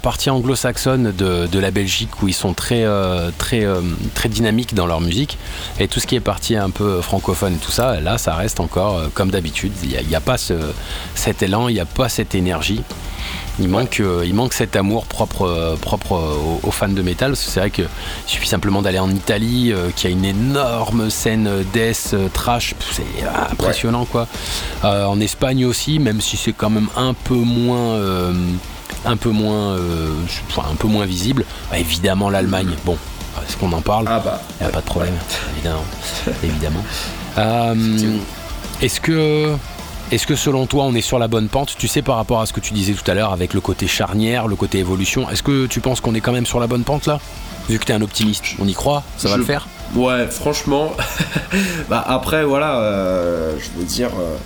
partie 0.03 0.29
anglo-saxonne 0.29 1.11
de, 1.11 1.47
de, 1.47 1.59
la 1.59 1.71
Belgique 1.71 2.21
où 2.21 2.27
ils 2.27 2.33
sont 2.33 2.53
très, 2.53 2.85
très, 3.37 3.65
très 4.13 4.29
dynamiques 4.29 4.75
dans 4.75 4.85
leur 4.85 5.01
musique, 5.01 5.37
et 5.79 5.87
tout 5.87 5.99
ce 5.99 6.05
qui 6.05 6.15
est 6.15 6.19
partie 6.19 6.55
un 6.55 6.69
peu 6.69 7.01
francophone 7.01 7.55
et 7.55 7.57
tout 7.65 7.71
ça, 7.71 7.99
là 7.99 8.17
ça 8.17 8.35
reste 8.35 8.59
encore 8.59 9.01
comme 9.13 9.31
d'habitude, 9.31 9.71
il 9.83 10.07
n'y 10.07 10.15
a, 10.15 10.21
pas 10.21 10.37
ce, 10.37 10.53
cet 11.15 11.41
élan, 11.41 11.69
il 11.69 11.73
n'y 11.73 11.79
a 11.79 11.85
pas 11.85 12.09
cette 12.09 12.35
énergie. 12.35 12.83
Il 13.59 13.69
manque, 13.69 13.99
euh, 13.99 14.23
il 14.25 14.35
manque 14.35 14.53
cet 14.53 14.75
amour 14.75 15.05
propre, 15.05 15.47
euh, 15.47 15.75
propre 15.75 16.59
aux, 16.63 16.71
fans 16.71 16.87
de 16.87 17.01
métal. 17.01 17.35
C'est 17.35 17.59
vrai 17.59 17.71
qu'il 17.71 17.87
suffit 18.27 18.47
simplement 18.47 18.81
d'aller 18.81 18.99
en 18.99 19.09
Italie, 19.09 19.71
euh, 19.71 19.89
qui 19.95 20.05
a 20.05 20.09
une 20.11 20.25
énorme 20.25 21.09
scène 21.09 21.49
death, 21.73 22.15
trash, 22.33 22.75
c'est 22.91 23.03
impressionnant 23.51 24.05
quoi. 24.05 24.27
en 24.83 25.19
Espagne 25.19 25.65
aussi, 25.65 25.97
même 25.99 26.21
si 26.21 26.37
c'est 26.37 26.53
quand 26.53 26.69
même 26.69 26.89
un 26.95 27.13
peu 27.13 27.35
moins 27.35 27.99
un 29.05 29.17
peu 29.17 29.29
moins, 29.29 29.75
un 29.75 30.75
peu 30.77 30.87
moins 30.87 31.05
visible. 31.05 31.45
Bah, 31.71 31.79
évidemment, 31.79 32.29
l'Allemagne. 32.29 32.75
Bon, 32.85 32.97
est-ce 33.47 33.57
qu'on 33.57 33.71
en 33.73 33.81
parle? 33.81 34.05
Ah 34.07 34.21
bah. 34.23 34.41
Il 34.59 34.63
n'y 34.63 34.69
a 34.69 34.73
pas 34.73 34.81
de 34.81 34.85
problème, 34.85 35.15
évidemment. 35.55 35.85
évidemment. 36.43 36.83
est-ce 38.81 39.01
que 39.01 39.55
est-ce 40.11 40.25
que 40.25 40.35
selon 40.35 40.65
toi 40.67 40.85
on 40.85 40.95
est 40.95 41.01
sur 41.01 41.19
la 41.19 41.27
bonne 41.27 41.49
pente? 41.49 41.75
Tu 41.77 41.87
sais 41.87 42.01
par 42.01 42.15
rapport 42.15 42.39
à 42.39 42.45
ce 42.45 42.53
que 42.53 42.59
tu 42.59 42.73
disais 42.73 42.93
tout 42.93 43.09
à 43.09 43.13
l'heure 43.13 43.33
avec 43.33 43.53
le 43.53 43.61
côté 43.61 43.87
charnière, 43.87 44.47
le 44.47 44.55
côté 44.55 44.79
évolution, 44.79 45.29
est-ce 45.29 45.43
que 45.43 45.65
tu 45.65 45.81
penses 45.81 45.99
qu'on 45.99 46.15
est 46.15 46.21
quand 46.21 46.31
même 46.31 46.45
sur 46.45 46.59
la 46.59 46.67
bonne 46.67 46.83
pente 46.83 47.07
là? 47.07 47.19
Vu 47.69 47.77
que 47.77 47.85
tu 47.85 47.91
es 47.91 47.95
un 47.95 48.01
optimiste, 48.01 48.45
on 48.59 48.67
y 48.67 48.73
croit 48.73 49.03
Ça 49.17 49.27
va 49.27 49.35
le 49.35 49.43
faire? 49.43 49.67
Ouais, 49.95 50.27
franchement. 50.27 50.93
bah 51.89 52.03
après 52.07 52.45
voilà, 52.45 52.79
euh, 52.79 53.57
je 53.59 53.79
veux 53.79 53.85
dire, 53.85 54.09
euh, 54.17 54.37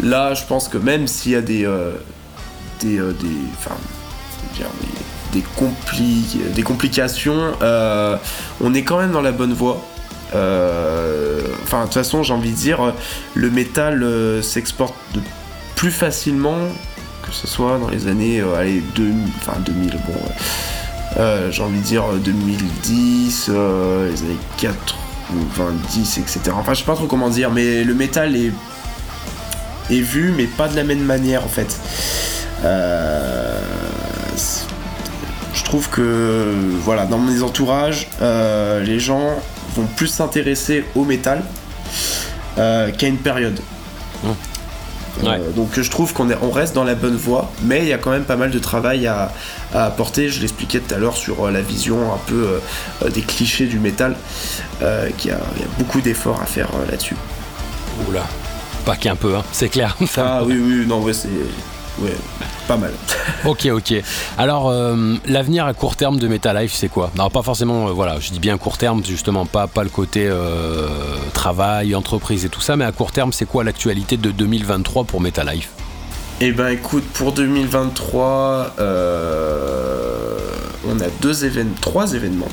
là 0.00 0.34
je 0.34 0.44
pense 0.44 0.68
que 0.68 0.78
même 0.78 1.06
s'il 1.06 1.32
y 1.32 1.36
a 1.36 1.42
des... 1.42 1.64
Euh, 1.66 1.92
des, 2.80 2.96
des, 2.96 3.36
enfin, 3.56 3.76
des, 5.32 5.42
des 6.54 6.62
complications, 6.62 7.52
on 8.60 8.74
est 8.74 8.82
quand 8.82 8.98
même 8.98 9.12
dans 9.12 9.22
la 9.22 9.32
bonne 9.32 9.52
voie. 9.54 9.80
Euh, 10.34 11.33
enfin, 11.62 11.80
de 11.80 11.84
toute 11.84 11.94
façon, 11.94 12.22
j'ai 12.22 12.34
envie 12.34 12.50
de 12.50 12.56
dire, 12.56 12.94
le 13.34 13.50
métal 13.50 14.02
euh, 14.02 14.42
s'exporte 14.42 14.94
plus 15.76 15.90
facilement 15.90 16.58
que 17.22 17.32
ce 17.32 17.46
soit 17.46 17.78
dans 17.78 17.88
les 17.88 18.06
années 18.06 18.40
euh, 18.40 18.54
allez, 18.54 18.82
2000, 18.94 19.32
enfin 19.38 19.58
2000, 19.60 19.98
bon, 20.06 20.14
j'ai 21.50 21.62
envie 21.62 21.78
de 21.78 21.84
dire 21.84 22.04
2010, 22.22 23.48
les 23.48 23.54
années 23.54 24.36
90, 24.58 26.18
etc. 26.18 26.40
Enfin, 26.52 26.74
je 26.74 26.80
sais 26.80 26.84
pas 26.84 26.96
trop 26.96 27.06
comment 27.06 27.30
dire, 27.30 27.50
mais 27.50 27.82
le 27.82 27.94
métal 27.94 28.36
est 28.36 28.52
vu, 29.90 30.34
mais 30.36 30.44
pas 30.44 30.68
de 30.68 30.76
la 30.76 30.84
même 30.84 31.02
manière 31.02 31.44
en 31.44 31.48
fait. 31.48 31.80
je 35.54 35.64
trouve 35.64 35.88
que, 35.88 36.52
voilà, 36.82 37.06
dans 37.06 37.18
mes 37.18 37.42
entourages, 37.42 38.08
les 38.20 39.00
gens 39.00 39.38
vont 39.74 39.86
plus 39.96 40.08
s'intéresser 40.08 40.84
au 40.94 41.04
métal 41.04 41.42
euh, 42.58 42.90
qu'à 42.90 43.08
une 43.08 43.18
période. 43.18 43.58
Mmh. 44.22 44.28
Euh, 45.24 45.50
donc 45.52 45.80
je 45.80 45.88
trouve 45.88 46.12
qu'on 46.12 46.28
on 46.42 46.50
reste 46.50 46.74
dans 46.74 46.82
la 46.82 46.96
bonne 46.96 47.16
voie, 47.16 47.52
mais 47.62 47.82
il 47.82 47.88
y 47.88 47.92
a 47.92 47.98
quand 47.98 48.10
même 48.10 48.24
pas 48.24 48.36
mal 48.36 48.50
de 48.50 48.58
travail 48.58 49.06
à, 49.06 49.32
apporter. 49.72 50.28
Je 50.28 50.40
l'expliquais 50.40 50.80
tout 50.80 50.92
à 50.94 50.98
l'heure 50.98 51.16
sur 51.16 51.46
euh, 51.46 51.50
la 51.50 51.60
vision 51.60 52.12
un 52.12 52.18
peu 52.26 52.60
des 53.10 53.22
clichés 53.22 53.66
du 53.66 53.78
métal, 53.78 54.16
qu'il 55.18 55.30
y, 55.30 55.34
a 55.34 55.38
beaucoup 55.78 56.00
d'efforts 56.00 56.40
à 56.42 56.46
faire 56.46 56.68
là-dessus. 56.90 57.16
Oula, 58.08 58.24
pas 58.84 58.96
qu'un 58.96 59.14
peu, 59.14 59.36
hein, 59.36 59.44
c'est 59.52 59.68
clair. 59.68 59.96
ah 60.16 60.42
oui, 60.44 60.58
oui, 60.60 60.84
non, 60.86 61.00
ouais, 61.00 61.12
c'est 61.12 61.28
ouais, 62.00 62.16
pas 62.66 62.76
mal. 62.76 62.92
ok, 63.44 63.68
ok. 63.72 63.94
Alors, 64.38 64.68
euh, 64.68 65.14
l'avenir 65.26 65.66
à 65.66 65.74
court 65.74 65.96
terme 65.96 66.18
de 66.18 66.26
Life, 66.54 66.72
c'est 66.74 66.88
quoi? 66.88 67.10
Alors, 67.14 67.30
pas 67.30 67.42
forcément, 67.42 67.88
euh, 67.88 67.92
voilà, 67.92 68.18
je 68.20 68.30
dis 68.30 68.38
bien 68.38 68.58
court 68.58 68.78
terme, 68.78 69.04
justement, 69.04 69.46
pas, 69.46 69.66
pas 69.66 69.84
le 69.84 69.90
côté 69.90 70.26
euh, 70.26 70.88
travail, 71.32 71.94
entreprise 71.94 72.44
et 72.44 72.48
tout 72.48 72.60
ça, 72.60 72.76
mais 72.76 72.84
à 72.84 72.92
court 72.92 73.12
terme, 73.12 73.32
c'est 73.32 73.46
quoi 73.46 73.64
l'actualité 73.64 74.16
de 74.16 74.30
2023 74.30 75.04
pour 75.04 75.22
Life 75.22 75.70
Eh 76.40 76.52
ben, 76.52 76.68
écoute, 76.68 77.04
pour 77.14 77.32
2023, 77.32 78.74
on 80.86 81.00
a 81.00 81.08
deux 81.20 81.44
événements, 81.44 81.74
trois 81.80 82.14
événements 82.14 82.48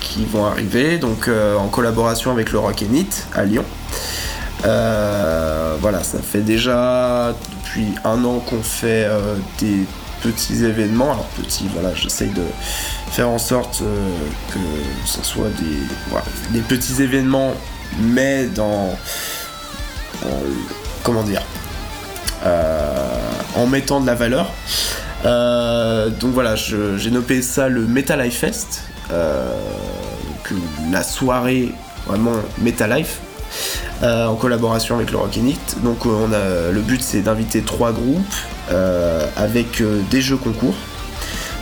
qui 0.00 0.24
vont 0.24 0.46
arriver, 0.46 0.98
donc 0.98 1.28
en 1.28 1.68
collaboration 1.68 2.30
avec 2.30 2.50
le 2.52 2.58
Rock 2.58 2.82
à 3.34 3.44
Lyon. 3.44 3.64
Voilà, 4.62 6.02
ça 6.02 6.18
fait 6.18 6.40
déjà 6.40 7.34
depuis 7.68 7.94
un 8.04 8.24
an 8.24 8.40
qu'on 8.40 8.62
fait 8.62 9.04
euh, 9.04 9.36
des 9.58 9.84
petits 10.22 10.64
événements. 10.64 11.12
Alors 11.12 11.26
petits, 11.36 11.68
voilà, 11.72 11.94
j'essaye 11.94 12.30
de 12.30 12.42
faire 13.10 13.28
en 13.28 13.38
sorte 13.38 13.82
euh, 13.82 14.10
que 14.52 14.58
ce 15.06 15.22
soit 15.22 15.50
des, 16.52 16.60
petits 16.60 17.02
événements, 17.02 17.52
mais 18.00 18.46
dans, 18.46 18.96
comment 21.02 21.22
dire, 21.22 21.42
euh, 22.44 22.96
en 23.54 23.66
mettant 23.66 24.00
de 24.00 24.06
la 24.06 24.14
valeur. 24.14 24.50
donc 25.24 26.32
voilà, 26.32 26.56
j'ai 26.56 27.10
nommé 27.10 27.42
ça 27.42 27.68
le 27.68 27.82
Metal 27.86 28.20
Life 28.20 28.38
Fest, 28.38 28.82
la 30.90 31.02
soirée 31.02 31.72
vraiment 32.06 32.32
Metal 32.58 32.90
Life. 32.90 33.20
Euh, 34.02 34.26
en 34.26 34.36
collaboration 34.36 34.94
avec 34.94 35.10
le 35.10 35.18
Rockinit. 35.18 35.58
Donc 35.82 36.06
euh, 36.06 36.10
on 36.10 36.32
a, 36.32 36.72
le 36.72 36.80
but 36.80 37.02
c'est 37.02 37.20
d'inviter 37.20 37.62
trois 37.62 37.90
groupes 37.90 38.34
euh, 38.70 39.26
avec 39.36 39.82
des 40.10 40.20
jeux 40.20 40.36
concours. 40.36 40.74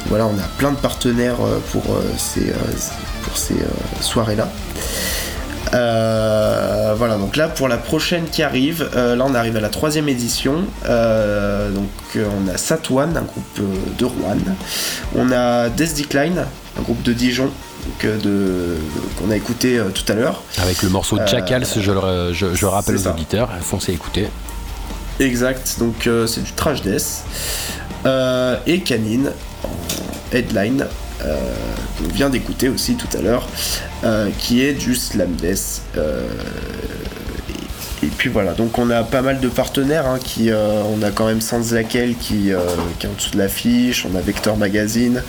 Voilà, 0.08 0.26
on 0.26 0.38
a 0.38 0.46
plein 0.58 0.70
de 0.70 0.76
partenaires 0.76 1.38
pour 1.72 1.82
ces, 2.16 2.52
pour 3.22 3.36
ces 3.36 3.56
soirées-là. 4.00 4.48
Voilà, 6.96 7.16
donc 7.18 7.36
là 7.36 7.48
pour 7.48 7.68
la 7.68 7.76
prochaine 7.76 8.24
qui 8.24 8.42
arrive, 8.42 8.88
là 8.94 9.24
on 9.24 9.34
arrive 9.34 9.56
à 9.56 9.60
la 9.60 9.68
troisième 9.68 10.08
édition. 10.08 10.64
donc 10.84 12.16
on 12.16 12.48
a 12.48 12.56
Satwan, 12.56 13.16
un 13.16 13.22
groupe 13.22 13.60
de 13.98 14.04
Rouen. 14.04 14.38
On 15.14 15.30
a 15.32 15.68
Death 15.68 15.96
Decline, 15.96 16.44
un 16.78 16.82
groupe 16.82 17.02
de 17.02 17.12
Dijon 17.12 17.50
de, 18.02 18.76
qu'on 19.18 19.30
a 19.30 19.36
écouté 19.36 19.78
euh, 19.78 19.88
tout 19.90 20.10
à 20.10 20.14
l'heure. 20.14 20.42
Avec 20.58 20.82
le 20.82 20.88
morceau 20.88 21.18
de 21.18 21.26
Jackals, 21.26 21.66
je, 21.76 22.32
je, 22.32 22.66
rappelle 22.66 22.96
aux 22.96 23.08
auditeurs, 23.08 23.50
foncez 23.60 23.92
écouter. 23.92 24.28
Exact, 25.18 25.76
donc 25.78 26.06
euh, 26.06 26.26
c'est 26.26 26.42
du 26.42 26.52
trash 26.52 26.82
death. 26.82 27.24
Euh, 28.04 28.58
et 28.66 28.80
Canine 28.80 29.30
en 30.32 31.05
headline. 31.20 31.36
qu'on 31.98 32.08
vient 32.14 32.30
d'écouter 32.30 32.68
aussi 32.68 32.94
tout 32.94 33.08
à 33.16 33.20
l'heure, 33.20 33.48
qui 34.38 34.62
est 34.62 34.72
du 34.72 34.94
slam 34.94 35.32
death. 35.36 35.82
Et, 38.02 38.08
puis 38.08 38.28
voilà, 38.28 38.52
donc 38.52 38.78
on 38.78 38.90
a 38.90 39.02
pas 39.02 39.22
mal 39.22 39.40
de 39.40 39.48
partenaires, 39.48 40.06
hein, 40.06 40.18
qui, 40.22 40.50
on 40.52 41.02
a 41.02 41.10
quand 41.10 41.26
même 41.26 41.40
Sans 41.40 41.72
Laquelle 41.72 42.14
qui, 42.16 42.50
qui 42.98 43.06
est 43.06 43.10
en 43.10 43.14
dessous 43.14 43.30
de 43.30 43.38
l'affiche, 43.38 44.06
on 44.10 44.16
a 44.16 44.20
Vector 44.20 44.56
Magazine, 44.56 45.22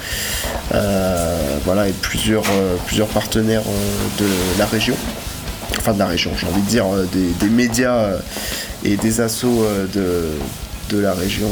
voilà, 1.66 1.88
et 1.88 1.94
plusieurs, 1.94 2.44
plusieurs 2.86 3.08
partenaires 3.08 3.64
de 4.20 4.26
la 4.60 4.66
région 4.66 4.96
enfin 5.78 5.94
de 5.94 6.00
la 6.00 6.08
région, 6.08 6.32
j'ai 6.40 6.48
envie 6.48 6.62
de 6.62 6.68
dire 6.68 6.86
des, 7.40 7.50
médias 7.50 8.10
et 8.84 8.96
des 8.98 9.22
assauts 9.22 9.66
de, 9.94 10.30
de 10.90 11.00
la 11.00 11.14
région 11.14 11.50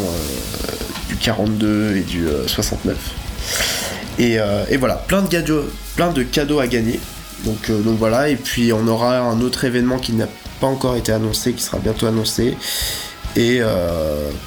du 1.09 1.15
42 1.15 1.97
et 1.97 2.01
du 2.01 2.25
69. 2.47 2.95
Et, 4.19 4.37
et, 4.69 4.77
voilà, 4.77 4.95
plein 4.95 5.21
de, 5.21 6.23
cadeaux, 6.23 6.59
à 6.59 6.67
gagner. 6.67 6.99
Donc, 7.43 7.69
donc 7.69 7.97
voilà, 7.97 8.29
et 8.29 8.35
puis 8.35 8.71
on 8.73 8.87
aura 8.87 9.19
un 9.19 9.41
autre 9.41 9.65
événement 9.65 9.99
qui 9.99 10.13
n'a 10.13 10.27
pas 10.59 10.67
encore 10.67 10.95
été 10.95 11.11
annoncé, 11.11 11.53
qui 11.53 11.63
sera 11.63 11.79
bientôt 11.79 12.07
annoncé. 12.07 12.55
Et 13.35 13.59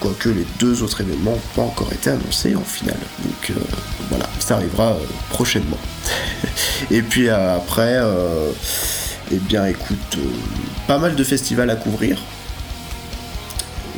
quoique 0.01 0.31
les 0.31 0.47
deux 0.59 0.83
autres 0.83 1.03
événements 1.03 1.33
n'ont 1.33 1.55
pas 1.55 1.63
encore 1.63 1.93
été 1.93 2.11
annoncés 2.11 2.57
en 2.57 2.63
finale. 2.63 2.97
Donc 3.23 3.53
voilà, 4.09 4.27
ça 4.39 4.55
arrivera 4.57 4.97
prochainement. 5.29 5.79
et 6.91 7.03
puis 7.03 7.29
après, 7.29 8.01
eh 9.31 9.37
bien 9.37 9.67
écoute, 9.67 10.19
pas 10.87 10.99
mal 10.99 11.15
de 11.15 11.25
festivals 11.25 11.69
à 11.69 11.77
couvrir. 11.77 12.19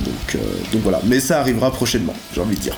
Donc, 0.05 0.43
donc, 0.73 0.83
voilà, 0.83 1.01
mais 1.05 1.21
ça 1.21 1.41
arrivera 1.41 1.71
prochainement, 1.71 2.15
j'ai 2.35 2.41
envie 2.41 2.57
de 2.57 2.61
dire. 2.61 2.77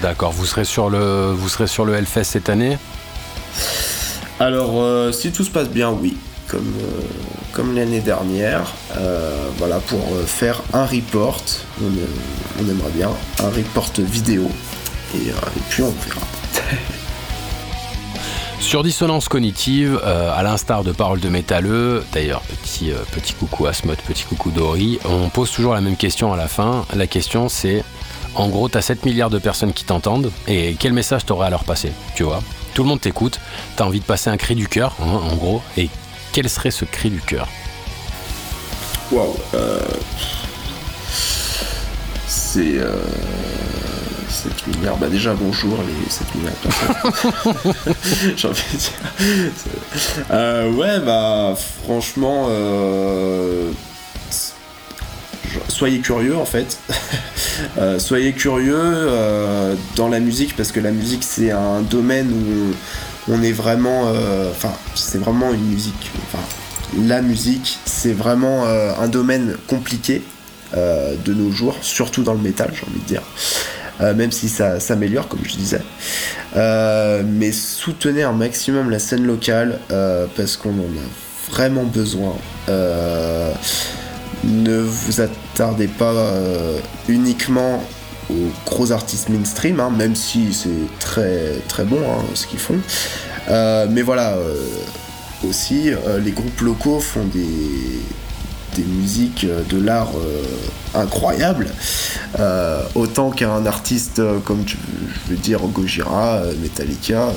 D'accord, 0.00 0.32
vous 0.32 0.46
serez 0.46 0.64
sur 0.64 0.90
le, 0.90 1.32
vous 1.32 1.48
serez 1.48 1.66
sur 1.66 1.84
le 1.84 1.94
Hellfest 1.94 2.24
cette 2.24 2.48
année? 2.48 2.78
Alors, 4.40 5.12
si 5.14 5.30
tout 5.30 5.44
se 5.44 5.50
passe 5.50 5.68
bien, 5.68 5.90
oui, 5.90 6.16
comme, 6.48 6.72
comme 7.52 7.74
l'année 7.76 8.00
dernière. 8.00 8.72
voilà, 9.58 9.78
pour 9.78 10.00
faire 10.26 10.62
un 10.72 10.86
report, 10.86 11.44
on, 11.80 12.68
aimerait 12.68 12.90
bien, 12.94 13.10
un 13.40 13.50
report 13.50 13.92
vidéo, 13.98 14.50
et, 15.14 15.28
et 15.28 15.32
puis 15.68 15.82
on 15.82 15.90
verra. 16.08 16.31
Sur 18.62 18.84
Dissonance 18.84 19.28
Cognitive, 19.28 20.00
euh, 20.04 20.32
à 20.32 20.42
l'instar 20.44 20.84
de 20.84 20.92
Paroles 20.92 21.18
de 21.18 21.28
Métalleux, 21.28 22.04
d'ailleurs 22.12 22.40
petit, 22.42 22.92
euh, 22.92 22.96
petit 23.10 23.34
coucou 23.34 23.66
à 23.66 23.72
Smot, 23.72 23.96
petit 24.06 24.22
coucou 24.22 24.50
Dory, 24.50 25.00
on 25.04 25.28
pose 25.28 25.50
toujours 25.50 25.74
la 25.74 25.80
même 25.80 25.96
question 25.96 26.32
à 26.32 26.36
la 26.36 26.46
fin. 26.46 26.86
La 26.94 27.08
question 27.08 27.48
c'est, 27.48 27.84
en 28.36 28.48
gros, 28.48 28.68
t'as 28.68 28.80
7 28.80 29.04
milliards 29.04 29.30
de 29.30 29.40
personnes 29.40 29.72
qui 29.72 29.84
t'entendent, 29.84 30.30
et 30.46 30.76
quel 30.78 30.92
message 30.92 31.26
t'aurais 31.26 31.48
à 31.48 31.50
leur 31.50 31.64
passer 31.64 31.92
Tu 32.14 32.22
vois? 32.22 32.40
Tout 32.72 32.84
le 32.84 32.88
monde 32.88 33.00
t'écoute, 33.00 33.40
t'as 33.76 33.84
envie 33.84 34.00
de 34.00 34.04
passer 34.04 34.30
un 34.30 34.36
cri 34.36 34.54
du 34.54 34.68
cœur, 34.68 34.96
hein, 35.02 35.20
en 35.30 35.34
gros, 35.34 35.60
et 35.76 35.90
quel 36.32 36.48
serait 36.48 36.70
ce 36.70 36.84
cri 36.84 37.10
du 37.10 37.20
cœur? 37.20 37.48
Waouh 39.10 39.34
euh... 39.54 39.80
C'est... 44.32 44.48
7 44.48 44.66
milliards. 44.68 44.96
Bah 44.96 45.08
déjà 45.08 45.34
bonjour 45.34 45.78
les 45.86 46.10
7 46.10 46.34
milliards 46.34 46.54
de 46.54 46.68
personnes. 46.68 48.34
J'ai 48.36 48.48
envie 48.48 48.62
de 48.72 48.78
dire. 48.78 48.92
Euh, 50.30 50.72
ouais 50.72 51.00
bah 51.00 51.54
franchement 51.84 52.46
euh, 52.48 53.70
soyez 55.68 56.00
curieux 56.00 56.36
en 56.36 56.46
fait. 56.46 56.78
euh, 57.78 57.98
soyez 57.98 58.32
curieux 58.32 59.08
dans 59.96 60.08
la 60.08 60.18
musique 60.18 60.56
parce 60.56 60.72
que 60.72 60.80
la 60.80 60.92
musique 60.92 61.24
c'est 61.24 61.50
un 61.50 61.82
domaine 61.82 62.32
où 62.32 63.32
on 63.32 63.42
est 63.42 63.52
vraiment. 63.52 64.10
Enfin 64.50 64.72
c'est 64.94 65.18
vraiment 65.18 65.52
une 65.52 65.66
musique. 65.66 66.10
Enfin 66.26 66.42
la 66.98 67.20
musique 67.20 67.78
c'est 67.84 68.14
vraiment 68.14 68.64
un 68.64 69.08
domaine 69.08 69.56
compliqué. 69.66 70.22
euh, 70.74 71.16
de 71.22 71.34
nos 71.34 71.50
jours, 71.50 71.76
surtout 71.82 72.22
dans 72.22 72.32
le 72.32 72.40
métal, 72.40 72.70
j'ai 72.72 72.86
envie 72.86 73.00
de 73.00 73.04
dire. 73.04 73.22
Euh, 74.00 74.14
même 74.14 74.32
si 74.32 74.48
ça 74.48 74.80
s'améliore, 74.80 75.28
comme 75.28 75.44
je 75.44 75.56
disais. 75.56 75.82
Euh, 76.56 77.22
mais 77.24 77.52
soutenez 77.52 78.22
un 78.22 78.32
maximum 78.32 78.90
la 78.90 78.98
scène 78.98 79.26
locale 79.26 79.78
euh, 79.90 80.26
parce 80.36 80.56
qu'on 80.56 80.70
en 80.70 80.96
a 80.98 81.50
vraiment 81.50 81.84
besoin. 81.84 82.34
Ne 84.44 84.80
vous 84.80 85.20
attardez 85.20 85.86
pas 85.86 86.14
uniquement 87.08 87.84
aux 88.28 88.50
gros 88.66 88.90
artistes 88.90 89.28
mainstream, 89.28 89.78
hein, 89.78 89.90
même 89.96 90.16
si 90.16 90.52
c'est 90.52 90.98
très 90.98 91.58
très 91.68 91.84
bon 91.84 92.00
hein, 92.00 92.24
ce 92.34 92.46
qu'ils 92.46 92.58
font. 92.58 92.78
Mais 93.48 94.02
voilà, 94.02 94.36
aussi, 95.48 95.90
les 96.20 96.32
groupes 96.32 96.60
locaux 96.60 96.98
font 96.98 97.24
des, 97.26 98.00
des 98.74 98.82
musiques 98.84 99.44
euh, 99.44 99.62
de 99.68 99.78
l'art 99.80 100.10
euh, 100.16 100.98
incroyables. 101.00 101.68
Euh, 102.38 102.82
autant 102.94 103.30
qu'un 103.30 103.66
artiste 103.66 104.20
comme 104.44 104.64
tu- 104.64 104.76
je 105.26 105.30
veux 105.32 105.36
dire 105.38 105.60
Gojira, 105.60 106.40
Metallica. 106.62 107.28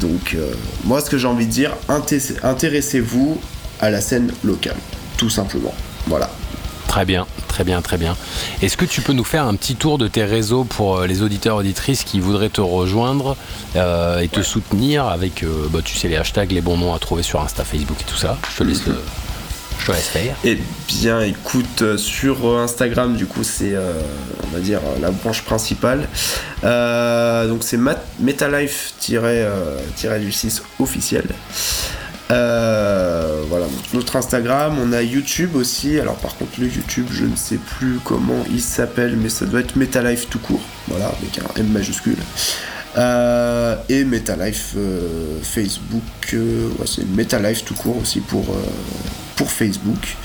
donc 0.00 0.36
moi 0.84 1.00
ce 1.00 1.10
que 1.10 1.18
j'ai 1.18 1.26
envie 1.28 1.46
de 1.46 1.50
dire, 1.52 1.72
inté- 1.88 2.34
intéressez-vous 2.42 3.38
à 3.80 3.90
la 3.90 4.00
scène 4.00 4.32
locale, 4.44 4.76
tout 5.16 5.30
simplement. 5.30 5.74
Voilà. 6.06 6.30
Très 6.88 7.04
bien, 7.04 7.26
très 7.48 7.64
bien, 7.64 7.82
très 7.82 7.98
bien. 7.98 8.16
Est-ce 8.62 8.76
que 8.76 8.84
tu 8.86 9.02
peux 9.02 9.12
nous 9.12 9.22
faire 9.24 9.44
un 9.46 9.54
petit 9.56 9.76
tour 9.76 9.98
de 9.98 10.08
tes 10.08 10.24
réseaux 10.24 10.64
pour 10.64 11.02
les 11.02 11.22
auditeurs 11.22 11.56
auditrices 11.56 12.02
qui 12.02 12.18
voudraient 12.18 12.48
te 12.48 12.62
rejoindre 12.62 13.36
euh, 13.76 14.20
et 14.20 14.28
te 14.28 14.40
soutenir 14.42 15.06
avec, 15.06 15.42
euh, 15.42 15.68
bah, 15.70 15.80
tu 15.84 15.94
sais, 15.96 16.08
les 16.08 16.16
hashtags, 16.16 16.50
les 16.50 16.62
bons 16.62 16.78
noms 16.78 16.94
à 16.94 16.98
trouver 16.98 17.22
sur 17.22 17.40
Insta, 17.42 17.62
Facebook 17.64 17.98
et 18.00 18.04
tout 18.10 18.16
ça 18.16 18.38
Je 18.52 18.58
te 18.58 18.64
laisse, 18.64 18.86
le- 18.86 19.00
faire. 19.96 20.34
Eh 20.44 20.58
bien, 20.88 21.20
écoute, 21.22 21.82
euh, 21.82 21.96
sur 21.96 22.46
euh, 22.48 22.62
Instagram, 22.62 23.16
du 23.16 23.26
coup, 23.26 23.44
c'est, 23.44 23.74
euh, 23.74 23.92
on 24.44 24.48
va 24.54 24.60
dire, 24.60 24.80
la 25.00 25.10
branche 25.10 25.42
principale. 25.42 26.08
Donc, 26.62 27.62
c'est 27.62 27.76
mat- 27.76 28.04
metalife-du6 28.20 30.62
officiel. 30.80 31.24
Voilà, 32.28 33.66
notre 33.94 34.16
Instagram, 34.16 34.76
on 34.82 34.92
a 34.92 35.00
YouTube 35.02 35.56
aussi. 35.56 35.98
Alors, 35.98 36.16
par 36.16 36.36
contre, 36.36 36.60
le 36.60 36.66
YouTube, 36.66 37.06
je 37.10 37.24
ne 37.24 37.36
sais 37.36 37.56
plus 37.56 37.98
comment 38.04 38.44
il 38.50 38.60
s'appelle, 38.60 39.16
mais 39.16 39.28
ça 39.30 39.46
doit 39.46 39.60
être 39.60 39.76
Metalife 39.76 40.28
tout 40.28 40.38
court. 40.38 40.60
Voilà, 40.88 41.06
avec 41.06 41.38
un 41.38 41.60
M 41.60 41.68
majuscule. 41.68 42.16
Et 43.88 44.04
Metalife 44.04 44.74
Facebook, 45.42 46.02
ouais, 46.32 46.86
c'est 46.86 47.06
Metalife 47.08 47.64
tout 47.64 47.74
court 47.74 47.96
aussi 48.02 48.20
pour, 48.20 48.44
pour 49.38 49.50
Facebook. 49.50 50.16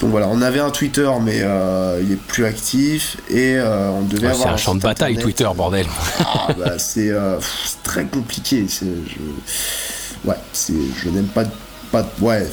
Donc 0.00 0.10
voilà, 0.10 0.26
on 0.28 0.42
avait 0.42 0.58
un 0.58 0.70
Twitter, 0.70 1.08
mais 1.22 1.38
euh, 1.42 2.00
il 2.02 2.10
est 2.12 2.16
plus 2.16 2.44
actif 2.44 3.16
et 3.30 3.54
euh, 3.56 3.88
on 3.90 4.02
devait 4.02 4.26
Ouais, 4.26 4.32
avoir 4.32 4.48
c'est 4.48 4.54
un 4.54 4.56
champ 4.56 4.74
de 4.74 4.80
bataille, 4.80 5.12
internet. 5.14 5.36
Twitter, 5.36 5.48
bordel. 5.56 5.86
Ah, 6.20 6.48
bah, 6.58 6.76
c'est 6.78 7.08
euh, 7.10 7.38
c'est 7.40 7.82
très 7.84 8.04
compliqué. 8.06 8.66
c'est- 8.68 8.84
je- 8.86 10.28
Ouais, 10.28 10.36
c'est, 10.52 10.74
je 11.02 11.08
n'aime 11.08 11.26
pas, 11.26 11.44
pas. 11.92 12.04
Ouais, 12.20 12.46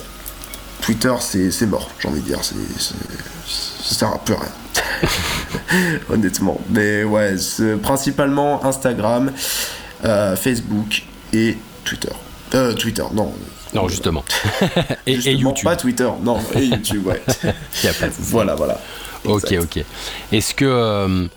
Twitter, 0.82 1.14
c'est, 1.22 1.52
c'est 1.52 1.66
mort, 1.68 1.90
j'ai 2.00 2.08
envie 2.08 2.22
de 2.22 2.26
dire. 2.26 2.40
C'est, 2.44 2.56
ça 3.48 3.96
sert 3.96 4.08
à 4.10 4.18
plus 4.20 4.34
rien. 4.36 5.10
Honnêtement. 6.10 6.60
Mais 6.70 7.04
ouais, 7.04 7.38
c'est 7.38 7.76
principalement 7.78 8.64
Instagram, 8.66 9.32
Facebook 10.36 11.04
et 11.34 11.58
Twitter. 11.84 12.12
Twitter, 12.80 13.04
non. 13.14 13.34
Non, 13.74 13.88
justement. 13.88 14.24
et, 15.08 15.14
YouTube. 15.34 15.64
Pas 15.66 15.76
Twitter, 15.76 16.10
non, 16.24 16.40
et 16.56 16.64
YouTube, 16.66 17.06
ouais. 17.08 17.22
Y 17.84 17.88
a 17.88 17.94
pas 17.94 18.08
de 18.08 18.14
souci. 18.14 18.32
voilà, 18.32 18.56
voilà. 18.56 18.80
Ok, 19.26 19.52
Exact. 19.52 19.78
ok. 19.78 19.86
Est-ce 20.32 20.56
que, 20.56 20.66
euh, 20.66 21.28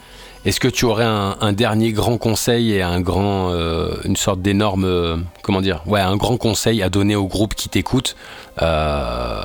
est-ce 0.44 0.58
que 0.60 0.68
tu 0.68 0.84
aurais 0.86 1.04
un, 1.04 1.36
un 1.40 1.52
dernier 1.52 1.92
grand 1.92 2.16
conseil 2.16 2.72
et 2.72 2.80
un 2.82 3.00
grand, 3.00 3.50
euh, 3.50 3.96
une 4.04 4.16
sorte 4.16 4.40
d'énorme, 4.40 4.84
euh, 4.84 5.16
comment 5.42 5.60
dire, 5.60 5.82
ouais, 5.86 6.00
un 6.00 6.16
grand 6.16 6.36
conseil 6.36 6.82
à 6.82 6.88
donner 6.88 7.16
au 7.16 7.26
groupe 7.26 7.54
qui 7.54 7.68
t'écoute, 7.68 8.16
euh, 8.62 9.42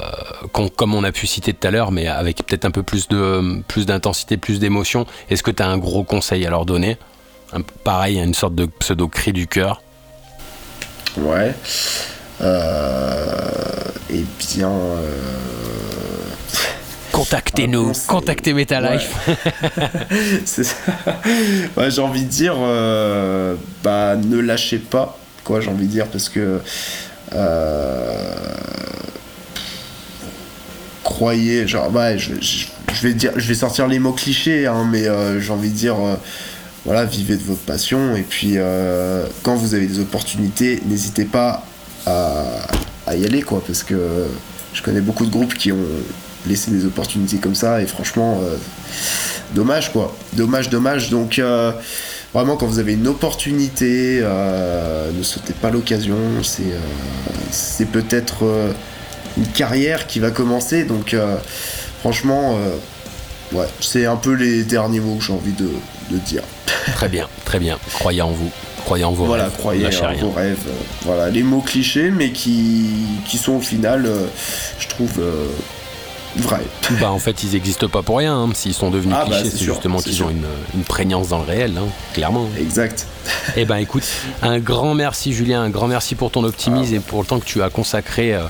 comme 0.76 0.96
on 0.96 1.04
a 1.04 1.12
pu 1.12 1.28
citer 1.28 1.54
tout 1.54 1.68
à 1.68 1.72
l'heure, 1.72 1.92
mais 1.92 2.08
avec 2.08 2.38
peut-être 2.46 2.66
un 2.66 2.72
peu 2.72 2.84
plus 2.84 3.08
de, 3.10 3.62
plus 3.68 3.86
d'intensité, 3.86 4.38
plus 4.38 4.60
d'émotion. 4.60 5.06
Est-ce 5.30 5.44
que 5.44 5.52
tu 5.52 5.62
as 5.62 5.68
un 5.68 5.78
gros 5.78 6.04
conseil 6.04 6.46
à 6.46 6.50
leur 6.50 6.66
donner? 6.66 6.98
Un- 7.54 7.62
Pareil, 7.84 8.18
une 8.20 8.34
sorte 8.34 8.56
de 8.56 8.66
pseudo 8.66 9.08
cri 9.08 9.34
du 9.34 9.48
cœur. 9.48 9.82
Ouais. 11.18 11.54
Eh 12.42 14.26
bien. 14.40 14.70
euh, 14.70 15.12
Contactez-nous, 17.12 17.88
conseil. 17.88 18.06
contactez 18.08 18.54
Metalife. 18.54 19.12
c'est 20.46 20.64
ça. 20.64 20.76
Ouais, 21.76 21.90
j'ai 21.90 22.02
envie 22.02 22.24
de 22.24 22.30
dire, 22.30 22.54
euh, 22.60 23.56
bah, 23.84 24.16
ne 24.16 24.38
lâchez 24.40 24.78
pas, 24.78 25.18
quoi, 25.44 25.62
j'ai 25.62 25.70
envie 25.70 25.88
de 25.88 25.92
dire, 25.92 26.08
parce 26.08 26.30
que. 26.30 26.60
euh, 27.34 28.36
croyez, 31.04 31.68
genre, 31.68 31.92
ouais, 31.94 32.18
je, 32.20 32.36
je- 32.42 32.68
je 32.94 33.08
vais 33.08 33.14
dire, 33.14 33.32
je 33.36 33.48
vais 33.48 33.54
sortir 33.56 33.88
les 33.88 34.00
mots 34.00 34.14
clichés, 34.14 34.66
hein, 34.68 34.88
mais 34.90 35.08
euh, 35.08 35.40
j'ai 35.40 35.52
envie 35.52 35.70
de 35.70 35.76
dire, 35.76 35.96
voilà, 36.86 37.04
vivez 37.06 37.36
de 37.36 37.44
votre 37.44 37.62
passion. 37.62 38.16
Et 38.16 38.22
puis, 38.22 38.58
quand 39.44 39.56
vous 39.56 39.74
avez 39.74 39.88
des 39.88 40.00
opportunités, 40.00 40.82
n'hésitez 40.86 41.26
pas 41.26 41.66
à, 43.08 43.16
y 43.16 43.26
aller, 43.26 43.42
quoi, 43.42 43.62
parce 43.66 43.84
que 43.84 44.28
je 44.74 44.82
connais 44.82 45.02
beaucoup 45.02 45.26
de 45.26 45.32
groupes 45.32 45.54
qui 45.54 45.72
ont 45.72 45.86
laissé 46.48 46.72
des 46.72 46.86
opportunités 46.86 47.38
comme 47.38 47.56
ça, 47.56 47.82
et 47.82 47.86
franchement, 47.86 48.40
euh, 48.44 48.56
dommage, 49.54 49.92
quoi. 49.92 50.16
Dommage, 50.34 50.70
dommage. 50.70 51.10
Donc, 51.10 51.40
euh, 51.40 51.72
vraiment, 52.34 52.58
quand 52.58 52.68
vous 52.68 52.80
avez 52.80 52.94
une 52.94 53.08
opportunité, 53.08 54.20
euh, 54.22 55.12
ne 55.12 55.24
sautez 55.24 55.54
pas 55.54 55.70
l'occasion. 55.70 56.18
C'est 57.52 57.86
peut-être 57.86 58.46
une 59.38 59.48
carrière 59.48 60.08
qui 60.08 60.20
va 60.20 60.32
commencer. 60.32 60.84
Donc, 60.84 61.16
franchement, 62.00 62.58
ouais, 63.54 63.68
c'est 63.80 64.06
un 64.06 64.18
peu 64.18 64.34
les 64.34 64.64
derniers 64.64 65.00
mots 65.00 65.16
que 65.16 65.24
j'ai 65.24 65.34
envie 65.34 65.54
de, 65.54 65.70
de 66.12 66.18
dire. 66.18 66.44
Très 66.94 67.10
bien, 67.10 67.28
très 67.46 67.60
bien. 67.60 67.78
Croyez 67.94 68.22
en 68.22 68.32
vous. 68.32 68.52
Croyez 68.88 69.04
en 69.04 69.12
vos 69.12 69.26
voilà, 69.26 69.44
rêves. 69.44 69.58
croyez 69.58 69.86
en 69.86 70.08
rien. 70.08 70.18
vos 70.22 70.32
rêves. 70.32 70.64
euh, 70.66 70.72
voilà, 71.02 71.30
les 71.30 71.44
mots 71.44 71.60
clichés, 71.60 72.10
mais 72.10 72.32
qui, 72.32 72.86
qui 73.28 73.38
sont 73.38 73.56
au 73.56 73.60
final, 73.60 74.06
euh, 74.06 74.28
je 74.80 74.88
trouve, 74.88 75.20
Bah 77.02 77.12
en 77.12 77.20
fait 77.20 77.44
ils 77.44 77.52
n'existent 77.52 77.88
pas 77.90 78.02
pour 78.02 78.18
rien. 78.18 78.36
hein. 78.36 78.50
S'ils 78.54 78.74
sont 78.74 78.90
devenus 78.90 79.16
Ah, 79.18 79.26
bah, 79.26 79.36
clichés, 79.36 79.50
c'est 79.58 79.64
justement 79.66 80.00
qu'ils 80.00 80.24
ont 80.24 80.30
une, 80.30 80.46
une 80.76 80.84
prégnance 80.84 81.30
dans 81.30 81.40
le 81.40 81.46
réel, 81.46 81.74
hein, 81.78 81.88
clairement. 82.14 82.48
Exact. 82.60 83.06
Eh 83.58 83.66
ben 83.66 83.76
écoute, 83.78 84.08
un 84.42 84.60
grand 84.60 84.94
merci 84.94 85.34
Julien, 85.34 85.62
un 85.62 85.70
grand 85.70 85.88
merci 85.88 86.16
pour 86.16 86.32
ton 86.32 86.44
optimisme 86.46 86.94
Ah. 86.94 86.98
et 86.98 87.00
pour 87.00 87.20
le 87.22 87.28
temps 87.28 87.40
que 87.40 87.46
tu 87.46 87.62
as 87.62 87.70
consacré 87.70 88.34
euh, 88.34 88.44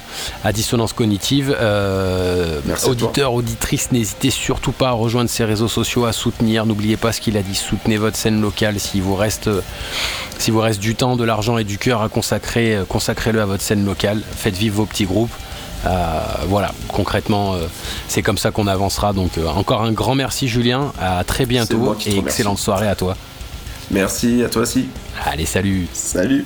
à 0.43 0.51
Dissonance 0.53 0.93
Cognitive. 0.93 1.55
Euh, 1.59 2.59
auditeurs, 2.85 3.33
auditrices, 3.33 3.91
n'hésitez 3.91 4.29
surtout 4.29 4.71
pas 4.71 4.89
à 4.89 4.91
rejoindre 4.91 5.29
ces 5.29 5.45
réseaux 5.45 5.67
sociaux, 5.67 6.05
à 6.05 6.13
soutenir. 6.13 6.65
N'oubliez 6.67 6.97
pas 6.97 7.11
ce 7.11 7.21
qu'il 7.21 7.37
a 7.37 7.41
dit, 7.41 7.55
soutenez 7.55 7.97
votre 7.97 8.17
scène 8.17 8.39
locale. 8.39 8.79
S'il 8.79 9.01
vous 9.01 9.15
reste, 9.15 9.47
euh, 9.47 9.61
s'il 10.37 10.53
vous 10.53 10.59
reste 10.59 10.79
du 10.79 10.93
temps, 10.93 11.15
de 11.15 11.23
l'argent 11.23 11.57
et 11.57 11.63
du 11.63 11.77
cœur 11.79 12.01
à 12.03 12.09
consacrer, 12.09 12.75
euh, 12.75 12.83
consacrez-le 12.87 13.41
à 13.41 13.45
votre 13.45 13.63
scène 13.63 13.83
locale. 13.85 14.21
Faites 14.35 14.55
vivre 14.57 14.75
vos 14.77 14.85
petits 14.85 15.05
groupes. 15.05 15.31
Euh, 15.85 16.19
voilà, 16.47 16.71
concrètement, 16.87 17.53
euh, 17.53 17.67
c'est 18.07 18.21
comme 18.21 18.37
ça 18.37 18.51
qu'on 18.51 18.67
avancera. 18.67 19.13
Donc, 19.13 19.37
euh, 19.37 19.47
encore 19.47 19.83
un 19.83 19.91
grand 19.91 20.15
merci, 20.15 20.47
Julien. 20.47 20.91
À 20.99 21.23
très 21.23 21.45
bientôt 21.45 21.95
et 22.05 22.17
excellente 22.17 22.59
soirée 22.59 22.87
à 22.87 22.95
toi. 22.95 23.15
Merci 23.91 24.43
à 24.43 24.49
toi 24.49 24.63
aussi. 24.63 24.87
Allez, 25.25 25.45
salut. 25.45 25.87
Salut. 25.93 26.45